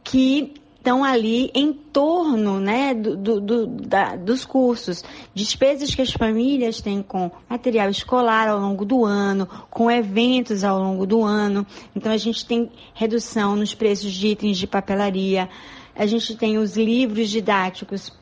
que 0.04 0.54
estão 0.84 1.02
ali 1.02 1.50
em 1.54 1.72
torno 1.72 2.60
né, 2.60 2.92
do, 2.92 3.16
do, 3.16 3.40
do, 3.40 3.66
da, 3.66 4.16
dos 4.16 4.44
cursos. 4.44 5.02
Despesas 5.34 5.94
que 5.94 6.02
as 6.02 6.12
famílias 6.12 6.82
têm 6.82 7.02
com 7.02 7.30
material 7.48 7.88
escolar 7.88 8.48
ao 8.48 8.60
longo 8.60 8.84
do 8.84 9.02
ano, 9.02 9.48
com 9.70 9.90
eventos 9.90 10.62
ao 10.62 10.78
longo 10.78 11.06
do 11.06 11.24
ano. 11.24 11.66
Então, 11.96 12.12
a 12.12 12.18
gente 12.18 12.44
tem 12.44 12.70
redução 12.92 13.56
nos 13.56 13.74
preços 13.74 14.12
de 14.12 14.28
itens 14.28 14.58
de 14.58 14.66
papelaria, 14.66 15.48
a 15.96 16.04
gente 16.04 16.36
tem 16.36 16.58
os 16.58 16.76
livros 16.76 17.30
didáticos 17.30 18.12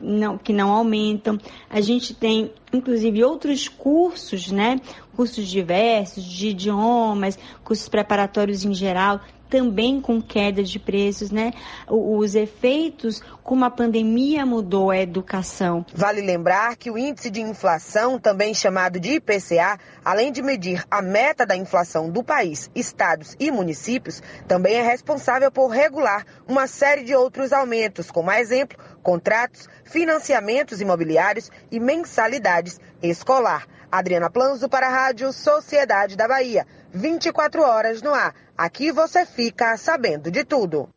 não, 0.00 0.38
que 0.38 0.52
não 0.52 0.70
aumentam. 0.70 1.38
A 1.68 1.80
gente 1.80 2.14
tem, 2.14 2.52
inclusive, 2.72 3.24
outros 3.24 3.68
cursos, 3.68 4.52
né? 4.52 4.80
Cursos 5.14 5.48
diversos, 5.48 6.22
de 6.22 6.48
idiomas, 6.48 7.38
cursos 7.64 7.88
preparatórios 7.88 8.64
em 8.64 8.74
geral, 8.74 9.20
também 9.48 10.00
com 10.00 10.20
queda 10.20 10.62
de 10.62 10.78
preços, 10.78 11.30
né? 11.30 11.52
Os 11.88 12.34
efeitos 12.34 13.22
como 13.42 13.64
a 13.64 13.70
pandemia 13.70 14.44
mudou 14.44 14.90
a 14.90 14.98
educação. 14.98 15.86
Vale 15.94 16.20
lembrar 16.20 16.76
que 16.76 16.90
o 16.90 16.98
índice 16.98 17.30
de 17.30 17.40
inflação, 17.40 18.18
também 18.18 18.52
chamado 18.52 18.98
de 18.98 19.14
IPCA, 19.14 19.78
além 20.04 20.32
de 20.32 20.42
medir 20.42 20.84
a 20.90 21.00
meta 21.00 21.46
da 21.46 21.56
inflação 21.56 22.10
do 22.10 22.24
país, 22.24 22.70
estados 22.74 23.36
e 23.38 23.50
municípios, 23.50 24.22
também 24.48 24.74
é 24.74 24.82
responsável 24.82 25.50
por 25.50 25.68
regular 25.68 26.24
uma 26.48 26.66
série 26.66 27.04
de 27.04 27.14
outros 27.14 27.52
aumentos, 27.52 28.10
como 28.10 28.30
a 28.30 28.40
exemplo, 28.40 28.78
contratos, 29.02 29.68
financiamentos 29.84 30.80
imobiliários 30.80 31.50
e 31.70 31.78
mensalidades 31.78 32.80
escolar. 33.02 33.66
Adriana 33.90 34.28
Planzo 34.28 34.68
para 34.68 34.88
a 34.88 34.90
Rádio 34.90 35.32
Sociedade 35.32 36.16
da 36.16 36.26
Bahia. 36.26 36.66
24 36.96 37.62
horas 37.62 38.02
no 38.02 38.12
ar. 38.12 38.34
Aqui 38.56 38.90
você 38.90 39.26
fica 39.26 39.76
sabendo 39.76 40.30
de 40.30 40.44
tudo. 40.44 40.88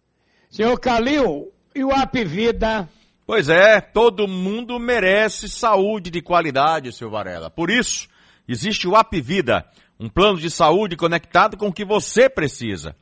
Senhor 0.50 0.80
Calil, 0.80 1.52
e 1.76 1.84
o 1.84 1.92
App 1.92 2.24
Vida? 2.24 2.90
Pois 3.26 3.50
é, 3.50 3.80
todo 3.80 4.28
mundo 4.28 4.80
merece 4.80 5.48
saúde 5.48 6.10
de 6.10 6.22
qualidade, 6.22 6.92
seu 6.92 7.10
Varela. 7.10 7.50
Por 7.50 7.70
isso, 7.70 8.08
existe 8.48 8.88
o 8.88 8.96
App 8.96 9.22
Vida, 9.22 9.66
um 10.00 10.10
plano 10.10 10.40
de 10.40 10.50
saúde 10.50 10.96
conectado 10.96 11.58
com 11.58 11.68
o 11.68 11.74
que 11.74 11.86
você 11.86 12.30
precisa. 12.30 12.96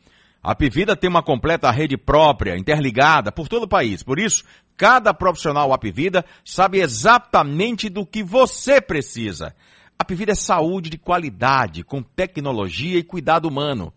A 0.43 0.51
Apvida 0.51 0.95
tem 0.95 1.09
uma 1.09 1.23
completa 1.23 1.69
rede 1.71 1.97
própria, 1.97 2.57
interligada 2.57 3.31
por 3.31 3.47
todo 3.47 3.63
o 3.63 3.67
país. 3.67 4.01
Por 4.01 4.17
isso, 4.17 4.45
cada 4.77 5.13
profissional 5.13 5.73
Apvida 5.73 6.23
sabe 6.45 6.79
exatamente 6.79 7.89
do 7.89 8.05
que 8.05 8.23
você 8.23 8.79
precisa. 8.79 9.53
A 9.99 10.03
Apvida 10.03 10.31
é 10.31 10.35
saúde 10.35 10.89
de 10.89 10.97
qualidade, 10.97 11.83
com 11.83 12.03
tecnologia 12.03 12.99
e 12.99 13.03
cuidado 13.03 13.47
humano. 13.47 13.91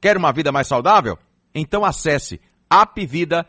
Quer 0.00 0.16
uma 0.16 0.32
vida 0.32 0.50
mais 0.50 0.66
saudável? 0.66 1.16
Então 1.54 1.84
acesse 1.84 2.40
apvida.com.br 2.68 3.44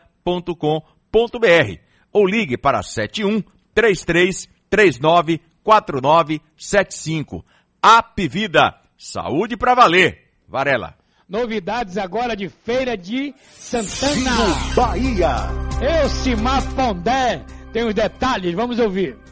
ou 2.12 2.26
ligue 2.26 2.56
para 2.56 2.82
71 2.82 3.42
33 3.74 4.48
39 4.70 5.40
4975. 5.62 7.44
Apvida, 7.82 8.80
saúde 8.96 9.56
para 9.56 9.74
valer. 9.74 10.30
Varela. 10.48 10.96
Novidades 11.28 11.98
agora 11.98 12.36
de 12.36 12.48
Feira 12.48 12.96
de 12.96 13.34
Santana. 13.50 14.30
Bahia. 14.76 15.48
Elcimar 15.82 16.62
Pondé 16.74 17.44
tem 17.72 17.84
os 17.84 17.92
detalhes, 17.92 18.54
vamos 18.54 18.78
ouvir. 18.78 19.25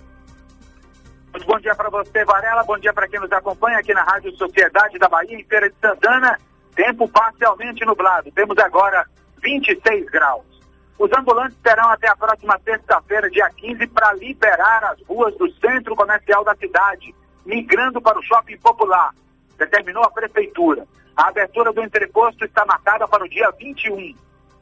Muito 1.34 1.48
bom 1.48 1.58
dia 1.58 1.74
para 1.74 1.90
você, 1.90 2.24
Varela. 2.24 2.62
Bom 2.62 2.78
dia 2.78 2.92
para 2.92 3.08
quem 3.08 3.18
nos 3.18 3.32
acompanha 3.32 3.78
aqui 3.78 3.92
na 3.92 4.04
Rádio 4.04 4.30
Sociedade 4.36 5.00
da 5.00 5.08
Bahia, 5.08 5.36
em 5.36 5.42
Feira 5.42 5.68
de 5.68 5.74
Santana. 5.80 6.38
Tempo 6.76 7.08
parcialmente 7.08 7.84
nublado. 7.84 8.30
Temos 8.30 8.56
agora 8.58 9.04
26 9.42 10.08
graus. 10.10 10.44
Os 10.96 11.10
ambulantes 11.12 11.58
terão 11.60 11.88
até 11.88 12.08
a 12.08 12.14
próxima 12.14 12.56
terça-feira, 12.60 13.28
dia 13.28 13.50
15, 13.50 13.84
para 13.88 14.12
liberar 14.12 14.84
as 14.84 15.02
ruas 15.08 15.36
do 15.36 15.50
centro 15.54 15.96
comercial 15.96 16.44
da 16.44 16.54
cidade, 16.54 17.12
migrando 17.44 18.00
para 18.00 18.16
o 18.16 18.22
shopping 18.22 18.56
popular. 18.58 19.12
Determinou 19.58 20.04
a 20.04 20.10
prefeitura. 20.12 20.86
A 21.16 21.30
abertura 21.30 21.72
do 21.72 21.82
entreposto 21.82 22.44
está 22.44 22.64
marcada 22.64 23.08
para 23.08 23.24
o 23.24 23.28
dia 23.28 23.50
21. 23.58 24.14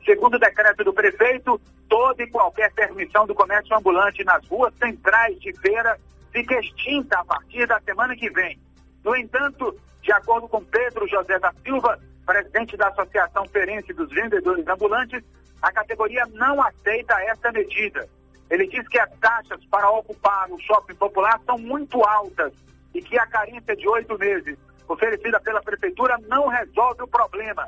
Segundo 0.07 0.37
o 0.37 0.41
decreto 0.41 0.83
do 0.85 0.95
prefeito, 0.95 1.61
toda 1.87 2.23
e 2.23 2.31
qualquer 2.31 2.73
permissão 2.73 3.27
do 3.27 3.35
comércio 3.35 3.77
ambulante 3.77 4.25
nas 4.25 4.43
ruas 4.49 4.73
centrais 4.79 5.39
de 5.39 5.53
feira 5.61 5.99
fica 6.33 6.59
extinta 6.59 7.19
a 7.19 7.25
partir 7.25 7.67
da 7.67 7.81
semana 7.81 8.17
que 8.17 8.31
vem. 8.31 8.59
No 9.05 9.15
entanto, 9.17 9.79
de 10.03 10.13
acordo 10.13 10.49
com 10.49 10.65
Pedro 10.65 11.07
José 11.09 11.39
da 11.39 11.53
Silva, 11.65 11.99
presidente 12.25 12.77
da 12.77 12.89
Associação 12.89 13.47
Ferense 13.49 13.93
dos 13.93 14.09
Vendedores 14.11 14.67
Ambulantes, 14.67 15.23
a 15.61 15.73
categoria 15.73 16.25
não 16.33 16.61
aceita 16.63 17.15
essa 17.23 17.53
medida. 17.53 18.09
Ele 18.51 18.67
diz 18.67 18.87
que 18.89 18.99
as 18.99 19.11
taxas 19.19 19.65
para 19.67 19.91
ocupar 19.91 20.51
o 20.51 20.59
shopping 20.61 20.95
popular 20.95 21.41
são 21.47 21.59
muito 21.59 22.03
altas 22.05 22.53
e 22.95 23.01
que 23.01 23.19
a 23.19 23.27
carência 23.27 23.75
de 23.77 23.89
oito 23.89 24.19
meses 24.19 24.59
oferecida 24.89 25.41
pela 25.41 25.63
prefeitura 25.63 26.19
não 26.29 26.49
resolve 26.49 27.03
o 27.03 27.09
problema. 27.09 27.67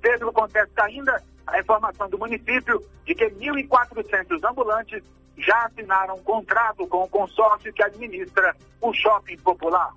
Pedro 0.00 0.32
contesta 0.32 0.84
ainda 0.84 1.22
a 1.46 1.60
informação 1.60 2.08
do 2.08 2.18
município 2.18 2.82
de 3.04 3.14
que 3.14 3.26
1.400 3.26 4.42
ambulantes 4.48 5.02
já 5.38 5.66
assinaram 5.66 6.16
um 6.16 6.22
contrato 6.22 6.86
com 6.86 7.02
o 7.02 7.08
consórcio 7.08 7.72
que 7.72 7.82
administra 7.82 8.54
o 8.80 8.92
shopping 8.92 9.36
popular. 9.38 9.90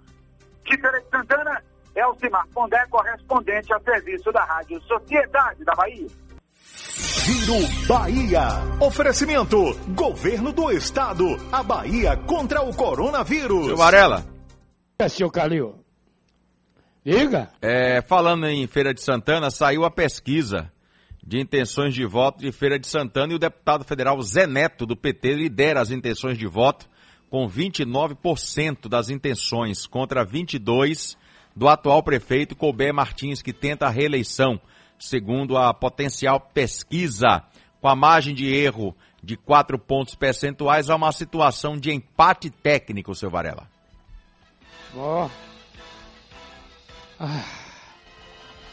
De 0.63 0.79
Feira 0.79 0.99
de 1.01 1.09
Santana, 1.09 1.63
Elcimar 1.95 2.47
Pondé, 2.53 2.85
correspondente 2.87 3.73
a 3.73 3.79
serviço 3.79 4.31
da 4.31 4.43
Rádio 4.43 4.81
Sociedade 4.81 5.63
da 5.63 5.73
Bahia. 5.73 6.07
Giro 6.55 7.87
Bahia. 7.87 8.47
Oferecimento: 8.81 9.57
Governo 9.95 10.51
do 10.51 10.71
Estado. 10.71 11.25
A 11.51 11.63
Bahia 11.63 12.17
contra 12.17 12.61
o 12.61 12.75
coronavírus. 12.75 13.67
Seu 13.67 13.77
Varela. 13.77 14.25
É, 14.99 15.07
seu 15.07 15.29
Calil. 15.29 15.75
Diga. 17.03 17.49
É, 17.61 18.01
falando 18.01 18.47
em 18.47 18.67
Feira 18.67 18.93
de 18.93 19.01
Santana, 19.01 19.49
saiu 19.49 19.85
a 19.85 19.91
pesquisa 19.91 20.71
de 21.27 21.41
intenções 21.41 21.93
de 21.93 22.05
voto 22.05 22.39
de 22.39 22.53
Feira 22.53 22.79
de 22.79 22.87
Santana 22.87 23.33
e 23.33 23.35
o 23.35 23.39
deputado 23.39 23.83
federal 23.83 24.21
Zé 24.21 24.47
Neto, 24.47 24.85
do 24.85 24.95
PT, 24.95 25.33
lidera 25.33 25.81
as 25.81 25.91
intenções 25.91 26.37
de 26.37 26.47
voto 26.47 26.87
com 27.29 27.45
29% 27.49 28.87
das 28.87 29.09
intenções 29.09 29.85
contra 29.85 30.25
22% 30.25 31.17
do 31.53 31.67
atual 31.67 32.01
prefeito 32.01 32.55
Colbert 32.55 32.93
Martins, 32.93 33.41
que 33.41 33.51
tenta 33.51 33.87
a 33.87 33.89
reeleição, 33.89 34.61
segundo 34.97 35.57
a 35.57 35.73
potencial 35.73 36.39
pesquisa. 36.39 37.43
Com 37.81 37.89
a 37.89 37.95
margem 37.95 38.33
de 38.33 38.45
erro 38.45 38.95
de 39.21 39.35
4 39.35 39.77
pontos 39.77 40.15
percentuais, 40.15 40.89
há 40.89 40.95
uma 40.95 41.11
situação 41.11 41.75
de 41.77 41.91
empate 41.91 42.49
técnico, 42.49 43.13
seu 43.13 43.29
Varela. 43.29 43.67
Oh. 44.95 45.29
Ah. 47.19 47.43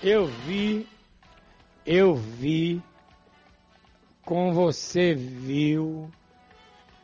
Eu 0.00 0.26
vi 0.46 0.86
eu 1.86 2.14
vi, 2.14 2.82
como 4.24 4.52
você 4.52 5.14
viu. 5.14 6.10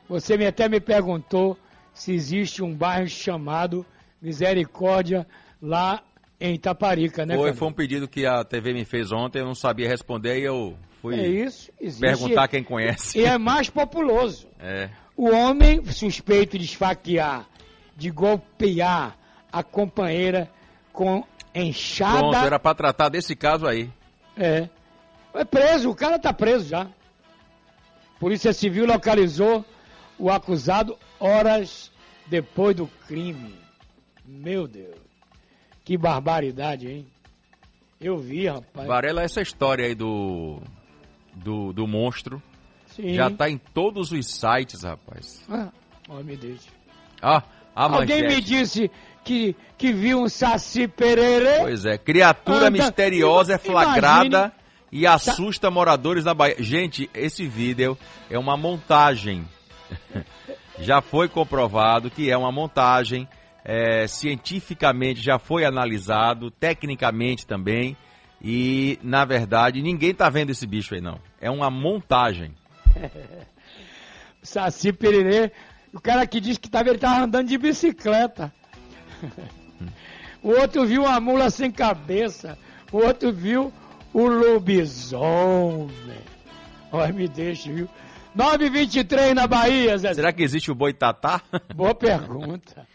Você 0.09 0.37
me, 0.37 0.47
até 0.47 0.69
me 0.69 0.81
perguntou 0.81 1.57
se 1.93 2.13
existe 2.13 2.63
um 2.63 2.75
bairro 2.75 3.09
chamado 3.09 3.87
Misericórdia 4.21 5.27
lá 5.63 6.03
em 6.41 6.55
Itaparica, 6.55 7.27
né? 7.27 7.37
Foi, 7.37 7.53
foi 7.53 7.69
um 7.69 7.73
pedido 7.73 8.09
que 8.09 8.25
a 8.27 8.43
TV 8.43 8.73
me 8.73 8.85
fez 8.85 9.13
ontem, 9.13 9.41
eu 9.41 9.47
não 9.47 9.55
sabia 9.55 9.89
responder 9.89 10.39
e 10.39 10.45
eu 10.45 10.77
fui 11.03 11.21
é 11.21 11.27
isso, 11.27 11.71
existe, 11.81 12.01
perguntar 12.01 12.49
quem 12.49 12.65
conhece. 12.65 13.19
E 13.19 13.25
é 13.25 13.37
mais 13.39 13.69
populoso. 13.69 14.49
É. 14.63 14.91
O 15.17 15.31
homem 15.31 15.83
suspeito 15.87 16.59
de 16.59 16.67
esfaquear, 16.67 17.49
de 17.97 18.11
golpear 18.11 19.17
a 19.51 19.63
companheira 19.63 20.51
com 20.93 21.25
enxada. 21.55 22.19
Pronto, 22.19 22.37
era 22.37 22.59
para 22.59 22.75
tratar 22.75 23.09
desse 23.09 23.35
caso 23.35 23.67
aí. 23.67 23.91
É. 24.37 24.69
É 25.35 25.45
preso, 25.45 25.91
o 25.91 25.95
cara 25.95 26.19
tá 26.19 26.33
preso 26.33 26.69
já. 26.69 26.89
Polícia 28.19 28.53
Civil 28.53 28.87
localizou 28.87 29.65
o 30.19 30.31
acusado 30.31 30.99
horas 31.19 31.91
depois 32.27 32.77
do 32.77 32.87
crime. 33.07 33.55
Meu 34.25 34.69
Deus. 34.69 34.97
Que 35.85 35.97
barbaridade, 35.97 36.89
hein? 36.89 37.07
Eu 38.01 38.19
vi, 38.19 38.47
rapaz. 38.47 38.87
Varela, 38.87 39.23
essa 39.23 39.41
história 39.41 39.87
aí 39.87 39.95
do. 39.95 40.61
do, 41.35 41.73
do 41.73 41.87
monstro. 41.87 42.43
Sim. 42.87 43.15
Já 43.15 43.31
tá 43.31 43.49
em 43.49 43.59
todos 43.59 44.13
os 44.13 44.27
sites, 44.27 44.83
rapaz. 44.83 45.45
Ah, 45.49 45.71
oh, 46.09 46.23
me 46.23 46.37
deixa. 46.37 46.71
Ah, 47.23 47.43
Alguém 47.75 48.23
manchete. 48.23 48.35
me 48.35 48.41
disse 48.41 48.91
que, 49.25 49.55
que 49.79 49.93
viu 49.93 50.21
um 50.23 50.29
saci 50.29 50.89
pererê. 50.89 51.59
Pois 51.61 51.85
é, 51.85 51.97
criatura 51.99 52.67
Anda- 52.67 52.71
misteriosa 52.71 53.55
é 53.55 53.59
flagrada 53.59 54.27
Imagine- 54.39 54.53
e 54.93 55.07
assusta 55.07 55.71
moradores 55.71 56.25
da 56.25 56.35
Bahia. 56.35 56.57
Gente, 56.59 57.09
esse 57.15 57.47
vídeo 57.47 57.97
é 58.29 58.39
uma 58.39 58.57
montagem. 58.57 59.45
já 60.79 61.01
foi 61.01 61.29
comprovado 61.29 62.11
que 62.11 62.31
é 62.31 62.37
uma 62.37 62.51
montagem. 62.53 63.29
é, 63.65 64.07
cientificamente 64.07 65.21
já 65.21 65.39
foi 65.39 65.65
analisado, 65.65 66.51
tecnicamente 66.51 67.47
também. 67.47 67.97
E, 68.43 68.99
na 69.03 69.27
verdade, 69.27 69.83
ninguém 69.83 70.15
tá 70.15 70.31
vendo 70.31 70.49
esse 70.51 70.67
bicho 70.67 70.95
aí, 70.95 71.01
não. 71.01 71.21
É 71.41 71.51
uma 71.51 71.71
montagem. 71.71 72.55
Saci 74.43 74.93
pererê. 74.93 75.53
O 75.93 76.01
cara 76.01 76.27
que 76.27 76.41
disse 76.41 76.61
que 76.61 76.71
tava, 76.71 76.89
ele 76.89 76.99
tava 76.99 77.25
andando 77.25 77.49
de 77.49 77.59
bicicleta. 77.59 78.53
o 80.43 80.51
outro 80.51 80.87
viu 80.87 81.03
uma 81.03 81.21
mula 81.21 81.51
sem 81.51 81.71
cabeça. 81.71 82.57
O 82.93 82.99
outro 82.99 83.33
viu 83.33 83.73
o 84.13 84.27
lobisomem. 84.27 85.91
Olha, 86.93 87.13
me 87.13 87.29
deixa, 87.29 87.73
viu? 87.73 87.89
9h23 88.37 89.35
na 89.35 89.47
Bahia, 89.47 89.99
Zé. 89.99 90.15
Será 90.15 90.33
que 90.33 90.43
existe 90.43 90.71
o 90.71 90.75
boitatá? 90.75 91.41
Boa 91.75 91.95
pergunta. 91.95 92.87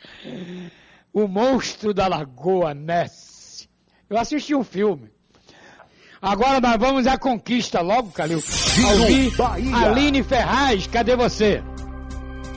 O 1.14 1.28
Monstro 1.28 1.94
da 1.94 2.08
Lagoa 2.08 2.74
Ness. 2.74 3.68
Eu 4.10 4.18
assisti 4.18 4.56
um 4.56 4.64
filme. 4.64 5.10
Agora 6.22 6.60
nós 6.62 6.78
vamos 6.78 7.06
à 7.08 7.18
conquista 7.18 7.82
logo, 7.82 8.12
Calil. 8.12 8.42
Bahia. 9.38 9.76
Aline 9.78 10.24
Ferraz, 10.24 10.88
cadê 10.88 11.16
você? 11.16 11.62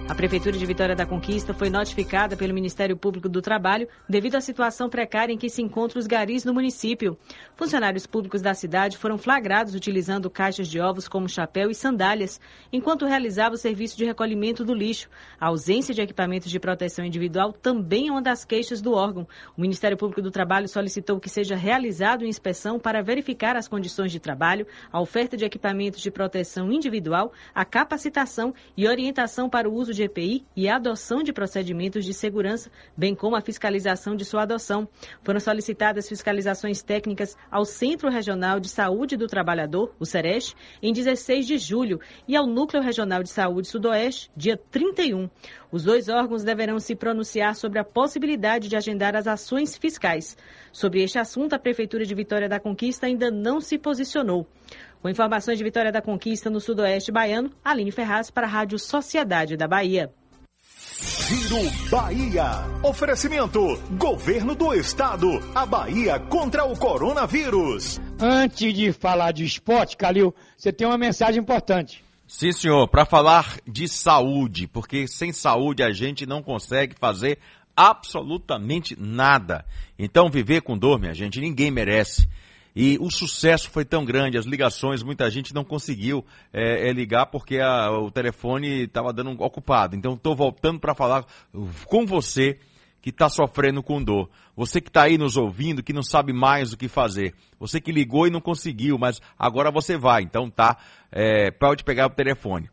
A 0.09 0.15
Prefeitura 0.15 0.57
de 0.57 0.65
Vitória 0.65 0.97
da 0.97 1.05
Conquista 1.05 1.53
foi 1.53 1.69
notificada 1.69 2.35
pelo 2.35 2.55
Ministério 2.55 2.97
Público 2.97 3.29
do 3.29 3.43
Trabalho 3.43 3.87
devido 4.09 4.37
à 4.37 4.41
situação 4.41 4.89
precária 4.89 5.35
em 5.35 5.37
que 5.37 5.51
se 5.51 5.61
encontram 5.61 6.01
os 6.01 6.07
garis 6.07 6.47
no 6.47 6.55
município. 6.55 7.19
Funcionários 7.55 8.07
públicos 8.07 8.41
da 8.41 8.55
cidade 8.55 8.97
foram 8.97 9.19
flagrados 9.19 9.75
utilizando 9.75 10.31
caixas 10.31 10.67
de 10.67 10.81
ovos 10.81 11.07
como 11.07 11.29
chapéu 11.29 11.71
e 11.71 11.75
sandálias, 11.75 12.41
enquanto 12.73 13.05
realizavam 13.05 13.53
o 13.53 13.59
serviço 13.59 13.99
de 13.99 14.07
recolhimento 14.07 14.65
do 14.65 14.73
lixo. 14.73 15.11
A 15.39 15.49
ausência 15.49 15.95
de 15.95 16.01
equipamentos 16.01 16.51
de 16.51 16.59
proteção 16.59 17.05
individual 17.05 17.53
também 17.53 18.09
é 18.09 18.11
uma 18.11 18.23
das 18.23 18.47
queixas 18.47 18.81
do 18.81 18.95
órgão. 18.95 19.29
O 19.59 19.61
Ministério 19.61 19.99
Público 19.99 20.23
do 20.23 20.31
Trabalho 20.31 20.69
solicitou 20.69 21.21
que 21.21 21.29
seja 21.29 21.55
realizado 21.55 22.25
inspeção 22.25 22.81
para 22.81 23.03
verificar 23.03 23.57
as 23.57 23.69
condições 23.69 24.11
de 24.11 24.19
trabalho, 24.19 24.67
a 24.91 25.03
oferta 25.03 25.37
de 25.37 25.45
equipamentos 25.45 26.01
de 26.01 26.11
proteção 26.11 26.73
individual, 26.73 27.31
a 27.55 27.65
capacitação 27.67 28.55
e 28.75 28.89
orientação 28.89 29.51
para 29.51 29.69
o 29.69 29.75
uso 29.75 29.93
de 29.98 29.98
EPI 30.03 30.45
e 30.57 30.69
a 30.69 30.77
adoção 30.77 31.23
de 31.23 31.33
procedimentos 31.33 32.05
de 32.05 32.15
segurança, 32.15 32.71
bem 32.97 33.15
como 33.15 33.37
a 33.37 33.41
fiscalização 33.41 34.15
de 34.15 34.25
sua 34.25 34.43
adoção. 34.43 34.89
Foram 35.23 35.41
solicitadas 35.41 36.09
fiscalizações 36.09 36.83
técnicas 36.83 37.37
ao 37.51 37.65
Centro 37.65 38.11
Regional 38.11 38.61
de 38.61 38.69
Saúde 38.69 39.17
do 39.17 39.27
Trabalhador, 39.27 39.95
o 39.99 40.07
SEREST, 40.07 40.55
em 40.83 40.93
16 40.93 41.47
de 41.47 41.59
julho, 41.59 42.01
e 42.27 42.37
ao 42.37 42.47
Núcleo 42.47 42.83
Regional 42.83 43.23
de 43.23 43.31
Saúde 43.31 43.69
Sudoeste, 43.69 44.31
dia 44.37 44.57
31. 44.57 45.29
Os 45.71 45.85
dois 45.85 46.09
órgãos 46.09 46.43
deverão 46.43 46.79
se 46.79 46.95
pronunciar 46.95 47.55
sobre 47.55 47.79
a 47.79 47.85
possibilidade 47.85 48.69
de 48.69 48.77
agendar 48.77 49.15
as 49.15 49.27
ações 49.27 49.77
fiscais. 49.77 50.37
Sobre 50.73 51.03
este 51.03 51.19
assunto, 51.19 51.53
a 51.53 51.59
Prefeitura 51.59 52.05
de 52.05 52.15
Vitória 52.15 52.49
da 52.49 52.59
Conquista 52.59 53.07
ainda 53.07 53.31
não 53.31 53.61
se 53.61 53.77
posicionou. 53.77 54.47
Com 55.01 55.09
informações 55.09 55.59
de 55.59 55.65
Vitória 55.65 55.93
da 55.93 56.03
Conquista 56.03 56.51
no 56.51 56.61
Sudoeste 56.61 57.13
Baiano, 57.13 57.51
Aline 57.65 57.93
Ferraz 57.93 58.31
para 58.31 58.47
a 58.47 58.51
Rádio 58.51 58.79
Sociedade 58.79 59.57
da 59.57 59.69
Bahia. 59.69 60.13
Giro 61.01 61.71
Bahia. 61.91 62.51
Oferecimento: 62.83 63.61
Governo 63.99 64.55
do 64.55 64.75
Estado. 64.75 65.29
A 65.55 65.65
Bahia 65.65 66.19
contra 66.19 66.65
o 66.65 66.77
coronavírus. 66.77 68.01
Antes 68.21 68.75
de 68.75 68.93
falar 68.93 69.33
de 69.33 69.45
esporte, 69.45 69.97
Calil, 69.97 70.35
você 70.57 70.73
tem 70.73 70.87
uma 70.87 70.99
mensagem 70.99 71.41
importante. 71.41 72.03
Sim, 72.27 72.53
senhor, 72.53 72.89
para 72.89 73.07
falar 73.07 73.59
de 73.67 73.89
saúde, 73.89 74.67
porque 74.67 75.07
sem 75.07 75.33
saúde 75.33 75.83
a 75.83 75.93
gente 75.93 76.27
não 76.27 76.43
consegue 76.43 76.95
fazer 76.99 77.39
absolutamente 77.77 78.97
nada. 78.99 79.65
Então, 79.99 80.29
viver 80.29 80.63
com 80.63 80.77
dor, 80.77 80.99
minha 80.99 81.15
gente, 81.15 81.41
ninguém 81.41 81.71
merece. 81.71 82.29
E 82.77 82.97
o 83.01 83.11
sucesso 83.11 83.71
foi 83.71 83.85
tão 83.85 84.05
grande, 84.05 84.39
as 84.39 84.45
ligações, 84.45 85.03
muita 85.03 85.31
gente 85.31 85.53
não 85.55 85.65
conseguiu 85.65 86.25
é, 86.53 86.89
é, 86.89 86.93
ligar 86.93 87.27
porque 87.27 87.59
a- 87.59 87.91
o 87.91 88.11
telefone 88.11 88.85
estava 88.85 89.13
dando 89.13 89.31
um 89.31 89.43
ocupado. 89.43 89.97
Então, 89.97 90.15
estou 90.15 90.37
voltando 90.37 90.79
para 90.79 90.95
falar 90.95 91.25
com 91.87 92.07
você 92.07 92.59
que 93.01 93.11
está 93.11 93.29
sofrendo 93.29 93.83
com 93.83 94.03
dor. 94.03 94.29
Você 94.57 94.81
que 94.81 94.89
está 94.89 95.05
aí 95.05 95.17
nos 95.17 95.37
ouvindo, 95.37 95.83
que 95.83 95.93
não 95.93 96.03
sabe 96.03 96.33
mais 96.33 96.73
o 96.73 96.77
que 96.77 96.89
fazer. 96.89 97.33
Você 97.59 97.81
que 97.81 97.93
ligou 97.93 98.27
e 98.27 98.31
não 98.31 98.41
conseguiu, 98.41 98.99
mas 98.99 99.21
agora 99.39 99.71
você 99.71 99.97
vai. 99.97 100.23
Então 100.23 100.51
tá, 100.51 100.77
é, 101.11 101.51
pode 101.51 101.85
pegar 101.85 102.07
o 102.07 102.11
telefone. 102.11 102.69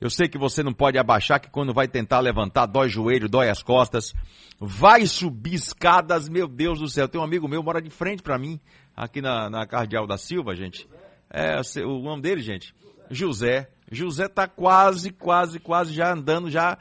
Eu 0.00 0.08
sei 0.08 0.28
que 0.28 0.38
você 0.38 0.62
não 0.62 0.72
pode 0.72 0.96
abaixar, 0.96 1.38
que 1.38 1.50
quando 1.50 1.74
vai 1.74 1.86
tentar 1.86 2.20
levantar, 2.20 2.64
dói 2.64 2.88
joelho, 2.88 3.28
dói 3.28 3.50
as 3.50 3.62
costas. 3.62 4.14
Vai 4.58 5.06
subir 5.06 5.54
escadas, 5.54 6.26
meu 6.26 6.48
Deus 6.48 6.78
do 6.78 6.88
céu. 6.88 7.06
Tem 7.06 7.20
um 7.20 7.24
amigo 7.24 7.46
meu, 7.46 7.62
mora 7.62 7.82
de 7.82 7.90
frente 7.90 8.22
para 8.22 8.38
mim, 8.38 8.58
aqui 8.96 9.20
na, 9.20 9.50
na 9.50 9.66
Cardeal 9.66 10.06
da 10.06 10.16
Silva, 10.16 10.56
gente. 10.56 10.88
É, 11.28 11.60
o 11.84 12.00
nome 12.00 12.22
dele, 12.22 12.40
gente, 12.40 12.74
José. 13.10 13.70
José 13.92 14.26
tá 14.26 14.48
quase, 14.48 15.10
quase, 15.10 15.60
quase 15.60 15.92
já 15.92 16.12
andando, 16.12 16.50
já 16.50 16.78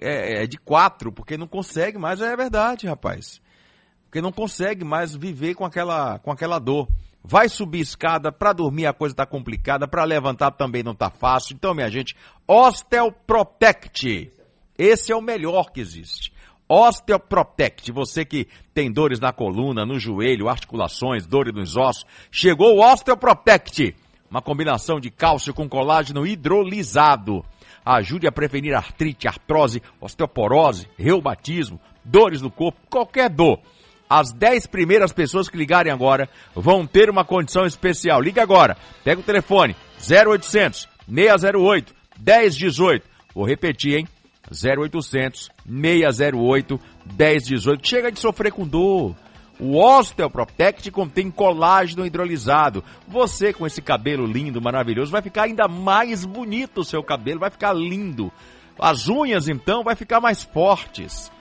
é, 0.00 0.44
é 0.44 0.46
de 0.46 0.56
quatro, 0.56 1.12
porque 1.12 1.36
não 1.36 1.46
consegue 1.46 1.98
mais, 1.98 2.22
é 2.22 2.34
verdade, 2.34 2.86
rapaz. 2.86 3.42
Porque 4.04 4.22
não 4.22 4.32
consegue 4.32 4.84
mais 4.84 5.14
viver 5.14 5.54
com 5.54 5.64
aquela, 5.64 6.18
com 6.20 6.30
aquela 6.30 6.58
dor. 6.58 6.88
Vai 7.24 7.48
subir 7.48 7.80
escada, 7.80 8.32
para 8.32 8.52
dormir 8.52 8.86
a 8.86 8.92
coisa 8.92 9.14
tá 9.14 9.24
complicada, 9.24 9.86
para 9.86 10.04
levantar 10.04 10.50
também 10.52 10.82
não 10.82 10.94
tá 10.94 11.08
fácil. 11.08 11.54
Então, 11.54 11.74
minha 11.74 11.88
gente, 11.88 12.16
Osteoprotect. 12.46 14.32
Esse 14.76 15.12
é 15.12 15.16
o 15.16 15.22
melhor 15.22 15.70
que 15.70 15.80
existe. 15.80 16.32
Osteoprotect, 16.68 17.92
você 17.92 18.24
que 18.24 18.48
tem 18.72 18.90
dores 18.90 19.20
na 19.20 19.32
coluna, 19.32 19.84
no 19.84 19.98
joelho, 19.98 20.48
articulações, 20.48 21.26
dores 21.26 21.54
nos 21.54 21.76
ossos, 21.76 22.04
chegou 22.30 22.76
o 22.76 22.80
Osteoprotect. 22.80 23.94
Uma 24.30 24.40
combinação 24.40 24.98
de 24.98 25.10
cálcio 25.10 25.52
com 25.52 25.68
colágeno 25.68 26.26
hidrolisado. 26.26 27.44
Ajude 27.84 28.26
a 28.26 28.32
prevenir 28.32 28.74
artrite, 28.74 29.28
artrose, 29.28 29.82
osteoporose, 30.00 30.88
reumatismo, 30.96 31.78
dores 32.02 32.40
no 32.40 32.50
corpo, 32.50 32.80
qualquer 32.88 33.28
dor. 33.28 33.60
As 34.14 34.30
10 34.30 34.66
primeiras 34.66 35.10
pessoas 35.10 35.48
que 35.48 35.56
ligarem 35.56 35.90
agora 35.90 36.28
vão 36.54 36.86
ter 36.86 37.08
uma 37.08 37.24
condição 37.24 37.64
especial. 37.64 38.20
Liga 38.20 38.42
agora. 38.42 38.76
Pega 39.02 39.22
o 39.22 39.24
telefone 39.24 39.74
0800 39.98 40.86
608 41.08 41.94
1018. 42.18 43.06
Vou 43.34 43.46
repetir, 43.46 43.96
hein? 43.96 44.08
0800 44.50 45.50
608 45.66 46.80
1018. 47.18 47.88
Chega 47.88 48.12
de 48.12 48.20
sofrer 48.20 48.52
com 48.52 48.66
dor. 48.66 49.16
O 49.58 49.78
Osteoprotect 49.78 50.90
contém 50.90 51.30
colágeno 51.30 52.04
hidrolisado. 52.04 52.84
Você 53.08 53.50
com 53.50 53.66
esse 53.66 53.80
cabelo 53.80 54.26
lindo, 54.26 54.60
maravilhoso, 54.60 55.10
vai 55.10 55.22
ficar 55.22 55.44
ainda 55.44 55.66
mais 55.66 56.26
bonito 56.26 56.82
o 56.82 56.84
seu 56.84 57.02
cabelo, 57.02 57.40
vai 57.40 57.50
ficar 57.50 57.72
lindo. 57.72 58.30
As 58.78 59.08
unhas 59.08 59.48
então 59.48 59.82
vai 59.82 59.96
ficar 59.96 60.20
mais 60.20 60.42
fortes. 60.42 61.32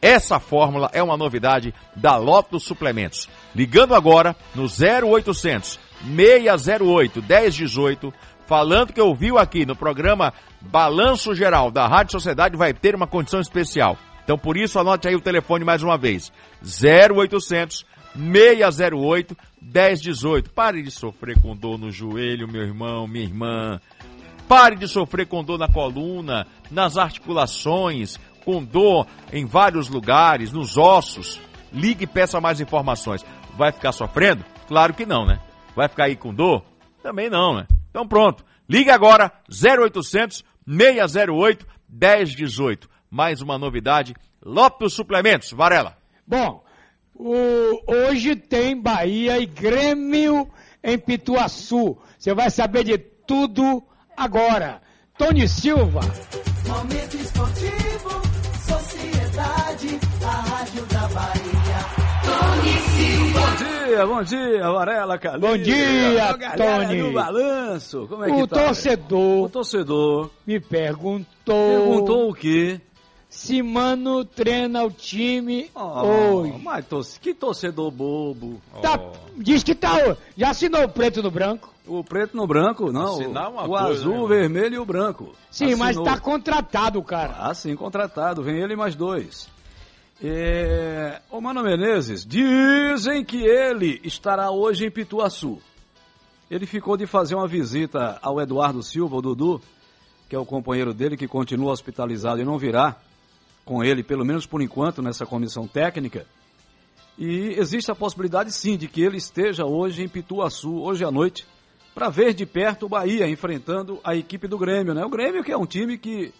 Essa 0.00 0.40
fórmula 0.40 0.90
é 0.92 1.02
uma 1.02 1.16
novidade 1.16 1.74
da 1.94 2.16
Lotus 2.16 2.64
Suplementos. 2.64 3.28
Ligando 3.54 3.94
agora 3.94 4.34
no 4.54 4.62
0800 4.62 5.78
608 6.02 7.22
1018, 7.22 8.12
falando 8.46 8.92
que 8.92 9.00
ouviu 9.00 9.38
aqui 9.38 9.66
no 9.66 9.76
programa 9.76 10.32
Balanço 10.60 11.34
Geral 11.34 11.70
da 11.70 11.86
Rádio 11.86 12.12
Sociedade, 12.12 12.56
vai 12.56 12.72
ter 12.72 12.94
uma 12.94 13.06
condição 13.06 13.40
especial. 13.40 13.98
Então 14.24 14.38
por 14.38 14.56
isso 14.56 14.78
anote 14.78 15.06
aí 15.06 15.14
o 15.14 15.20
telefone 15.20 15.64
mais 15.64 15.82
uma 15.82 15.98
vez. 15.98 16.32
0800 16.62 17.84
608 18.14 19.36
1018. 19.60 20.50
Pare 20.50 20.82
de 20.82 20.90
sofrer 20.90 21.40
com 21.40 21.54
dor 21.54 21.78
no 21.78 21.90
joelho, 21.90 22.48
meu 22.48 22.62
irmão, 22.62 23.06
minha 23.06 23.24
irmã. 23.24 23.80
Pare 24.48 24.74
de 24.74 24.88
sofrer 24.88 25.26
com 25.26 25.44
dor 25.44 25.58
na 25.58 25.68
coluna, 25.68 26.44
nas 26.70 26.96
articulações, 26.98 28.18
com 28.44 28.62
dor 28.62 29.06
em 29.32 29.44
vários 29.46 29.88
lugares, 29.88 30.52
nos 30.52 30.76
ossos, 30.76 31.40
ligue 31.72 32.04
e 32.04 32.06
peça 32.06 32.40
mais 32.40 32.60
informações. 32.60 33.24
Vai 33.56 33.72
ficar 33.72 33.92
sofrendo? 33.92 34.44
Claro 34.66 34.94
que 34.94 35.06
não, 35.06 35.26
né? 35.26 35.40
Vai 35.74 35.88
ficar 35.88 36.04
aí 36.04 36.16
com 36.16 36.32
dor? 36.32 36.64
Também 37.02 37.28
não, 37.30 37.56
né? 37.56 37.66
Então 37.90 38.06
pronto. 38.06 38.44
Ligue 38.68 38.90
agora 38.90 39.32
0800 39.48 40.44
608 40.66 41.66
1018. 41.88 42.88
Mais 43.10 43.42
uma 43.42 43.58
novidade, 43.58 44.14
Lopes 44.44 44.92
Suplementos. 44.92 45.50
Varela. 45.50 45.96
Bom, 46.26 46.62
o, 47.14 47.34
hoje 47.86 48.36
tem 48.36 48.80
Bahia 48.80 49.38
e 49.38 49.46
Grêmio 49.46 50.48
em 50.82 50.98
Pituaçu. 50.98 51.98
Você 52.18 52.34
vai 52.34 52.50
saber 52.50 52.84
de 52.84 52.98
tudo 52.98 53.82
agora. 54.16 54.80
Tony 55.18 55.48
Silva. 55.48 56.00
Momento 56.66 57.16
esportivo, 57.16 58.29
Bom 63.50 63.56
dia, 63.56 64.06
bom 64.06 64.22
dia, 64.22 64.70
Varela 64.70 65.18
Calil. 65.18 65.40
Bom 65.40 65.58
dia, 65.58 66.38
Tony. 66.56 67.02
No 67.02 67.12
balanço, 67.12 68.06
como 68.08 68.24
é 68.24 68.28
o 68.32 68.42
que 68.42 68.46
tá? 68.48 68.64
torcedor 68.66 69.44
O 69.44 69.48
torcedor 69.48 70.30
me 70.46 70.60
perguntou, 70.60 71.26
perguntou 71.68 72.30
o 72.30 72.34
quê? 72.34 72.80
se 73.28 73.60
Mano 73.62 74.24
treina 74.24 74.84
o 74.84 74.90
time 74.90 75.68
Oh, 75.74 76.02
hoje. 76.42 76.60
mas 76.62 76.84
torce- 76.86 77.18
que 77.18 77.34
torcedor 77.34 77.90
bobo. 77.90 78.60
Tá, 78.80 78.98
diz 79.36 79.62
que 79.64 79.74
tá, 79.74 80.16
já 80.36 80.50
assinou 80.50 80.84
o 80.84 80.88
preto 80.88 81.20
no 81.22 81.30
branco. 81.30 81.72
O 81.86 82.04
preto 82.04 82.36
no 82.36 82.46
branco, 82.46 82.92
não. 82.92 83.14
Assinar 83.14 83.50
uma 83.50 83.64
o 83.64 83.68
coisa, 83.68 83.88
azul, 83.88 84.12
né, 84.14 84.20
o 84.20 84.26
vermelho 84.28 84.74
e 84.74 84.78
o 84.78 84.84
branco. 84.84 85.34
Sim, 85.50 85.74
mas 85.74 85.90
Assinou. 85.96 86.04
tá 86.04 86.18
contratado, 86.20 87.02
cara. 87.02 87.34
Ah, 87.38 87.52
sim, 87.54 87.74
contratado. 87.74 88.42
Vem 88.44 88.58
ele 88.60 88.74
e 88.74 88.76
mais 88.76 88.94
dois. 88.94 89.48
É... 90.22 91.20
Ô, 91.30 91.40
Mano 91.40 91.62
Menezes, 91.62 92.26
dizem 92.26 93.24
que 93.24 93.42
ele 93.42 94.00
estará 94.04 94.50
hoje 94.50 94.84
em 94.84 94.90
Pituaçu. 94.90 95.58
Ele 96.50 96.66
ficou 96.66 96.96
de 96.96 97.06
fazer 97.06 97.34
uma 97.34 97.48
visita 97.48 98.18
ao 98.20 98.40
Eduardo 98.40 98.82
Silva, 98.82 99.16
o 99.16 99.22
Dudu, 99.22 99.62
que 100.28 100.36
é 100.36 100.38
o 100.38 100.44
companheiro 100.44 100.92
dele, 100.92 101.16
que 101.16 101.26
continua 101.26 101.72
hospitalizado 101.72 102.40
e 102.40 102.44
não 102.44 102.58
virá 102.58 102.96
com 103.64 103.82
ele, 103.82 104.02
pelo 104.02 104.24
menos 104.24 104.46
por 104.46 104.60
enquanto, 104.60 105.00
nessa 105.00 105.24
comissão 105.24 105.66
técnica. 105.66 106.26
E 107.16 107.54
existe 107.58 107.90
a 107.90 107.94
possibilidade, 107.94 108.52
sim, 108.52 108.76
de 108.76 108.88
que 108.88 109.02
ele 109.02 109.16
esteja 109.16 109.64
hoje 109.64 110.02
em 110.02 110.08
Pituaçu, 110.08 110.74
hoje 110.82 111.04
à 111.04 111.10
noite, 111.10 111.46
para 111.94 112.08
ver 112.08 112.34
de 112.34 112.44
perto 112.44 112.86
o 112.86 112.88
Bahia 112.88 113.28
enfrentando 113.28 114.00
a 114.02 114.16
equipe 114.16 114.46
do 114.48 114.58
Grêmio, 114.58 114.94
né? 114.94 115.04
O 115.04 115.10
Grêmio 115.10 115.44
que 115.44 115.52
é 115.52 115.56
um 115.56 115.66
time 115.66 115.96
que 115.96 116.32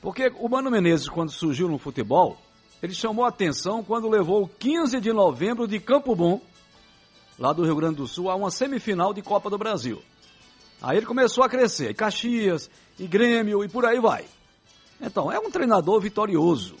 porque 0.00 0.32
o 0.38 0.48
Mano 0.48 0.70
Menezes, 0.70 1.08
quando 1.08 1.32
surgiu 1.32 1.68
no 1.68 1.78
futebol, 1.78 2.38
ele 2.82 2.94
chamou 2.94 3.24
atenção 3.24 3.82
quando 3.82 4.08
levou 4.08 4.44
o 4.44 4.48
15 4.48 5.00
de 5.00 5.12
novembro 5.12 5.66
de 5.66 5.80
Campo 5.80 6.14
Bom, 6.14 6.40
lá 7.38 7.52
do 7.52 7.64
Rio 7.64 7.76
Grande 7.76 7.96
do 7.96 8.06
Sul, 8.06 8.30
a 8.30 8.34
uma 8.34 8.50
semifinal 8.50 9.14
de 9.14 9.22
Copa 9.22 9.48
do 9.48 9.58
Brasil. 9.58 10.02
Aí 10.80 10.98
ele 10.98 11.06
começou 11.06 11.42
a 11.42 11.48
crescer, 11.48 11.90
e 11.90 11.94
Caxias, 11.94 12.70
e 12.98 13.06
Grêmio, 13.06 13.64
e 13.64 13.68
por 13.68 13.84
aí 13.84 13.98
vai. 13.98 14.26
Então, 15.00 15.30
é 15.30 15.38
um 15.38 15.50
treinador 15.50 16.00
vitorioso, 16.00 16.76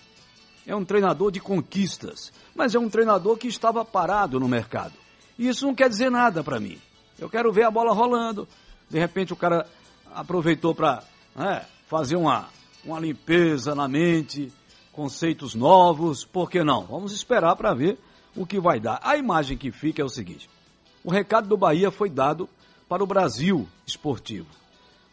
é 0.66 0.74
um 0.74 0.84
treinador 0.84 1.30
de 1.30 1.40
conquistas, 1.40 2.32
mas 2.54 2.74
é 2.74 2.78
um 2.78 2.88
treinador 2.88 3.36
que 3.36 3.48
estava 3.48 3.84
parado 3.84 4.38
no 4.38 4.48
mercado. 4.48 4.94
E 5.38 5.48
isso 5.48 5.66
não 5.66 5.74
quer 5.74 5.88
dizer 5.88 6.10
nada 6.10 6.42
para 6.42 6.60
mim. 6.60 6.78
Eu 7.18 7.28
quero 7.28 7.52
ver 7.52 7.64
a 7.64 7.70
bola 7.70 7.92
rolando, 7.92 8.46
de 8.88 8.98
repente 8.98 9.32
o 9.32 9.36
cara 9.36 9.66
aproveitou 10.14 10.74
para 10.74 11.02
fazer 11.86 12.16
uma, 12.16 12.48
uma 12.84 12.98
limpeza 12.98 13.74
na 13.74 13.88
mente, 13.88 14.52
conceitos 14.96 15.54
novos, 15.54 16.24
por 16.24 16.50
que 16.50 16.64
não? 16.64 16.86
Vamos 16.86 17.12
esperar 17.12 17.54
para 17.54 17.74
ver 17.74 17.98
o 18.34 18.46
que 18.46 18.58
vai 18.58 18.80
dar. 18.80 18.98
A 19.02 19.16
imagem 19.16 19.58
que 19.58 19.70
fica 19.70 20.00
é 20.00 20.04
o 20.04 20.08
seguinte: 20.08 20.48
o 21.04 21.10
recado 21.10 21.46
do 21.46 21.56
Bahia 21.56 21.90
foi 21.90 22.08
dado 22.08 22.48
para 22.88 23.04
o 23.04 23.06
Brasil 23.06 23.68
esportivo. 23.86 24.48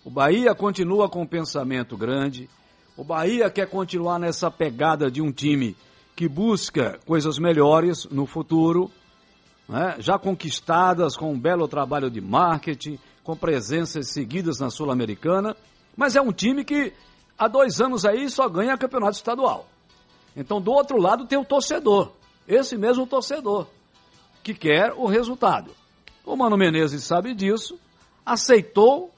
O 0.05 0.09
Bahia 0.09 0.55
continua 0.55 1.09
com 1.09 1.21
um 1.21 1.27
pensamento 1.27 1.97
grande. 1.97 2.49
O 2.95 3.03
Bahia 3.03 3.49
quer 3.49 3.67
continuar 3.67 4.19
nessa 4.19 4.49
pegada 4.49 5.11
de 5.11 5.21
um 5.21 5.31
time 5.31 5.75
que 6.15 6.27
busca 6.27 6.99
coisas 7.05 7.37
melhores 7.37 8.05
no 8.05 8.25
futuro, 8.25 8.89
né? 9.67 9.95
já 9.99 10.17
conquistadas 10.17 11.17
com 11.17 11.33
um 11.33 11.39
belo 11.39 11.67
trabalho 11.67 12.09
de 12.09 12.21
marketing, 12.21 12.99
com 13.23 13.35
presenças 13.35 14.09
seguidas 14.09 14.59
na 14.59 14.69
Sul-Americana, 14.69 15.55
mas 15.97 16.15
é 16.15 16.21
um 16.21 16.31
time 16.31 16.63
que 16.63 16.93
há 17.37 17.47
dois 17.47 17.81
anos 17.81 18.05
aí 18.05 18.29
só 18.29 18.47
ganha 18.47 18.77
campeonato 18.77 19.17
estadual. 19.17 19.67
Então, 20.35 20.59
do 20.61 20.71
outro 20.71 20.97
lado, 20.97 21.25
tem 21.25 21.37
o 21.37 21.45
torcedor, 21.45 22.11
esse 22.47 22.75
mesmo 22.77 23.05
torcedor, 23.05 23.67
que 24.43 24.53
quer 24.53 24.91
o 24.93 25.05
resultado. 25.05 25.71
O 26.25 26.35
Mano 26.35 26.57
Menezes 26.57 27.03
sabe 27.03 27.33
disso, 27.33 27.77
aceitou 28.25 29.11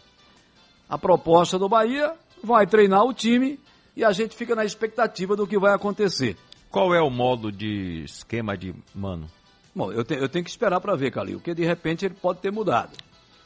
a 0.90 0.98
proposta 0.98 1.58
do 1.58 1.70
Bahia, 1.70 2.14
vai 2.44 2.68
treinar 2.68 3.04
o 3.06 3.14
time 3.14 3.60
e 3.96 4.04
a 4.04 4.12
gente 4.12 4.36
fica 4.36 4.56
na 4.56 4.66
expectativa 4.66 5.36
do 5.36 5.48
que 5.48 5.58
vai 5.58 5.74
acontecer. 5.74 6.36
Qual 6.70 6.94
é 6.94 7.02
o 7.02 7.10
modo 7.10 7.52
de 7.52 8.04
esquema 8.04 8.58
de 8.58 8.76
mano? 8.94 9.28
Bom, 9.74 9.92
eu, 9.92 10.04
te- 10.04 10.16
eu 10.16 10.28
tenho 10.28 10.44
que 10.44 10.50
esperar 10.50 10.80
para 10.82 10.96
ver, 10.96 11.12
Calil, 11.12 11.38
porque 11.38 11.54
de 11.54 11.64
repente 11.66 12.06
ele 12.06 12.14
pode 12.16 12.40
ter 12.40 12.52
mudado. 12.52 12.92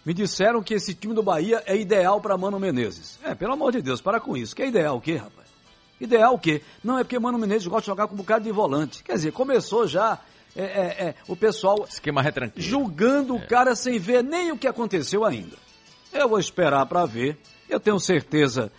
Me 0.06 0.14
disseram 0.14 0.64
que 0.64 0.74
esse 0.74 0.94
time 0.96 1.14
do 1.14 1.22
Bahia 1.22 1.62
é 1.66 1.76
ideal 1.78 2.20
para 2.22 2.38
Mano 2.38 2.60
Menezes. 2.60 3.20
É, 3.24 3.36
pelo 3.36 3.54
amor 3.54 3.72
de 3.74 3.82
Deus, 3.82 4.02
para 4.02 4.20
com 4.20 4.36
isso. 4.36 4.56
Que 4.56 4.64
é 4.64 4.68
ideal 4.68 4.98
o 4.98 5.02
quê, 5.02 5.18
rapaz? 5.18 5.39
Ideal 6.00 6.36
o 6.36 6.40
quê? 6.40 6.62
Não, 6.84 6.98
é 6.98 7.04
porque 7.04 7.20
Mano 7.20 7.38
Menezes 7.38 7.68
gosta 7.68 7.82
de 7.82 7.88
jogar 7.88 8.08
com 8.08 8.14
um 8.14 8.18
bocado 8.18 8.46
de 8.46 8.52
volante. 8.52 9.04
Quer 9.04 9.14
dizer, 9.14 9.32
começou 9.32 9.86
já 9.86 10.20
é, 10.56 10.64
é, 10.64 11.08
é, 11.08 11.16
o 11.28 11.36
pessoal 11.36 11.86
Esquema 11.88 12.22
retranqueiro. 12.22 12.68
julgando 12.68 13.36
o 13.36 13.48
cara 13.48 13.76
sem 13.76 14.00
ver 14.00 14.24
nem 14.24 14.52
o 14.52 14.58
que 14.58 14.68
aconteceu 14.68 15.26
ainda. 15.26 15.58
Eu 16.12 16.30
vou 16.30 16.40
esperar 16.40 16.86
para 16.86 17.06
ver. 17.06 17.38
Eu 17.70 17.80
tenho 17.80 18.00
certeza 18.00 18.72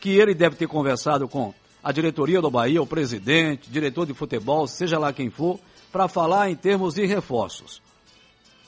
que 0.00 0.10
ele 0.10 0.34
deve 0.34 0.56
ter 0.56 0.68
conversado 0.68 1.26
com 1.26 1.52
a 1.82 1.92
diretoria 1.92 2.40
do 2.40 2.50
Bahia, 2.50 2.82
o 2.82 2.86
presidente, 2.86 3.70
diretor 3.70 4.06
de 4.06 4.14
futebol, 4.14 4.66
seja 4.66 4.98
lá 4.98 5.12
quem 5.12 5.30
for, 5.30 5.58
para 5.90 6.08
falar 6.08 6.50
em 6.50 6.54
termos 6.54 6.94
de 6.94 7.06
reforços. 7.06 7.80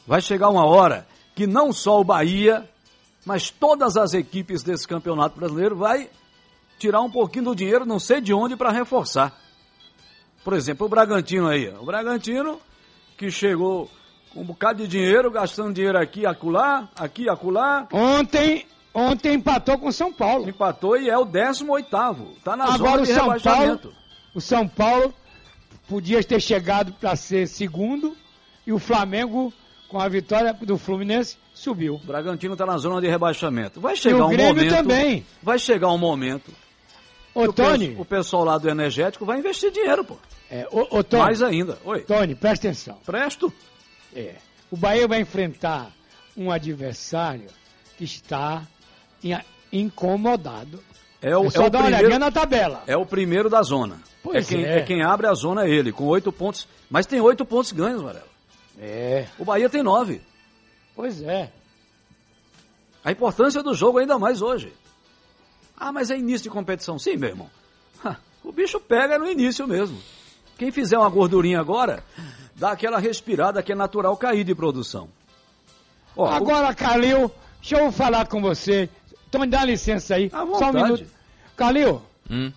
Vai 0.06 0.20
chegar 0.20 0.48
uma 0.48 0.64
hora 0.64 1.06
que 1.34 1.46
não 1.46 1.72
só 1.72 2.00
o 2.00 2.04
Bahia, 2.04 2.68
mas 3.24 3.50
todas 3.50 3.96
as 3.96 4.14
equipes 4.14 4.62
desse 4.62 4.86
campeonato 4.86 5.38
brasileiro 5.38 5.76
vai 5.76 6.08
tirar 6.78 7.00
um 7.00 7.10
pouquinho 7.10 7.46
do 7.46 7.54
dinheiro, 7.54 7.84
não 7.84 7.98
sei 7.98 8.20
de 8.20 8.32
onde, 8.32 8.56
para 8.56 8.70
reforçar. 8.70 9.36
Por 10.44 10.54
exemplo, 10.54 10.86
o 10.86 10.88
Bragantino 10.88 11.48
aí. 11.48 11.68
O 11.68 11.84
Bragantino 11.84 12.60
que 13.16 13.30
chegou 13.30 13.90
com 14.32 14.40
um 14.40 14.44
bocado 14.44 14.82
de 14.82 14.88
dinheiro, 14.88 15.30
gastando 15.30 15.72
dinheiro 15.74 15.98
aqui, 15.98 16.24
acolá, 16.24 16.88
aqui, 16.96 17.28
acolá. 17.28 17.88
Ontem, 17.92 18.64
ontem 18.94 19.34
empatou 19.34 19.76
com 19.78 19.88
o 19.88 19.92
São 19.92 20.12
Paulo. 20.12 20.48
Empatou 20.48 20.96
e 20.96 21.10
é 21.10 21.18
o 21.18 21.24
18 21.24 21.88
Tá 22.44 22.56
na 22.56 22.64
Agora 22.64 22.76
zona 22.76 23.02
o 23.02 23.06
de 23.06 23.12
São 23.12 23.22
rebaixamento. 23.24 23.88
Paulo, 23.88 23.96
o 24.34 24.40
São 24.40 24.68
Paulo 24.68 25.14
podia 25.88 26.22
ter 26.22 26.40
chegado 26.40 26.92
para 26.92 27.16
ser 27.16 27.48
segundo 27.48 28.16
e 28.66 28.72
o 28.72 28.78
Flamengo, 28.78 29.52
com 29.88 29.98
a 29.98 30.08
vitória 30.08 30.52
do 30.52 30.76
Fluminense, 30.78 31.36
subiu. 31.54 31.94
O 31.96 31.98
Bragantino 32.06 32.54
tá 32.54 32.64
na 32.66 32.76
zona 32.78 33.00
de 33.00 33.08
rebaixamento. 33.08 33.80
Vai 33.80 33.96
chegar 33.96 34.18
E 34.18 34.20
o 34.20 34.26
um 34.26 34.28
Grêmio 34.28 34.54
momento. 34.54 34.70
também. 34.70 35.26
Vai 35.42 35.58
chegar 35.58 35.88
um 35.90 35.98
momento. 35.98 36.52
Ô, 37.40 37.44
o 37.44 37.52
Tony. 37.52 37.90
pe- 37.94 38.00
O 38.00 38.04
pessoal 38.04 38.44
lá 38.44 38.58
do 38.58 38.68
energético 38.68 39.24
vai 39.24 39.38
investir 39.38 39.70
dinheiro, 39.70 40.04
pô. 40.04 40.16
É, 40.50 40.66
ô, 40.70 40.98
ô, 40.98 41.04
Tony. 41.04 41.22
Mais 41.22 41.42
ainda. 41.42 41.78
Oi. 41.84 42.00
Tony, 42.00 42.34
presta 42.34 42.68
atenção. 42.68 42.98
Presto. 43.04 43.52
É. 44.14 44.34
O 44.70 44.76
Bahia 44.76 45.06
vai 45.06 45.20
enfrentar 45.20 45.90
um 46.36 46.50
adversário 46.50 47.48
que 47.96 48.04
está 48.04 48.62
in- 49.22 49.38
incomodado. 49.72 50.82
É 51.20 51.36
o, 51.36 51.46
É 51.46 51.50
só 51.50 51.58
é 51.58 51.60
o 51.60 51.64
uma 51.64 51.70
primeiro, 51.70 51.96
olhadinha 51.96 52.18
na 52.18 52.30
tabela. 52.30 52.82
É 52.86 52.96
o 52.96 53.04
primeiro 53.06 53.48
da 53.50 53.62
zona. 53.62 53.96
É 53.96 53.98
Pois 54.22 54.48
quem, 54.48 54.64
é. 54.64 54.78
é 54.78 54.82
quem 54.82 55.02
abre 55.02 55.26
a 55.26 55.34
zona 55.34 55.64
é 55.64 55.70
ele, 55.70 55.90
com 55.92 56.04
oito 56.06 56.30
pontos. 56.32 56.66
Mas 56.90 57.06
tem 57.06 57.20
oito 57.20 57.44
pontos 57.44 57.72
ganhos, 57.72 58.02
Varela. 58.02 58.26
É. 58.78 59.26
O 59.38 59.44
Bahia 59.44 59.68
tem 59.68 59.82
nove. 59.82 60.20
Pois 60.94 61.20
é. 61.22 61.50
A 63.04 63.10
importância 63.12 63.62
do 63.62 63.74
jogo 63.74 63.98
ainda 63.98 64.18
mais 64.18 64.42
hoje. 64.42 64.72
Ah, 65.78 65.92
mas 65.92 66.10
é 66.10 66.16
início 66.18 66.44
de 66.44 66.50
competição. 66.50 66.98
Sim, 66.98 67.16
meu 67.16 67.28
irmão. 67.30 67.50
O 68.44 68.52
bicho 68.52 68.80
pega 68.80 69.18
no 69.18 69.28
início 69.28 69.66
mesmo. 69.66 69.98
Quem 70.56 70.70
fizer 70.70 70.96
uma 70.98 71.08
gordurinha 71.08 71.60
agora, 71.60 72.02
dá 72.56 72.70
aquela 72.72 72.98
respirada 72.98 73.62
que 73.62 73.72
é 73.72 73.74
natural 73.74 74.16
cair 74.16 74.42
de 74.44 74.54
produção. 74.54 75.08
Ó, 76.16 76.24
o- 76.24 76.30
Agora, 76.30 76.74
Calil, 76.74 77.30
deixa 77.60 77.76
eu 77.78 77.92
falar 77.92 78.26
com 78.26 78.40
você. 78.40 78.88
Tony, 79.30 79.46
dá 79.48 79.64
licença 79.64 80.14
aí. 80.14 80.30
Só 80.30 80.70
um 80.70 80.72
minuto. 80.72 81.04
Calil, 81.56 82.00
Hum. 82.30 82.50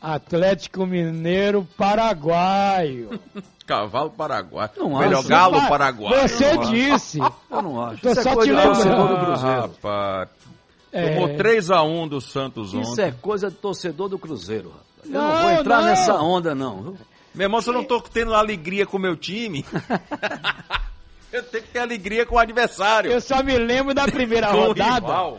Atlético 0.00 0.84
Mineiro 0.86 1.66
Paraguaio. 1.76 3.18
Cavalo 3.66 4.10
paraguaio. 4.10 4.70
Não 4.76 4.98
Melhor 4.98 5.18
acho. 5.20 5.28
galo 5.28 5.68
paraguaio. 5.68 6.28
você 6.28 6.44
acho. 6.44 6.70
disse. 6.70 7.18
Eu 7.18 7.62
não 7.62 7.84
acho. 7.84 8.00
Tô 8.00 8.10
Isso 8.10 8.20
é 8.20 8.22
só 8.22 8.36
te 8.36 8.52
lembrando. 8.52 9.24
Cruzeiro. 9.24 9.60
Rapaz. 9.60 10.28
É. 10.96 11.14
Tomou 11.14 11.28
3x1 11.36 12.08
do 12.08 12.20
Santos 12.20 12.74
ontem. 12.74 12.90
Isso 12.90 13.00
é 13.00 13.10
coisa 13.12 13.50
de 13.50 13.56
torcedor 13.56 14.08
do 14.08 14.18
Cruzeiro, 14.18 14.70
rapaz. 14.70 14.86
Eu 15.04 15.10
não, 15.12 15.28
Não, 15.34 15.42
vou 15.42 15.50
entrar 15.50 15.76
não. 15.78 15.84
nessa 15.84 16.14
onda, 16.14 16.54
não. 16.54 16.96
Meu 17.34 17.44
irmão, 17.44 17.60
se 17.60 17.68
eu 17.68 17.74
não 17.74 17.84
tô 17.84 18.00
tendo 18.00 18.34
alegria 18.34 18.86
com 18.86 18.96
o 18.96 19.00
meu 19.00 19.14
time, 19.16 19.64
eu 21.32 21.42
tenho 21.42 21.64
que 21.64 21.70
ter 21.70 21.78
alegria 21.80 22.24
com 22.24 22.36
o 22.36 22.38
adversário. 22.38 23.10
Eu 23.10 23.20
só 23.20 23.42
me 23.42 23.56
lembro 23.58 23.94
da 23.94 24.04
primeira 24.06 24.50
o 24.56 24.66
rodada. 24.66 24.94
rival. 25.06 25.38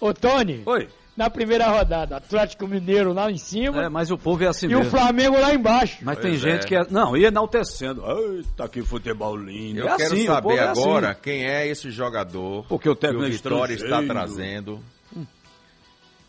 Ô, 0.00 0.12
Tony. 0.12 0.62
Oi. 0.66 0.88
Na 1.16 1.30
primeira 1.30 1.68
rodada, 1.68 2.16
Atlético 2.16 2.66
Mineiro 2.66 3.12
lá 3.12 3.30
em 3.30 3.38
cima 3.38 3.84
É, 3.84 3.88
mas 3.88 4.10
o 4.10 4.18
povo 4.18 4.42
é 4.42 4.48
assim 4.48 4.66
e 4.66 4.70
mesmo. 4.70 4.86
o 4.86 4.90
Flamengo 4.90 5.38
lá 5.38 5.54
embaixo. 5.54 5.98
Mas 6.02 6.18
tem 6.18 6.30
Pois 6.32 6.40
gente 6.40 6.64
é. 6.64 6.66
que 6.66 6.74
é. 6.74 6.84
Não, 6.90 7.16
ia 7.16 7.28
enaltecendo. 7.28 8.02
Eita, 8.04 8.68
que 8.68 8.82
futebol 8.82 9.36
lindo. 9.36 9.78
Eu 9.78 9.88
é 9.90 9.96
quero 9.96 10.12
assim, 10.12 10.24
o 10.24 10.26
saber 10.26 10.56
é 10.56 10.60
agora 10.66 11.10
assim. 11.10 11.20
quem 11.22 11.46
é 11.46 11.68
esse 11.68 11.88
jogador 11.92 12.66
Porque 12.68 12.88
o 12.88 12.96
que 12.96 13.06
o 13.06 13.24
é 13.24 13.28
Vitória 13.28 13.74
está 13.74 14.02
trazendo. 14.02 14.80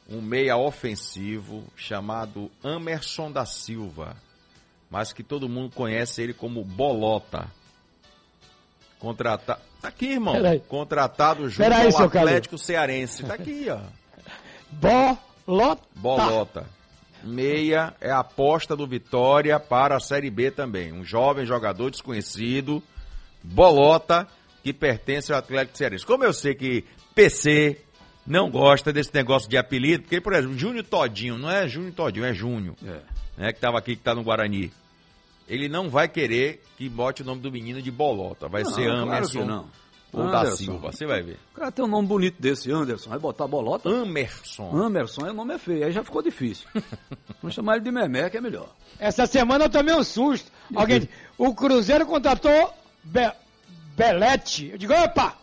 Um 0.07 0.21
meia 0.21 0.55
ofensivo 0.55 1.63
chamado 1.75 2.51
Amerson 2.63 3.31
da 3.31 3.45
Silva, 3.45 4.15
mas 4.89 5.11
que 5.11 5.23
todo 5.23 5.49
mundo 5.49 5.73
conhece 5.73 6.21
ele 6.21 6.33
como 6.33 6.63
Bolota. 6.63 7.51
Contratado. 8.99 9.61
Tá 9.81 9.89
aqui, 9.89 10.13
irmão. 10.13 10.33
Peraí. 10.35 10.59
Contratado 10.61 11.49
junto 11.49 11.57
Peraí, 11.57 11.85
ao 11.87 11.91
seu 11.91 12.09
Calil. 12.09 12.27
Atlético 12.27 12.57
Cearense. 12.57 13.23
Tá 13.23 13.33
aqui, 13.33 13.67
ó. 13.69 13.79
Bolota. 15.45 15.81
Bolota. 15.95 16.69
Meia 17.23 17.93
é 17.99 18.11
a 18.11 18.19
aposta 18.19 18.75
do 18.75 18.85
Vitória 18.85 19.59
para 19.59 19.95
a 19.95 19.99
Série 19.99 20.29
B 20.29 20.51
também. 20.51 20.93
Um 20.93 21.03
jovem 21.03 21.45
jogador 21.45 21.89
desconhecido, 21.89 22.81
Bolota, 23.43 24.27
que 24.63 24.71
pertence 24.71 25.33
ao 25.33 25.39
Atlético 25.39 25.77
Cearense. 25.77 26.05
Como 26.05 26.23
eu 26.23 26.33
sei 26.33 26.53
que 26.53 26.85
PC 27.15 27.84
não 28.25 28.49
gosta 28.49 28.91
desse 28.91 29.13
negócio 29.13 29.49
de 29.49 29.57
apelido, 29.57 30.03
porque, 30.03 30.19
por 30.21 30.33
exemplo, 30.33 30.57
Júnior 30.57 30.83
Todinho, 30.85 31.37
não 31.37 31.49
é 31.49 31.67
Júnior 31.67 31.93
Todinho, 31.93 32.25
é 32.25 32.33
Júnior, 32.33 32.75
É. 32.85 32.99
né, 33.37 33.51
que 33.51 33.57
estava 33.57 33.77
aqui, 33.77 33.95
que 33.95 34.01
está 34.01 34.15
no 34.15 34.23
Guarani. 34.23 34.71
Ele 35.47 35.69
não 35.69 35.89
vai 35.89 36.07
querer 36.07 36.63
que 36.77 36.89
bote 36.89 37.21
o 37.21 37.25
nome 37.25 37.39
do 37.41 37.51
menino 37.51 37.79
de 37.81 37.91
Bolota. 37.91 38.47
Vai 38.47 38.63
Não, 38.63 38.71
ser 38.71 38.85
claro 38.85 39.01
Amerson 39.03 39.39
que 39.41 39.45
não. 39.45 39.67
ou 40.11 40.31
da 40.31 40.39
Anderson. 40.39 40.57
Silva. 40.57 40.91
Você 40.91 41.05
vai 41.05 41.21
ver. 41.21 41.37
O 41.53 41.55
cara 41.59 41.71
tem 41.71 41.85
um 41.85 41.87
nome 41.87 42.07
bonito 42.07 42.41
desse, 42.41 42.71
Anderson. 42.71 43.11
Vai 43.11 43.19
botar 43.19 43.45
bolota? 43.45 43.87
Amerson. 43.89 44.71
Amerson, 44.85 45.29
o 45.29 45.33
nome 45.33 45.53
é 45.53 45.57
feio, 45.59 45.85
aí 45.85 45.91
já 45.91 46.03
ficou 46.03 46.23
difícil. 46.23 46.67
Vamos 47.43 47.53
chamar 47.53 47.75
ele 47.75 47.83
de 47.85 47.91
Memé, 47.91 48.27
que 48.31 48.37
é 48.37 48.41
melhor. 48.41 48.69
Essa 48.97 49.27
semana 49.27 49.65
eu 49.65 49.69
tomei 49.69 49.93
um 49.93 50.03
susto. 50.03 50.51
Alguém, 50.73 51.07
o 51.37 51.53
Cruzeiro 51.53 52.07
contratou 52.07 52.73
Be 53.03 53.31
Belete. 53.95 54.69
Eu 54.71 54.77
digo, 54.79 54.93
opa! 54.93 55.35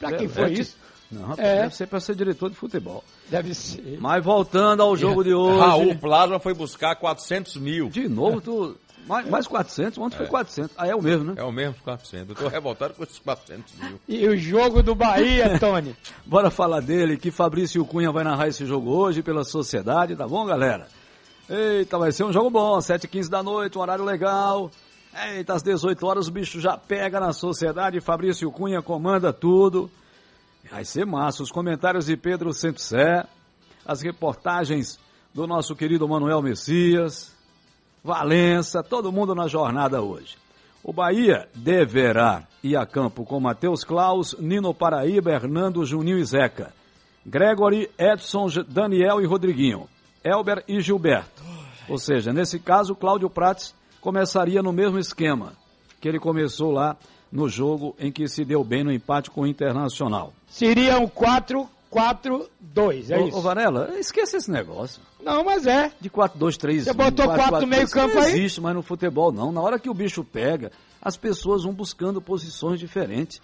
Pra 0.00 0.12
quem 0.14 0.26
foi 0.28 0.42
Belete? 0.44 0.60
isso? 0.62 0.76
Não, 1.10 1.32
É. 1.32 1.62
deve 1.62 1.74
ser 1.76 1.86
para 1.86 1.98
ser 2.00 2.14
diretor 2.14 2.50
de 2.50 2.56
futebol. 2.56 3.02
Deve 3.28 3.52
ser. 3.54 3.98
Mas 4.00 4.24
voltando 4.24 4.82
ao 4.82 4.96
jogo 4.96 5.24
de 5.24 5.32
hoje. 5.34 5.58
Raul 5.58 5.94
Plasma 5.96 6.38
foi 6.38 6.54
buscar 6.54 6.94
400 6.96 7.56
mil. 7.56 7.88
De 7.88 8.08
novo, 8.08 8.40
tu. 8.40 8.76
Mais, 9.06 9.28
mais 9.28 9.46
400, 9.46 9.98
ontem 9.98 10.16
foi 10.18 10.26
400. 10.26 10.70
Ah, 10.76 10.86
é 10.86 10.94
o 10.94 11.02
mesmo, 11.02 11.24
né? 11.24 11.34
É 11.36 11.42
o 11.42 11.50
mesmo 11.50 11.74
400. 11.82 12.28
Eu 12.28 12.34
tô 12.44 12.48
revoltado 12.48 12.94
com 12.94 13.02
esses 13.02 13.18
400 13.18 13.74
mil. 13.82 13.98
E 14.06 14.28
o 14.28 14.36
jogo 14.36 14.82
do 14.82 14.94
Bahia, 14.94 15.56
Tony? 15.58 15.96
Bora 16.24 16.48
falar 16.50 16.80
dele, 16.80 17.16
que 17.16 17.30
Fabrício 17.30 17.84
Cunha 17.84 18.12
vai 18.12 18.22
narrar 18.22 18.46
esse 18.48 18.64
jogo 18.66 18.90
hoje 18.90 19.22
pela 19.22 19.42
sociedade, 19.42 20.14
tá 20.14 20.28
bom, 20.28 20.44
galera? 20.44 20.86
Eita, 21.48 21.98
vai 21.98 22.12
ser 22.12 22.22
um 22.24 22.32
jogo 22.32 22.50
bom, 22.50 22.78
7h15 22.78 23.28
da 23.28 23.42
noite, 23.42 23.76
um 23.76 23.80
horário 23.80 24.04
legal. 24.04 24.70
Eita, 25.32 25.54
às 25.54 25.62
18 25.62 26.06
horas 26.06 26.28
o 26.28 26.30
bicho 26.30 26.60
já 26.60 26.76
pega 26.76 27.18
na 27.18 27.32
sociedade, 27.32 28.00
Fabrício 28.00 28.48
Cunha 28.52 28.80
comanda 28.80 29.32
tudo. 29.32 29.90
Vai 30.70 30.84
ser 30.84 31.04
massa, 31.04 31.42
os 31.42 31.50
comentários 31.50 32.06
de 32.06 32.16
Pedro 32.16 32.52
Centosé, 32.52 33.26
as 33.84 34.02
reportagens 34.02 35.00
do 35.34 35.44
nosso 35.44 35.74
querido 35.74 36.08
Manuel 36.08 36.40
Messias, 36.40 37.34
Valença, 38.04 38.82
todo 38.82 39.10
mundo 39.10 39.34
na 39.34 39.48
jornada 39.48 40.00
hoje. 40.00 40.38
O 40.82 40.92
Bahia 40.92 41.48
deverá 41.54 42.44
ir 42.62 42.76
a 42.76 42.86
campo 42.86 43.24
com 43.24 43.40
Matheus 43.40 43.82
Klaus, 43.82 44.34
Nino 44.38 44.72
Paraíba, 44.72 45.32
Hernando, 45.32 45.84
Juninho 45.84 46.18
e 46.18 46.24
Zeca. 46.24 46.72
Gregory, 47.26 47.90
Edson, 47.98 48.46
Daniel 48.68 49.20
e 49.20 49.26
Rodriguinho. 49.26 49.88
Elber 50.24 50.64
e 50.68 50.80
Gilberto. 50.80 51.42
Ou 51.88 51.98
seja, 51.98 52.32
nesse 52.32 52.58
caso, 52.58 52.94
Cláudio 52.94 53.28
Prates 53.28 53.74
começaria 54.00 54.62
no 54.62 54.72
mesmo 54.72 54.98
esquema 54.98 55.52
que 56.00 56.08
ele 56.08 56.18
começou 56.18 56.70
lá 56.70 56.96
no 57.30 57.48
jogo 57.48 57.94
em 57.98 58.10
que 58.10 58.26
se 58.28 58.44
deu 58.44 58.64
bem 58.64 58.82
no 58.82 58.92
empate 58.92 59.30
com 59.30 59.42
o 59.42 59.46
Internacional. 59.46 60.32
Seria 60.48 60.98
um 60.98 61.08
4-4-2, 61.08 63.10
é 63.10 63.18
ô, 63.18 63.28
isso? 63.28 63.36
ô, 63.36 63.40
Varela, 63.40 63.98
esqueça 63.98 64.36
esse 64.36 64.50
negócio. 64.50 65.00
Não, 65.22 65.44
mas 65.44 65.66
é. 65.66 65.92
De 66.00 66.10
4-2-3. 66.10 66.84
Você 66.84 66.92
botou 66.92 67.26
quatro 67.26 67.60
no 67.60 67.66
meio-campo 67.66 68.14
não 68.14 68.22
aí? 68.22 68.32
existe 68.32 68.60
mais 68.60 68.74
no 68.74 68.82
futebol, 68.82 69.30
não. 69.30 69.52
Na 69.52 69.60
hora 69.60 69.78
que 69.78 69.88
o 69.88 69.94
bicho 69.94 70.24
pega, 70.24 70.72
as 71.00 71.16
pessoas 71.16 71.62
vão 71.62 71.72
buscando 71.72 72.20
posições 72.20 72.80
diferentes. 72.80 73.40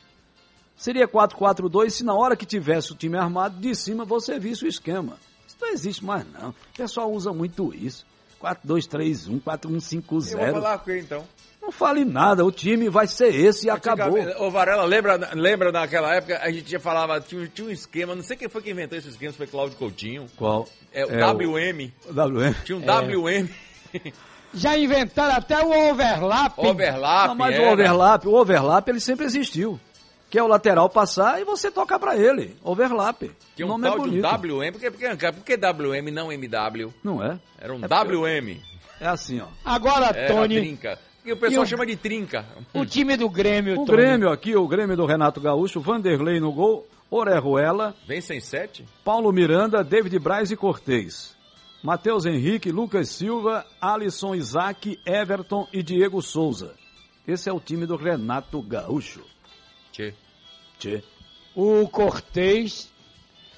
Seria 0.77 1.09
4-4-2 1.09 1.91
se 1.91 2.05
na 2.05 2.15
hora 2.15 2.37
que 2.37 2.45
tivesse 2.45 2.93
o 2.93 2.95
time 2.95 3.17
armado, 3.17 3.59
de 3.59 3.75
cima 3.75 4.05
você 4.05 4.39
visse 4.39 4.65
o 4.65 4.69
esquema. 4.69 5.17
Isso 5.47 5.57
não 5.61 5.69
existe 5.69 6.05
mais, 6.05 6.27
não. 6.33 6.51
O 6.51 6.55
pessoal 6.77 7.11
usa 7.13 7.33
muito 7.33 7.73
isso. 7.75 8.05
4-2-3-1, 8.43 9.41
4-1-5-0. 9.41 10.33
Eu 10.33 10.39
vou 10.39 10.63
falar 10.63 10.79
com 10.79 10.91
ele 10.91 11.01
então. 11.01 11.25
Não 11.67 11.73
fale 11.73 12.05
nada, 12.05 12.45
o 12.45 12.53
time 12.53 12.89
vai 12.89 13.09
ser 13.09 13.35
esse 13.35 13.67
e 13.67 13.71
acabou. 13.71 14.17
Ô 14.39 14.49
Varela, 14.53 14.85
lembra, 14.85 15.19
lembra 15.35 15.73
naquela 15.73 16.15
época 16.15 16.39
a 16.41 16.49
gente 16.53 16.71
já 16.71 16.79
falava, 16.79 17.21
tinha, 17.21 17.45
tinha 17.49 17.67
um 17.67 17.71
esquema, 17.73 18.15
não 18.15 18.23
sei 18.23 18.37
quem 18.37 18.49
foi 18.49 18.63
que 18.63 18.71
inventou 18.71 18.97
esse 18.97 19.09
esquema, 19.09 19.33
foi 19.33 19.49
Cláudio 19.49 19.77
Coutinho. 19.77 20.29
Qual? 20.37 20.69
É 20.93 21.05
o 21.05 21.11
É 21.11 21.27
WM. 21.33 21.93
o 22.09 22.13
WM. 22.13 22.55
Tinha 22.65 22.79
um 22.79 22.83
É. 22.85 22.87
WM. 22.87 23.51
Já 24.55 24.79
inventaram 24.79 25.35
até 25.35 25.61
o 25.61 25.91
overlap. 25.91 26.55
Overlap. 26.57 27.27
Não, 27.29 27.35
mas 27.35 27.57
era. 27.57 27.69
o 27.69 27.73
overlap, 27.73 28.25
o 28.27 28.35
overlap 28.35 28.89
ele 28.89 29.01
sempre 29.01 29.27
existiu. 29.27 29.79
que 30.31 30.39
é 30.39 30.43
o 30.43 30.47
lateral 30.47 30.89
passar 30.89 31.41
e 31.41 31.45
você 31.45 31.69
tocar 31.71 31.99
para 31.99 32.17
ele. 32.17 32.57
Overlap. 32.63 33.23
Que 33.57 33.65
o 33.65 33.67
um 33.67 33.71
nome 33.71 33.87
é 33.89 33.91
tal 33.91 33.99
de 33.99 34.05
um 34.05 34.23
bonito. 34.23 34.27
WM, 34.57 34.73
porque, 34.73 34.91
porque, 34.93 35.33
por 35.33 35.45
que 35.45 35.57
WM 35.57 36.11
não 36.13 36.31
MW? 36.33 36.95
Não 37.03 37.23
é? 37.25 37.39
Era 37.61 37.73
um 37.75 37.85
É 37.85 37.89
porque- 37.89 38.15
WM. 38.17 38.61
É 39.01 39.07
assim, 39.09 39.41
ó. 39.41 39.47
Agora, 39.65 40.07
Era 40.17 40.33
Tony, 40.33 40.57
trinca. 40.61 40.99
E 41.27 41.33
o 41.33 41.37
pessoal 41.37 41.63
E 41.63 41.67
o- 41.67 41.69
chama 41.69 41.85
de 41.85 41.97
trinca. 41.97 42.47
o 42.73 42.87
time 42.87 43.17
do 43.17 43.29
Grêmio, 43.29 43.81
O 43.81 43.85
Tony. 43.85 43.99
Grêmio 43.99 44.31
aqui, 44.31 44.55
o 44.57 44.67
Grêmio 44.69 44.97
do 44.97 45.05
Renato 45.07 45.41
Gaúcho, 45.41 45.81
Vanderlei 45.81 46.39
no 46.39 46.53
gol, 46.53 46.87
Orejuela, 47.11 47.95
Vem 48.07 48.21
sem 48.21 48.41
sete? 48.41 48.85
Paulo 49.05 49.33
Miranda, 49.33 49.83
David 49.83 50.19
Braz 50.21 50.51
e 50.51 50.57
Cortez. 50.57 51.35
Matheus 51.83 52.27
Henrique, 52.27 52.71
Lucas 52.73 53.09
Silva, 53.11 53.65
Alisson 53.81 54.35
Isaac, 54.35 54.99
Everton 55.07 55.69
e 55.73 55.83
Diego 55.83 56.21
Souza. 56.23 56.75
Esse 57.27 57.49
é 57.49 57.53
o 57.53 57.61
time 57.61 57.87
do 57.87 57.97
Renato 57.97 58.63
Gaúcho. 58.63 59.25
Tchê. 59.93 60.15
Tchê. 60.79 61.03
O 61.55 61.89
Cortez 61.89 62.91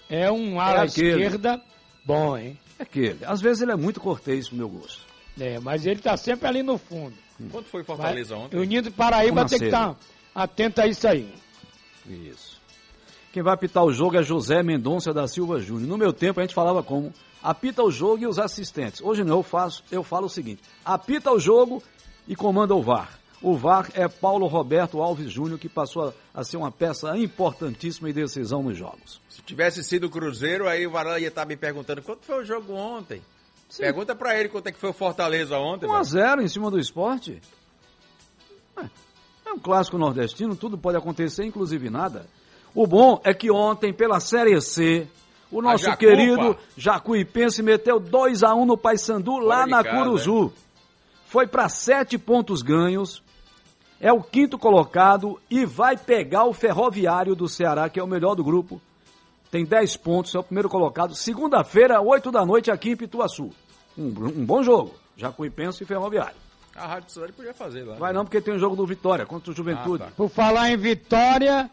é 0.09 0.31
um 0.31 0.59
ala 0.61 0.83
É 0.83 0.87
esquerda 0.87 1.61
bom, 2.05 2.37
hein? 2.37 2.59
É 2.79 2.83
aquele. 2.83 3.25
Às 3.25 3.41
vezes 3.41 3.63
ele 3.63 3.73
é 3.73 3.77
muito 3.77 4.01
cortês 4.01 4.49
pro 4.49 4.57
meu 4.57 4.69
gosto. 4.69 5.03
É, 5.39 5.59
mas 5.61 5.85
ele 5.87 6.01
tá 6.01 6.17
sempre 6.17 6.47
ali 6.49 6.63
no 6.63 6.79
fundo. 6.79 7.15
Quanto 7.51 7.69
foi 7.69 7.85
Fortaleza 7.85 8.35
Mas 8.35 8.45
ontem? 8.45 8.57
O 8.57 8.61
Unido 8.63 8.91
Paraíba 8.91 9.47
tem 9.47 9.59
que 9.59 9.65
estar 9.67 9.97
atento 10.35 10.81
a 10.81 10.87
isso 10.87 11.07
aí. 11.07 11.33
Isso. 12.07 12.59
Quem 13.33 13.43
vai 13.43 13.55
apitar 13.55 13.85
o 13.85 13.93
jogo 13.93 14.17
é 14.17 14.23
José 14.23 14.63
Mendonça 14.63 15.13
da 15.13 15.29
Silva 15.29 15.61
Júnior. 15.61 15.89
No 15.89 15.99
meu 15.99 16.13
tempo 16.13 16.41
a 16.41 16.43
gente 16.43 16.55
falava 16.55 16.83
como 16.83 17.13
apita 17.43 17.83
o 17.83 17.91
jogo 17.91 18.23
e 18.23 18.27
os 18.27 18.39
assistentes. 18.39 19.01
Hoje 19.01 19.23
não, 19.23 19.37
eu 19.39 19.43
faço, 19.43 19.85
eu 19.91 20.03
falo 20.03 20.27
o 20.27 20.31
seguinte: 20.31 20.63
apita 20.85 21.31
o 21.31 21.39
jogo 21.39 21.83
e 22.27 22.35
comanda 22.35 22.75
o 22.75 22.83
VAR. 22.83 23.19
O 23.41 23.57
VAR 23.57 23.89
é 23.95 24.09
Paulo 24.09 24.47
Roberto 24.47 25.01
Alves 25.01 25.31
Júnior, 25.31 25.61
que 25.61 25.69
passou 25.69 26.09
a, 26.09 26.41
a 26.41 26.43
ser 26.43 26.57
uma 26.57 26.73
peça 26.73 27.17
importantíssima 27.17 28.11
e 28.11 28.13
decisão 28.13 28.65
nos 28.65 28.77
jogos. 28.77 29.21
Se 29.29 29.41
tivesse 29.43 29.85
sido 29.85 30.09
o 30.09 30.11
Cruzeiro, 30.11 30.67
aí 30.67 30.85
o 30.87 30.91
Varela 30.91 31.21
ia 31.21 31.29
estar 31.29 31.45
me 31.45 31.57
perguntando 31.57 32.03
quanto 32.03 32.25
foi 32.25 32.43
o 32.43 32.45
jogo 32.45 32.73
ontem. 32.73 33.23
Pergunta 33.77 34.15
pra 34.15 34.39
ele 34.39 34.49
quanto 34.49 34.67
é 34.69 34.73
que 34.73 34.79
foi 34.79 34.91
o 34.91 34.95
Fortaleza 34.95 35.59
ontem. 35.59 35.87
1 35.87 35.93
a 35.93 35.97
velho. 35.97 36.05
0 36.05 36.43
em 36.43 36.49
cima 36.49 36.71
do 36.71 36.79
esporte. 36.79 37.41
É, 38.77 38.85
é 39.47 39.53
um 39.53 39.59
clássico 39.59 39.99
nordestino, 39.99 40.57
tudo 40.57 40.79
pode 40.79 40.97
acontecer, 40.97 41.45
inclusive 41.45 41.91
nada. 41.91 42.27
O 42.75 42.87
bom 42.87 43.21
é 43.25 43.35
que 43.35 43.51
ontem, 43.51 43.93
pela 43.93 44.21
Série 44.21 44.61
C, 44.61 45.07
o 45.51 45.63
nosso 45.63 45.85
Jacupa. 45.85 45.99
querido 45.99 46.57
Jacuipense 46.77 47.63
meteu 47.63 47.99
2 47.99 48.43
a 48.43 48.55
1 48.55 48.65
no 48.65 48.77
Paysandu 48.77 49.39
lá 49.39 49.67
na 49.67 49.83
casa, 49.83 49.97
Curuzu. 49.97 50.53
Foi 51.27 51.47
para 51.47 51.69
sete 51.69 52.17
pontos 52.17 52.63
ganhos, 52.63 53.23
é 54.01 54.13
o 54.13 54.23
quinto 54.23 54.59
colocado 54.59 55.39
e 55.51 55.67
vai 55.67 55.97
pegar 55.97 56.45
o 56.45 56.53
Ferroviário 56.53 57.35
do 57.35 57.49
Ceará, 57.49 57.89
que 57.89 58.01
é 58.01 58.03
o 58.03 58.07
melhor 58.07 58.35
do 58.35 58.45
grupo. 58.45 58.81
Tem 59.51 59.65
10 59.65 59.97
pontos, 59.97 60.35
é 60.35 60.39
o 60.39 60.43
primeiro 60.43 60.69
colocado. 60.69 61.15
Segunda-feira, 61.15 62.01
8 62.01 62.31
da 62.31 62.45
noite, 62.45 62.71
aqui 62.71 62.91
em 62.91 62.97
Pituaçu. 62.97 63.51
Um, 63.97 64.07
um 64.09 64.45
bom 64.45 64.63
jogo. 64.63 64.95
Jacuipense 65.17 65.83
e 65.83 65.87
Ferroviário. 65.87 66.37
A 66.77 66.87
Rádio 66.87 67.11
Cidade 67.11 67.33
podia 67.33 67.53
fazer 67.55 67.83
lá. 67.85 67.97
Vai 67.97 68.13
não, 68.13 68.25
porque 68.25 68.41
tem 68.41 68.55
o 68.55 68.59
jogo 68.59 68.77
do 68.77 68.87
Vitória 68.87 69.27
contra 69.27 69.51
o 69.51 69.55
Juventude. 69.55 70.03
Ah, 70.05 70.07
tá. 70.07 70.13
Por 70.17 70.29
falar 70.29 70.71
em 70.71 70.77
vitória, 70.77 71.69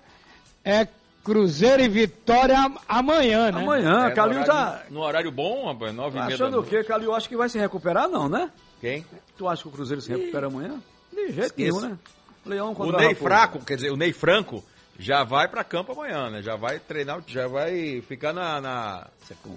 é 0.64 0.88
Cruzeiro 1.23 1.84
e 1.84 1.88
Vitória 1.89 2.57
am- 2.57 2.77
amanhã, 2.88 3.52
né? 3.52 3.61
Amanhã, 3.61 4.06
É, 4.06 4.10
no 4.10 4.15
Calil 4.15 4.39
horário- 4.41 4.53
já. 4.53 4.84
No 4.89 5.02
horário 5.02 5.31
bom, 5.31 5.68
rapaz, 5.68 5.93
nove 5.93 6.15
e 6.18 6.19
Tá 6.19 6.26
meia 6.26 6.35
achando 6.35 6.52
da 6.53 6.60
o 6.60 6.64
quê? 6.64 6.84
Calil 6.84 7.14
acha 7.14 7.27
que 7.30 7.38
vai 7.38 7.49
se 7.49 7.60
recuperar, 7.60 8.07
não, 8.07 8.27
né? 8.30 8.49
Quem? 8.81 9.06
Tu 9.38 9.47
acha 9.47 9.61
que 9.61 9.68
o 9.68 9.72
Cruzeiro 9.72 10.02
se 10.02 10.10
recupera 10.11 10.47
amanhã? 10.47 10.81
De 11.14 11.31
jeito 11.34 11.53
nenhum, 11.57 11.81
né? 11.81 11.97
Leão 12.45 12.72
O 12.72 12.76
contra 12.76 12.97
Ney 12.97 13.07
Raposa. 13.10 13.23
Fraco, 13.23 13.60
quer 13.65 13.76
dizer, 13.76 13.91
o 13.91 13.95
Ney 13.97 14.11
Franco 14.14 14.64
já 14.97 15.23
vai 15.23 15.47
pra 15.47 15.63
campo 15.63 15.91
amanhã, 15.91 16.30
né? 16.30 16.41
Já 16.41 16.55
vai 16.55 16.80
treinar, 16.80 17.22
já 17.27 17.47
vai 17.47 18.01
ficar 18.01 18.34
na, 18.34 18.61
na, 18.61 19.07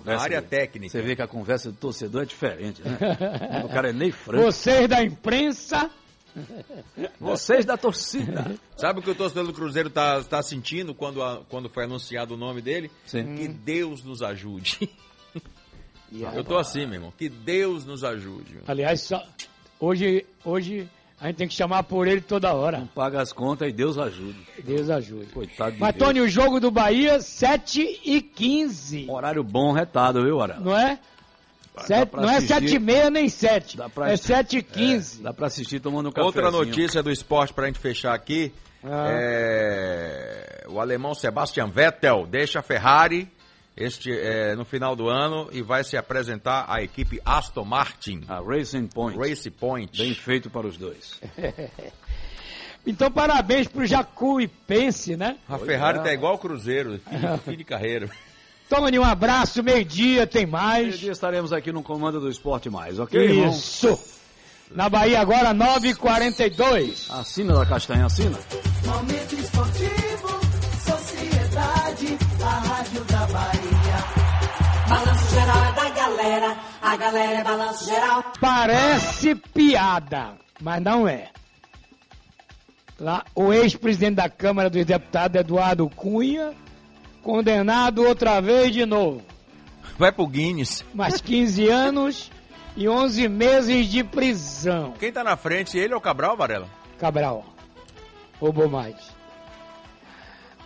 na 0.04 0.20
área 0.20 0.38
aí. 0.40 0.44
técnica. 0.44 0.90
Você 0.92 1.02
vê 1.02 1.14
que 1.16 1.22
a 1.22 1.26
conversa 1.28 1.70
do 1.70 1.76
torcedor 1.76 2.22
é 2.22 2.26
diferente, 2.26 2.82
né? 2.82 2.98
o 3.64 3.68
cara 3.68 3.90
é 3.90 3.92
Ney 3.92 4.10
Franco. 4.12 4.44
Vocês 4.44 4.88
da 4.88 5.02
imprensa. 5.02 5.90
Vocês 7.20 7.64
da 7.64 7.76
torcida. 7.76 8.54
Sabe 8.76 9.00
o 9.00 9.02
que 9.02 9.10
o 9.10 9.14
torcedor 9.14 9.46
do 9.46 9.52
Cruzeiro 9.52 9.90
tá, 9.90 10.22
tá 10.22 10.42
sentindo 10.42 10.94
quando, 10.94 11.22
a- 11.22 11.42
quando 11.48 11.68
foi 11.68 11.84
anunciado 11.84 12.34
o 12.34 12.36
nome 12.36 12.60
dele? 12.60 12.90
Sim. 13.06 13.34
Que 13.36 13.48
Deus 13.48 14.02
nos 14.04 14.22
ajude. 14.22 14.88
Eu 16.12 16.42
tô 16.44 16.56
assim, 16.56 16.86
meu 16.86 16.94
irmão. 16.94 17.12
Que 17.16 17.28
Deus 17.28 17.84
nos 17.84 18.02
ajude. 18.04 18.58
Aliás, 18.66 19.02
só- 19.02 19.22
hoje, 19.80 20.24
hoje 20.44 20.88
a 21.20 21.26
gente 21.26 21.36
tem 21.36 21.48
que 21.48 21.54
chamar 21.54 21.82
por 21.82 22.06
ele 22.06 22.20
toda 22.20 22.52
hora. 22.52 22.88
Paga 22.94 23.20
as 23.20 23.32
contas 23.32 23.68
e 23.68 23.72
Deus 23.72 23.98
ajude. 23.98 24.38
Deus 24.64 24.88
ajude. 24.88 25.26
Coitado 25.26 25.72
de 25.72 25.80
Mas, 25.80 25.94
Deus. 25.94 26.04
Tony, 26.06 26.20
o 26.20 26.28
jogo 26.28 26.60
do 26.60 26.70
Bahia, 26.70 27.20
7 27.20 28.00
e 28.04 28.20
15. 28.20 29.06
Horário 29.08 29.42
bom, 29.42 29.72
retado, 29.72 30.22
viu, 30.22 30.40
Arela? 30.40 30.60
Não 30.60 30.76
é? 30.78 30.98
Sete, 31.86 32.16
não 32.16 32.28
é 32.28 32.36
assistir. 32.38 32.54
7 32.54 32.74
e 32.74 32.78
meia 32.80 33.08
nem 33.10 33.28
7. 33.28 33.76
pra 33.94 34.10
É 34.10 34.14
assistir. 34.14 34.34
7 34.34 34.58
e 34.58 34.62
15. 34.62 35.22
Dá 35.22 35.32
pra 35.32 35.46
assistir 35.46 35.78
tomando 35.80 36.08
um 36.08 36.12
café. 36.12 36.26
Outra 36.26 36.50
notícia 36.50 37.02
do 37.02 37.10
esporte 37.10 37.52
pra 37.54 37.66
gente 37.66 37.78
fechar 37.78 38.14
aqui. 38.14 38.52
É, 38.84 40.64
o 40.68 40.80
alemão 40.80 41.14
Sebastian 41.14 41.68
Vettel 41.68 42.26
deixa 42.26 42.60
a 42.60 42.62
Ferrari 42.62 43.28
este, 43.78 44.10
é, 44.12 44.56
no 44.56 44.64
final 44.64 44.96
do 44.96 45.08
ano 45.08 45.48
e 45.52 45.62
vai 45.62 45.84
se 45.84 45.96
apresentar 45.96 46.66
à 46.68 46.82
equipe 46.82 47.20
Aston 47.24 47.64
Martin. 47.64 48.22
A 48.28 48.40
Racing 48.40 48.88
Point. 48.88 49.18
Race 49.18 49.50
Point. 49.50 49.96
Bem 49.96 50.14
feito 50.14 50.50
para 50.50 50.66
os 50.66 50.76
dois. 50.76 51.20
Então, 52.86 53.10
parabéns 53.10 53.68
pro 53.68 53.84
Jacuipense, 53.84 55.14
né? 55.14 55.36
A 55.46 55.58
Ferrari 55.58 56.02
tá 56.02 56.10
igual 56.10 56.36
o 56.36 56.38
Cruzeiro, 56.38 56.98
fim, 56.98 57.38
fim 57.50 57.56
de 57.58 57.64
carreira. 57.64 58.08
Tony, 58.66 58.98
um 58.98 59.04
abraço, 59.04 59.62
meio-dia, 59.62 60.26
tem 60.26 60.46
mais. 60.46 60.94
Um 60.94 60.98
dia 60.98 61.12
estaremos 61.12 61.52
aqui 61.52 61.70
no 61.70 61.82
Comando 61.82 62.18
do 62.18 62.30
Esporte 62.30 62.70
Mais, 62.70 62.98
ok, 62.98 63.20
irmão? 63.20 63.50
Isso. 63.50 63.98
Na 64.70 64.88
Bahia 64.88 65.20
agora, 65.20 65.54
9h42. 65.54 67.10
Assina 67.10 67.54
da 67.54 67.66
Castanha, 67.66 68.06
assina. 68.06 68.38
Momento 68.84 69.34
esportivo, 69.34 70.40
sociedade, 70.84 72.18
a 72.42 72.58
rádio 72.58 73.04
da 73.04 73.26
Bahia. 73.26 73.57
Galera, 76.18 76.56
a 76.82 76.96
galera 76.96 77.38
é 77.38 77.44
balanço 77.44 77.84
geral. 77.84 78.24
Parece 78.40 79.34
piada, 79.34 80.34
mas 80.60 80.82
não 80.82 81.06
é. 81.06 81.30
Lá, 82.98 83.24
o 83.34 83.52
ex-presidente 83.52 84.16
da 84.16 84.28
Câmara 84.28 84.68
dos 84.68 84.84
Deputados, 84.84 85.40
Eduardo 85.40 85.88
Cunha, 85.88 86.52
condenado 87.22 88.02
outra 88.04 88.40
vez 88.40 88.72
de 88.72 88.84
novo. 88.84 89.22
Vai 89.96 90.10
pro 90.10 90.26
Guinness. 90.26 90.84
Mais 90.92 91.20
15 91.20 91.68
anos 91.68 92.30
e 92.76 92.88
11 92.88 93.28
meses 93.28 93.86
de 93.86 94.02
prisão. 94.02 94.94
Quem 94.98 95.12
tá 95.12 95.22
na 95.22 95.36
frente, 95.36 95.78
ele 95.78 95.94
ou 95.94 96.00
Cabral, 96.00 96.36
Varela? 96.36 96.68
Cabral. 96.98 97.44
Roubou 98.40 98.68
mais. 98.68 98.96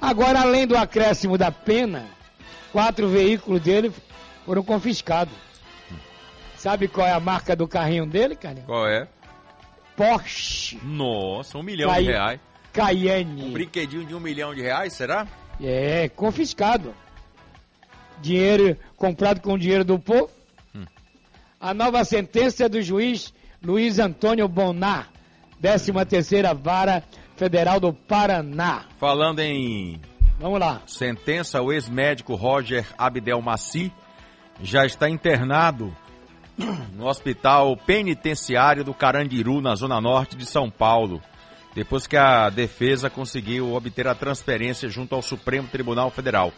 Agora, 0.01 0.41
além 0.41 0.66
do 0.66 0.77
acréscimo 0.77 1.37
da 1.37 1.53
pena, 1.53 2.07
quatro 2.73 3.09
veículos 3.09 3.61
dele 3.61 3.93
foram 4.44 4.62
confiscados. 4.62 5.35
Sabe 6.56 6.86
qual 6.89 7.06
é 7.06 7.12
a 7.12 7.20
marca 7.20 7.56
do 7.56 7.66
carrinho 7.66 8.06
dele, 8.06 8.36
cara? 8.36 8.62
Qual 8.66 8.86
é? 8.86 9.09
Porsche 9.97 10.78
Nossa, 10.82 11.59
um 11.59 11.62
milhão 11.62 11.93
de 11.93 12.02
reais. 12.02 12.40
Um 12.40 12.73
Cayenne. 12.73 13.51
brinquedinho 13.51 14.06
de 14.06 14.14
um 14.14 14.20
milhão 14.20 14.55
de 14.55 14.62
reais, 14.62 14.93
será? 14.93 15.27
É, 15.60 16.09
confiscado. 16.09 16.94
Dinheiro 18.20 18.77
comprado 18.97 19.40
com 19.40 19.55
o 19.55 19.59
dinheiro 19.59 19.85
do 19.85 19.98
povo. 19.98 20.31
A 21.60 21.73
nova 21.74 22.05
sentença 22.05 22.64
é 22.64 22.69
do 22.69 22.81
juiz 22.82 23.32
Luiz 23.62 24.01
Antônio 24.01 24.48
Bonar, 24.48 25.10
13 25.60 25.93
terceira 26.09 26.52
Vara 26.52 27.05
Federal 27.36 27.78
do 27.78 27.93
Paraná. 27.93 28.86
Falando 28.98 29.39
em 29.40 30.01
Vamos 30.40 30.59
lá. 30.59 30.82
sentença, 30.86 31.62
o 31.62 31.73
ex-médico 31.73 32.35
Roger 32.35 32.85
Abdelmaci 32.98 33.93
já 34.61 34.85
está 34.85 35.09
internado 35.09 35.95
no 36.95 37.07
hospital 37.07 37.77
penitenciário 37.77 38.85
do 38.85 38.93
Carandiru, 38.93 39.61
na 39.61 39.74
zona 39.74 40.01
norte 40.01 40.37
de 40.37 40.45
São 40.45 40.70
Paulo, 40.70 41.23
depois 41.74 42.07
que 42.07 42.16
a 42.16 42.51
defesa 42.51 43.09
conseguiu 43.09 43.74
obter 43.74 44.07
a 44.07 44.15
transferência 44.15 44.89
junto 44.89 45.15
ao 45.15 45.23
Supremo 45.23 45.69
Tribunal 45.69 46.11
Federal. 46.11 46.53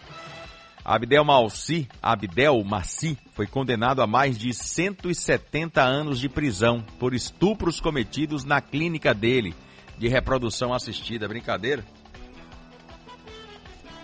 Abdel 0.85 1.25
Maci, 1.25 1.89
Abdel 2.03 2.63
Maci 2.63 3.17
foi 3.33 3.47
condenado 3.47 4.03
a 4.03 4.07
mais 4.07 4.37
de 4.37 4.53
170 4.53 5.81
anos 5.83 6.21
de 6.21 6.29
prisão 6.29 6.85
por 6.99 7.15
estupros 7.15 7.81
cometidos 7.81 8.45
na 8.45 8.61
clínica 8.61 9.15
dele 9.15 9.55
de 9.97 10.09
reprodução 10.09 10.75
assistida. 10.75 11.27
Brincadeira? 11.27 11.83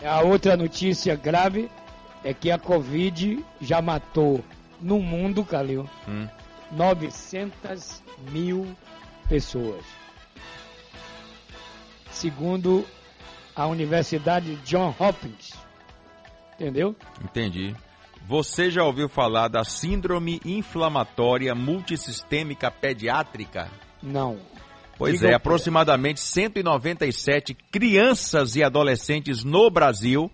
A 0.02 0.22
outra 0.22 0.56
notícia 0.56 1.14
grave 1.14 1.68
é 2.24 2.34
que 2.34 2.50
a 2.50 2.58
Covid 2.58 3.44
já 3.60 3.80
matou 3.80 4.44
no 4.80 4.98
mundo, 5.00 5.44
Calil, 5.44 5.88
Hum. 6.08 6.26
900 6.72 8.02
mil 8.30 8.66
pessoas. 9.28 9.84
Segundo 12.10 12.84
a 13.54 13.66
Universidade 13.66 14.56
John 14.64 14.94
Hopkins. 14.98 15.52
Entendeu? 16.54 16.94
Entendi. 17.22 17.74
Você 18.26 18.70
já 18.70 18.84
ouviu 18.84 19.08
falar 19.08 19.48
da 19.48 19.64
síndrome 19.64 20.40
inflamatória 20.44 21.54
multissistêmica 21.54 22.70
pediátrica? 22.70 23.68
Não. 24.02 24.38
Pois 24.96 25.14
Diga 25.14 25.30
é, 25.30 25.34
aproximadamente 25.34 26.20
197 26.20 27.54
crianças 27.72 28.54
e 28.54 28.62
adolescentes 28.62 29.42
no 29.42 29.70
Brasil 29.70 30.30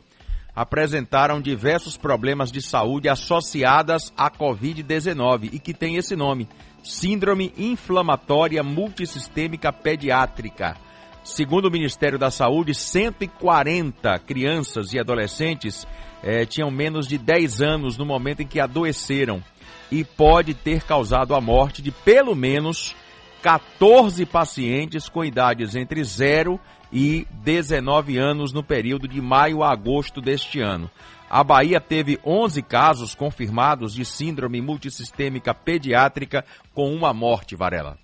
apresentaram 0.56 1.38
diversos 1.38 1.98
problemas 1.98 2.50
de 2.50 2.62
saúde 2.62 3.10
associadas 3.10 4.10
à 4.16 4.30
Covid-19 4.30 5.50
e 5.52 5.58
que 5.58 5.74
tem 5.74 5.96
esse 5.96 6.16
nome, 6.16 6.48
Síndrome 6.82 7.52
Inflamatória 7.58 8.62
Multissistêmica 8.62 9.70
Pediátrica. 9.70 10.74
Segundo 11.22 11.66
o 11.66 11.70
Ministério 11.70 12.18
da 12.18 12.30
Saúde, 12.30 12.74
140 12.74 14.18
crianças 14.20 14.94
e 14.94 14.98
adolescentes 14.98 15.86
eh, 16.22 16.46
tinham 16.46 16.70
menos 16.70 17.06
de 17.06 17.18
10 17.18 17.60
anos 17.60 17.98
no 17.98 18.06
momento 18.06 18.40
em 18.40 18.46
que 18.46 18.60
adoeceram 18.60 19.42
e 19.90 20.04
pode 20.04 20.54
ter 20.54 20.82
causado 20.84 21.34
a 21.34 21.40
morte 21.40 21.82
de 21.82 21.90
pelo 21.90 22.34
menos 22.34 22.94
14 23.42 24.24
pacientes 24.24 25.08
com 25.08 25.24
idades 25.24 25.74
entre 25.74 26.02
0 26.02 26.58
e 26.92 27.26
19 27.42 28.16
anos 28.16 28.52
no 28.52 28.62
período 28.62 29.08
de 29.08 29.20
maio 29.20 29.62
a 29.62 29.72
agosto 29.72 30.20
deste 30.20 30.60
ano. 30.60 30.90
A 31.28 31.42
Bahia 31.42 31.80
teve 31.80 32.18
11 32.24 32.62
casos 32.62 33.14
confirmados 33.14 33.92
de 33.94 34.04
síndrome 34.04 34.60
multissistêmica 34.60 35.52
pediátrica 35.52 36.44
com 36.72 36.94
uma 36.94 37.12
morte, 37.12 37.56
Varela. 37.56 37.98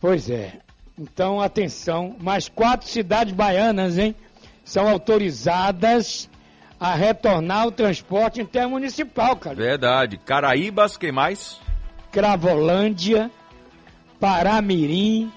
Pois 0.00 0.28
é. 0.28 0.60
Então, 0.98 1.40
atenção, 1.40 2.16
mais 2.20 2.48
quatro 2.48 2.88
cidades 2.88 3.32
baianas, 3.32 3.96
hein, 3.96 4.14
são 4.64 4.88
autorizadas 4.88 6.28
a 6.78 6.94
retornar 6.94 7.62
ao 7.62 7.72
transporte 7.72 8.40
intermunicipal, 8.40 9.36
cara. 9.36 9.56
Verdade. 9.56 10.18
Caraíbas, 10.18 10.96
quem 10.96 11.10
mais? 11.10 11.58
Cravolândia, 12.12 13.30
Paramirim, 14.20 15.32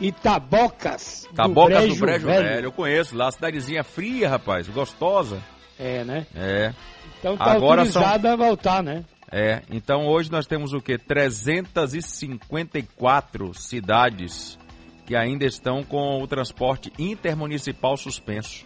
Itabocas, 0.00 1.26
Tabocas 1.34 1.88
do 1.88 1.94
do 1.94 2.00
Brejo 2.00 2.26
Velho. 2.26 2.64
eu 2.66 2.72
conheço. 2.72 3.16
Lá, 3.16 3.30
cidadezinha 3.32 3.82
fria, 3.82 4.28
rapaz, 4.28 4.68
gostosa. 4.68 5.40
É, 5.78 6.04
né? 6.04 6.26
É. 6.34 6.72
Então 7.18 7.36
tá 7.36 7.52
Agora 7.52 7.84
são- 7.84 8.00
autorizada 8.02 8.32
a 8.32 8.36
voltar, 8.36 8.82
né? 8.82 9.04
É, 9.30 9.60
então 9.70 10.06
hoje 10.06 10.30
nós 10.32 10.46
temos 10.46 10.72
o 10.72 10.80
quê? 10.80 10.96
354 10.96 13.52
cidades 13.54 14.58
que 15.04 15.14
ainda 15.16 15.44
estão 15.44 15.82
com 15.82 16.22
o 16.22 16.26
transporte 16.26 16.90
intermunicipal 16.98 17.94
suspenso. 17.96 18.64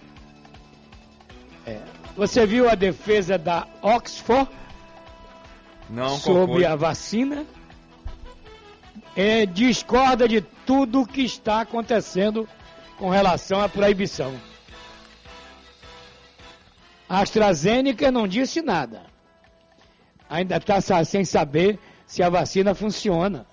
É. 1.66 1.80
Você 2.16 2.44
viu 2.46 2.68
a 2.68 2.74
defesa 2.74 3.38
da 3.38 3.66
Oxford 3.80 4.48
Não, 5.88 6.18
sobre 6.18 6.66
a 6.66 6.76
vacina? 6.76 7.46
É, 9.16 9.46
discorda 9.46 10.28
de 10.28 10.44
tudo 10.66 11.06
que 11.06 11.22
está 11.22 11.60
acontecendo 11.60 12.48
com 12.98 13.08
relação 13.08 13.60
à 13.60 13.68
proibição. 13.68 14.34
A 17.08 17.20
AstraZeneca 17.20 18.10
não 18.10 18.26
disse 18.26 18.62
nada. 18.62 19.02
Ainda 20.28 20.56
está 20.56 20.80
sem 21.04 21.24
saber 21.24 21.78
se 22.06 22.22
a 22.22 22.28
vacina 22.30 22.74
funciona. 22.74 23.46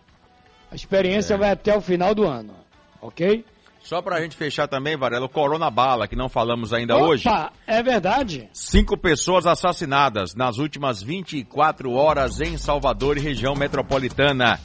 A 0.71 0.75
experiência 0.75 1.33
É. 1.33 1.37
vai 1.37 1.51
até 1.51 1.75
o 1.75 1.81
final 1.81 2.13
do 2.15 2.25
ano, 2.25 2.55
ok? 3.01 3.43
Só 3.81 4.01
pra 4.01 4.21
gente 4.21 4.35
fechar 4.35 4.67
também, 4.67 4.97
Varela, 4.97 5.25
o 5.25 5.29
Corona 5.29 5.69
Bala, 5.71 6.07
que 6.07 6.15
não 6.15 6.29
falamos 6.29 6.73
ainda 6.73 6.95
Opa, 6.95 7.05
hoje. 7.05 7.23
é 7.65 7.81
verdade. 7.81 8.49
Cinco 8.53 8.97
pessoas 8.97 9.47
assassinadas 9.47 10.35
nas 10.35 10.57
últimas 10.57 11.01
24 11.01 11.91
horas 11.93 12.39
em 12.39 12.57
Salvador 12.57 13.17
e 13.17 13.21
região 13.21 13.55
metropolitana. 13.55 14.59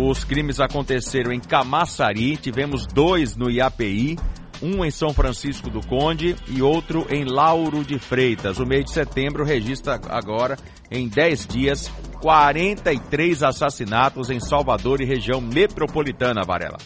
Os 0.00 0.24
crimes 0.24 0.58
aconteceram 0.58 1.32
em 1.32 1.40
Camaçari, 1.40 2.36
tivemos 2.36 2.86
dois 2.86 3.36
no 3.36 3.50
IAPI, 3.50 4.16
um 4.62 4.84
em 4.84 4.90
São 4.90 5.12
Francisco 5.12 5.70
do 5.70 5.86
Conde 5.86 6.34
e 6.48 6.62
outro 6.62 7.06
em 7.10 7.24
Lauro 7.24 7.84
de 7.84 7.98
Freitas. 7.98 8.58
O 8.58 8.66
mês 8.66 8.86
de 8.86 8.92
setembro 8.92 9.44
registra 9.44 10.00
agora, 10.08 10.56
em 10.90 11.08
10 11.08 11.46
dias, 11.46 11.90
43 12.20 13.42
assassinatos 13.42 14.30
em 14.30 14.40
Salvador 14.40 15.00
e 15.00 15.04
região 15.04 15.40
metropolitana, 15.40 16.42
Varela. 16.42 16.78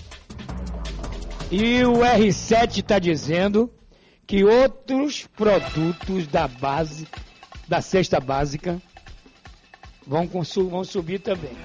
E 1.51 1.83
o 1.85 1.95
R7 1.95 2.79
está 2.79 3.01
dizendo 3.01 3.69
que 4.25 4.45
outros 4.45 5.27
produtos 5.27 6.29
da 6.29 6.47
base, 6.47 7.09
da 7.67 7.81
cesta 7.81 8.21
básica, 8.21 8.81
vão, 10.07 10.29
vão 10.29 10.85
subir 10.85 11.19
também. 11.19 11.57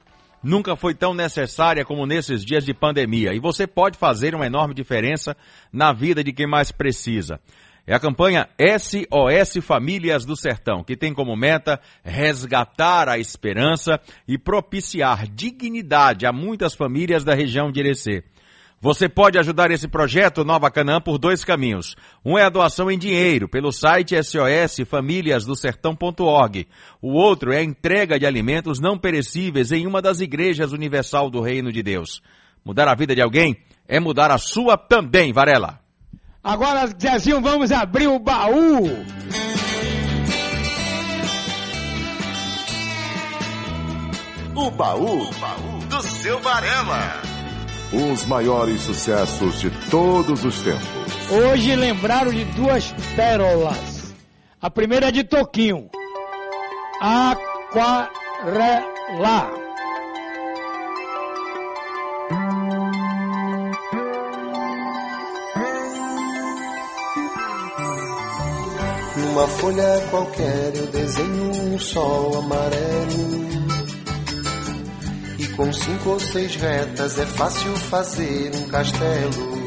Nunca 0.44 0.76
foi 0.76 0.94
tão 0.94 1.14
necessária 1.14 1.86
como 1.86 2.06
nesses 2.06 2.44
dias 2.44 2.66
de 2.66 2.74
pandemia. 2.74 3.34
E 3.34 3.40
você 3.40 3.68
pode 3.68 3.98
fazer 3.98 4.36
uma 4.36 4.46
enorme 4.46 4.74
diferença 4.74 5.36
na 5.72 5.94
vida 5.94 6.24
de 6.24 6.34
quem 6.34 6.48
mais 6.48 6.72
precisa. 6.72 7.40
É 7.86 7.96
a 7.96 8.00
campanha 8.00 8.48
SOS 8.60 9.64
Famílias 9.64 10.24
do 10.24 10.38
Sertão, 10.38 10.84
que 10.84 10.96
tem 10.96 11.14
como 11.14 11.36
meta 11.36 11.80
resgatar 12.04 13.10
a 13.10 13.18
esperança 13.18 14.00
e 14.28 14.38
propiciar 14.38 15.28
dignidade 15.28 16.26
a 16.26 16.32
muitas 16.32 16.76
famílias 16.76 17.24
da 17.24 17.34
região 17.34 17.72
de 17.72 17.80
Irecê. 17.80 18.24
Você 18.84 19.08
pode 19.08 19.38
ajudar 19.38 19.70
esse 19.70 19.88
projeto 19.88 20.44
Nova 20.44 20.72
Canaã 20.72 21.00
por 21.00 21.20
dois 21.20 21.44
caminhos. 21.44 21.96
Um 22.26 22.36
é 22.36 22.44
a 22.44 22.50
doação 22.50 22.90
em 22.90 22.98
dinheiro 22.98 23.48
pelo 23.48 23.72
site 23.72 24.16
sosfamiliasdosertão.org. 24.24 26.68
O 27.00 27.14
outro 27.14 27.54
é 27.54 27.58
a 27.58 27.64
entrega 27.64 28.18
de 28.18 28.26
alimentos 28.26 28.80
não 28.80 28.98
perecíveis 28.98 29.72
em 29.72 29.86
uma 29.86 30.02
das 30.02 30.20
igrejas 30.20 30.72
universal 30.72 31.30
do 31.30 31.42
Reino 31.42 31.72
de 31.72 31.84
Deus. 31.84 32.24
Mudar 32.66 32.88
a 32.88 32.96
vida 32.96 33.14
de 33.14 33.22
alguém 33.22 33.58
é 33.88 34.00
mudar 34.00 34.32
a 34.32 34.38
sua 34.38 34.78
também, 34.78 35.34
Varela. 35.34 35.81
Agora, 36.44 36.88
Zezinho, 37.00 37.40
vamos 37.40 37.72
abrir 37.72 38.08
o 38.08 38.18
baú. 38.18 38.86
O 44.56 44.72
baú 44.72 45.30
do 45.88 46.02
seu 46.02 46.40
Varela. 46.40 47.22
Os 47.94 48.26
maiores 48.26 48.82
sucessos 48.82 49.60
de 49.60 49.70
todos 49.92 50.44
os 50.44 50.60
tempos. 50.62 50.82
Hoje 51.30 51.76
lembraram 51.76 52.32
de 52.32 52.46
duas 52.46 52.92
pérolas. 53.16 54.16
A 54.60 54.70
primeira 54.70 55.10
é 55.10 55.12
de 55.12 55.24
Toquinho. 55.24 55.90
Aquarela. 57.00 58.12
Numa 69.32 69.48
folha 69.48 70.08
qualquer 70.10 70.76
eu 70.76 70.88
desenho 70.88 71.52
um 71.74 71.80
sol 71.80 72.38
amarelo. 72.38 73.50
E 75.40 75.48
com 75.56 75.72
cinco 75.72 76.10
ou 76.10 76.20
seis 76.20 76.54
retas 76.58 77.18
é 77.18 77.26
fácil 77.26 77.74
fazer 77.78 78.52
um 78.54 78.68
castelo. 78.68 79.62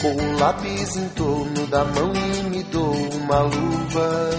Com 0.00 0.14
o 0.14 0.38
lápis 0.38 0.94
em 0.94 1.08
torno 1.08 1.66
da 1.66 1.84
mão 1.86 2.12
e 2.14 2.50
me 2.50 2.62
dou 2.62 2.94
uma 2.94 3.40
luva. 3.40 4.30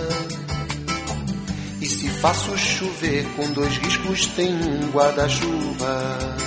E 1.82 1.86
se 1.86 2.08
faço 2.08 2.58
chover 2.58 3.26
com 3.36 3.46
dois 3.52 3.78
riscos 3.78 4.26
tem 4.28 4.54
um 4.56 4.90
guarda-chuva. 4.92 6.47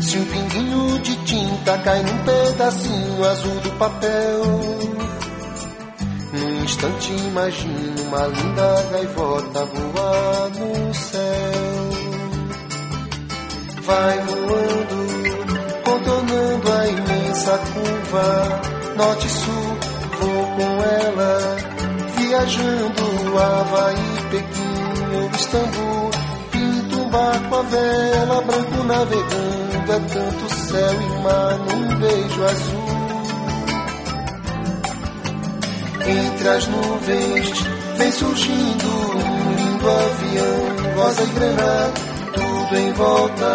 Se 0.00 0.18
um 0.18 0.24
pinguinho 0.24 0.98
de 1.00 1.16
tinta 1.24 1.78
cai 1.78 2.02
num 2.02 2.18
pedacinho 2.24 3.24
azul 3.24 3.60
do 3.60 3.70
papel, 3.72 4.44
num 6.32 6.64
instante 6.64 7.12
imagino 7.12 8.02
uma 8.02 8.26
linda 8.26 8.86
gaivota 8.92 9.64
voar 9.66 10.50
no 10.58 10.94
céu. 10.94 11.84
Vai 13.82 14.18
voando, 14.20 15.82
contornando 15.84 16.72
a 16.72 16.88
imensa 16.88 17.58
curva, 17.58 18.62
norte 18.96 19.26
e 19.26 19.30
sul, 19.30 19.78
vou 20.20 20.46
com 20.56 20.82
ela, 20.82 21.56
viajando 22.16 23.04
Havaí, 23.38 24.30
Pequim 24.30 25.16
ou 25.16 25.30
Istambul, 25.34 26.10
barco 27.14 27.54
a 27.54 27.62
vela, 27.62 28.42
branco 28.42 28.82
navegando, 28.84 29.92
é 29.92 30.00
tanto 30.12 30.54
céu 30.54 30.94
e 31.00 31.22
mar 31.22 31.58
num 31.58 31.96
beijo 32.00 32.44
azul. 32.44 32.94
Entre 36.06 36.48
as 36.48 36.66
nuvens 36.66 37.64
vem 37.96 38.12
surgindo 38.12 38.86
um 38.86 39.52
lindo 39.54 39.90
avião, 39.90 40.94
rosa 40.96 41.22
e 41.22 41.26
granada, 41.26 41.92
tudo 42.34 42.76
em 42.76 42.92
volta, 42.94 43.52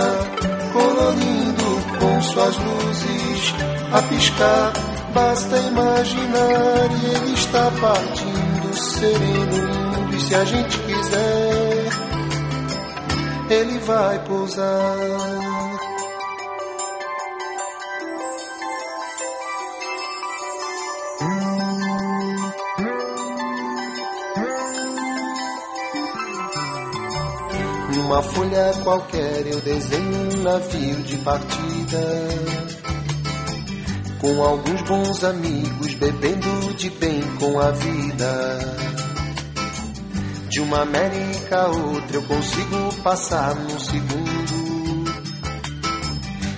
colorindo 0.72 2.00
com 2.00 2.22
suas 2.22 2.56
luzes 2.58 3.54
a 3.92 4.02
piscar. 4.04 4.74
Basta 5.14 5.58
imaginar 5.58 6.90
e 7.02 7.06
ele 7.16 7.34
está 7.34 7.72
partindo, 7.82 8.74
sereno, 8.76 9.58
lindo, 10.06 10.16
e 10.16 10.22
se 10.22 10.36
a 10.36 10.46
gente 10.46 10.78
quiser, 10.78 11.69
ele 13.50 13.80
vai 13.80 14.20
pousar. 14.26 14.96
Numa 27.96 28.22
folha 28.24 28.72
qualquer 28.84 29.48
eu 29.48 29.60
desenho 29.62 30.34
um 30.34 30.44
navio 30.44 30.96
de 31.04 31.18
partida. 31.18 32.28
Com 34.20 34.44
alguns 34.44 34.82
bons 34.82 35.24
amigos 35.24 35.94
bebendo 35.96 36.74
de 36.76 36.90
bem 36.92 37.22
com 37.40 37.60
a 37.60 37.72
vida. 37.72 38.99
De 40.50 40.60
uma 40.62 40.82
América 40.82 41.62
a 41.62 41.68
outra 41.68 42.18
eu 42.18 42.24
consigo 42.24 42.94
passar 43.04 43.54
num 43.54 43.80
segundo. 43.80 45.06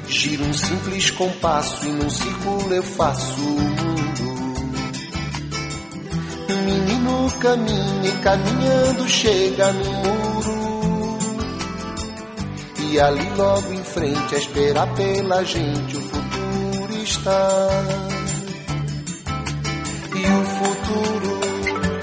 Giro 0.07 0.45
um 0.45 0.53
simples 0.53 1.11
compasso 1.11 1.85
e 1.85 1.91
num 1.91 2.09
círculo 2.09 2.73
eu 2.73 2.83
faço 2.83 3.33
o 3.41 3.59
mundo. 3.59 4.31
Menino 6.63 7.31
caminha 7.41 8.07
e 8.07 8.11
caminhando 8.23 9.09
chega 9.09 9.73
no 9.73 9.93
muro. 9.93 11.17
E 12.79 12.99
ali 12.99 13.29
logo 13.35 13.73
em 13.73 13.83
frente 13.83 14.35
a 14.35 14.37
esperar 14.37 14.87
pela 14.95 15.43
gente 15.43 15.97
o 15.97 16.01
futuro 16.01 17.03
está. 17.03 17.67
E 20.15 20.25
o 20.25 20.45
futuro 20.45 21.39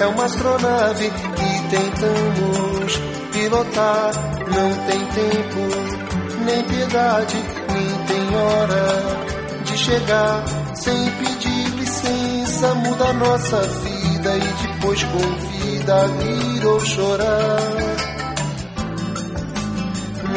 é 0.01 0.07
uma 0.07 0.25
astronave 0.27 1.28
tentamos 1.71 3.01
pilotar. 3.33 4.11
Não 4.49 4.75
tem 4.87 5.07
tempo, 5.07 6.45
nem 6.45 6.63
piedade, 6.65 7.37
nem 7.73 8.07
tem 8.07 8.37
hora 8.37 9.65
de 9.65 9.77
chegar. 9.77 10.45
Sem 10.75 11.11
pedir 11.13 11.69
licença, 11.77 12.75
muda 12.75 13.09
a 13.09 13.13
nossa 13.13 13.61
vida 13.61 14.37
e 14.37 14.67
depois 14.67 15.03
convida 15.05 15.95
a 15.95 16.07
rir 16.07 16.67
ou 16.67 16.81
chorar 16.81 18.19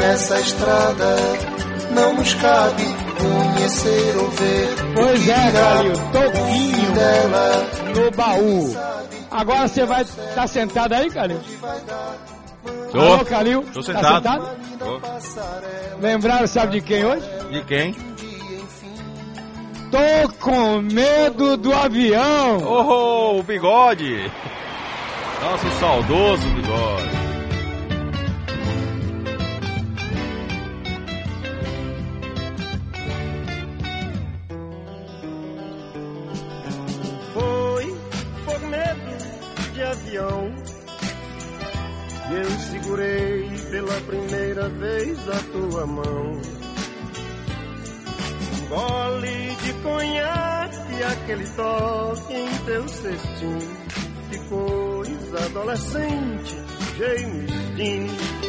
nessa 0.02 0.40
estrada 0.40 1.16
não 1.92 2.16
nos 2.16 2.34
cabe 2.34 2.84
conhecer 3.20 4.18
ou 4.18 4.30
ver. 4.32 4.70
Pois 4.96 5.28
é, 5.28 5.52
Calil, 5.52 5.94
toquinho 6.12 6.92
dela 6.94 7.68
no 7.96 8.12
baú. 8.12 8.76
Agora 9.32 9.68
você 9.68 9.86
vai 9.86 10.02
estar 10.02 10.34
tá 10.36 10.48
sentado 10.48 10.94
aí, 10.94 11.10
Calil? 11.10 11.40
Tô. 12.92 13.00
Alô, 13.00 13.26
Calil? 13.26 13.64
Tô 13.74 13.82
Tá 13.82 13.94
sentado. 13.94 14.16
sentado? 14.16 14.50
Tô. 14.78 16.02
Lembraram, 16.02 16.48
sabe 16.48 16.74
de 16.74 16.82
quem 16.82 17.06
hoje? 17.06 17.26
De 17.50 17.62
quem? 17.64 17.94
Tô 19.90 20.34
com 20.40 20.82
medo 20.82 21.58
do 21.58 21.74
avião. 21.74 22.58
Oh, 22.64 23.40
o 23.40 23.44
bigode. 23.44 24.32
Nossa, 25.42 25.70
saudoso 25.80 26.48
bigode. 26.50 27.01
A 45.82 45.86
tua 45.86 45.88
mão. 45.88 46.42
Um 48.54 48.68
gole 48.70 49.56
de 49.64 49.74
conhaque 49.82 51.04
aquele 51.04 51.48
toque 51.50 52.34
em 52.34 52.58
teu 52.66 52.88
cestinho. 52.88 53.82
Que 54.30 54.38
coisa 54.50 55.46
adolescente, 55.46 56.56
James 56.98 57.52
Dean. 57.76 58.41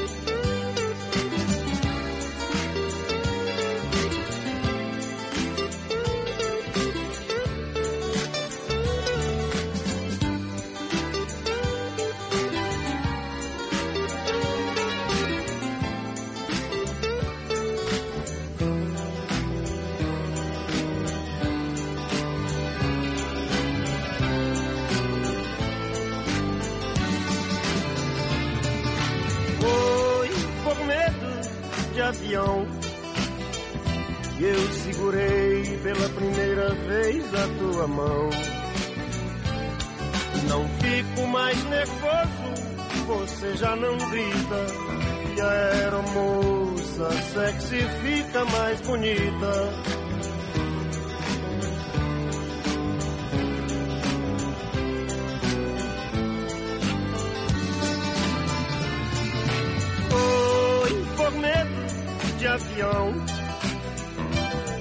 Vez 37.73 37.79
a 37.79 37.79
tua 37.79 37.87
mão. 37.87 38.31
Não 40.49 40.69
fico 40.81 41.27
mais 41.29 41.65
nervoso, 41.65 43.07
você 43.07 43.57
já 43.57 43.75
não 43.77 43.97
grita. 44.11 44.67
E 45.37 45.41
a 45.41 45.51
aeromoça 45.51 47.11
sexy 47.33 47.81
fica 48.03 48.45
mais 48.45 48.81
bonita. 48.83 49.73
Por 61.17 61.33
medo 61.33 62.39
de 62.39 62.47
avião 62.47 63.13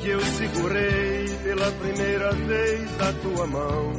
que 0.02 0.10
eu 0.10 0.20
segurei 0.22 1.11
pela 1.62 1.72
primeira 1.74 2.32
vez 2.32 2.92
da 2.98 3.14
tua 3.14 3.48
mão. 3.48 3.94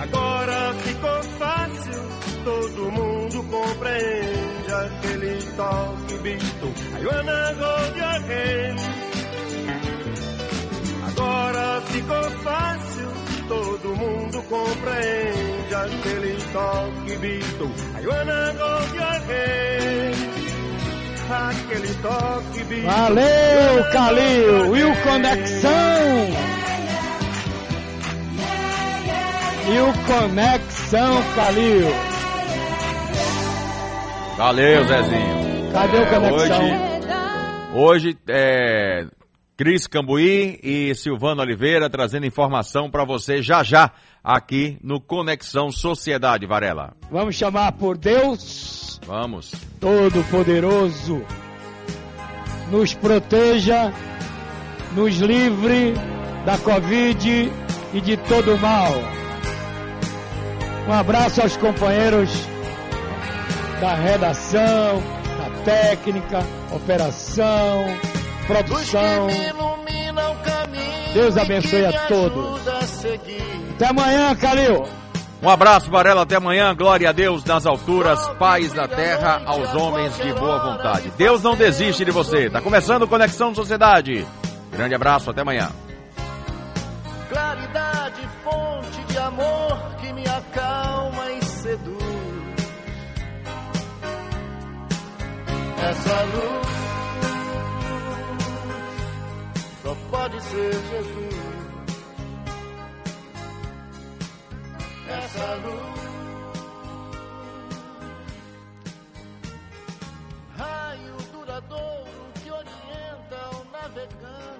Agora 0.00 0.74
ficou 0.80 1.22
fácil, 1.38 2.02
todo 2.44 2.90
mundo 2.90 3.42
compreende 3.44 4.72
aquele 4.72 5.42
toque 5.56 6.14
visto. 6.22 6.66
I 6.96 7.04
wanna 7.04 7.54
go 7.54 7.74
again. 8.16 8.76
Agora 11.06 11.82
ficou 11.82 12.30
fácil, 12.42 13.08
todo 13.48 13.94
mundo 13.94 14.42
compreende 14.42 15.74
aquele 15.74 16.36
toque 16.52 17.16
visto. 17.16 17.64
I 17.94 18.06
wanna 18.06 18.52
go 18.54 18.76
again. 19.16 20.25
Aquele 21.28 21.92
toque. 21.94 22.62
Valeu, 22.82 23.90
Calil! 23.92 24.70
Will 24.70 24.94
Conexão! 25.02 25.70
E 29.68 29.80
o 29.80 29.92
Conexão, 30.06 31.22
Calil! 31.34 31.88
Valeu, 34.36 34.84
Zezinho. 34.86 35.72
Cadê 35.72 35.98
o 35.98 36.06
Conexão? 36.08 36.60
Hoje, 37.74 38.08
hoje 38.12 38.18
é 38.28 39.06
Cris 39.56 39.88
Cambuí 39.88 40.60
e 40.62 40.94
Silvano 40.94 41.42
Oliveira 41.42 41.90
trazendo 41.90 42.26
informação 42.26 42.88
para 42.88 43.04
você 43.04 43.42
já 43.42 43.64
já 43.64 43.90
aqui 44.22 44.78
no 44.80 45.00
Conexão 45.00 45.72
Sociedade, 45.72 46.46
Varela. 46.46 46.92
Vamos 47.10 47.34
chamar 47.34 47.72
por 47.72 47.98
Deus 47.98 48.85
Vamos. 49.06 49.52
Todo-Poderoso. 49.80 51.22
Nos 52.70 52.92
proteja, 52.94 53.92
nos 54.92 55.14
livre 55.18 55.94
da 56.44 56.58
Covid 56.58 57.52
e 57.94 58.00
de 58.00 58.16
todo 58.16 58.58
mal. 58.58 58.92
Um 60.88 60.92
abraço 60.92 61.40
aos 61.40 61.56
companheiros 61.56 62.30
da 63.80 63.94
redação, 63.94 65.02
da 65.38 65.62
técnica, 65.64 66.40
operação, 66.72 67.84
produção. 68.46 69.28
Deus 71.14 71.36
abençoe 71.36 71.86
a 71.86 71.92
todos. 72.06 72.66
Até 73.76 73.86
amanhã, 73.86 74.34
Calil. 74.34 75.05
Um 75.46 75.50
abraço, 75.50 75.88
Varela, 75.88 76.22
até 76.22 76.34
amanhã. 76.34 76.74
Glória 76.74 77.08
a 77.08 77.12
Deus 77.12 77.44
nas 77.44 77.64
alturas, 77.66 78.18
paz 78.30 78.74
na 78.74 78.88
terra 78.88 79.42
aos 79.46 79.72
homens 79.76 80.16
de 80.16 80.32
boa 80.32 80.58
vontade. 80.58 81.12
Deus 81.16 81.40
não 81.40 81.54
desiste 81.54 82.04
de 82.04 82.10
você. 82.10 82.50
Tá 82.50 82.60
começando 82.60 83.06
Conexão 83.06 83.54
Sociedade. 83.54 84.26
Grande 84.72 84.96
abraço, 84.96 85.30
até 85.30 85.42
amanhã. 85.42 85.70
Claridade, 87.28 88.28
fonte 88.42 89.04
de 89.04 89.18
amor 89.18 89.94
que 90.00 90.12
me 90.12 90.24
acalma 90.26 91.30
e 91.30 91.44
seduz. 91.44 91.96
Essa 95.78 96.22
luz 96.24 96.66
só 99.84 99.96
pode 100.10 100.42
ser 100.42 100.72
Jesus. 100.72 101.35
essa 105.08 105.54
luz. 105.54 106.06
Raio 110.56 111.16
duradouro 111.32 112.32
que 112.42 112.50
orienta 112.50 113.56
o 113.56 113.64
navegante. 113.70 114.55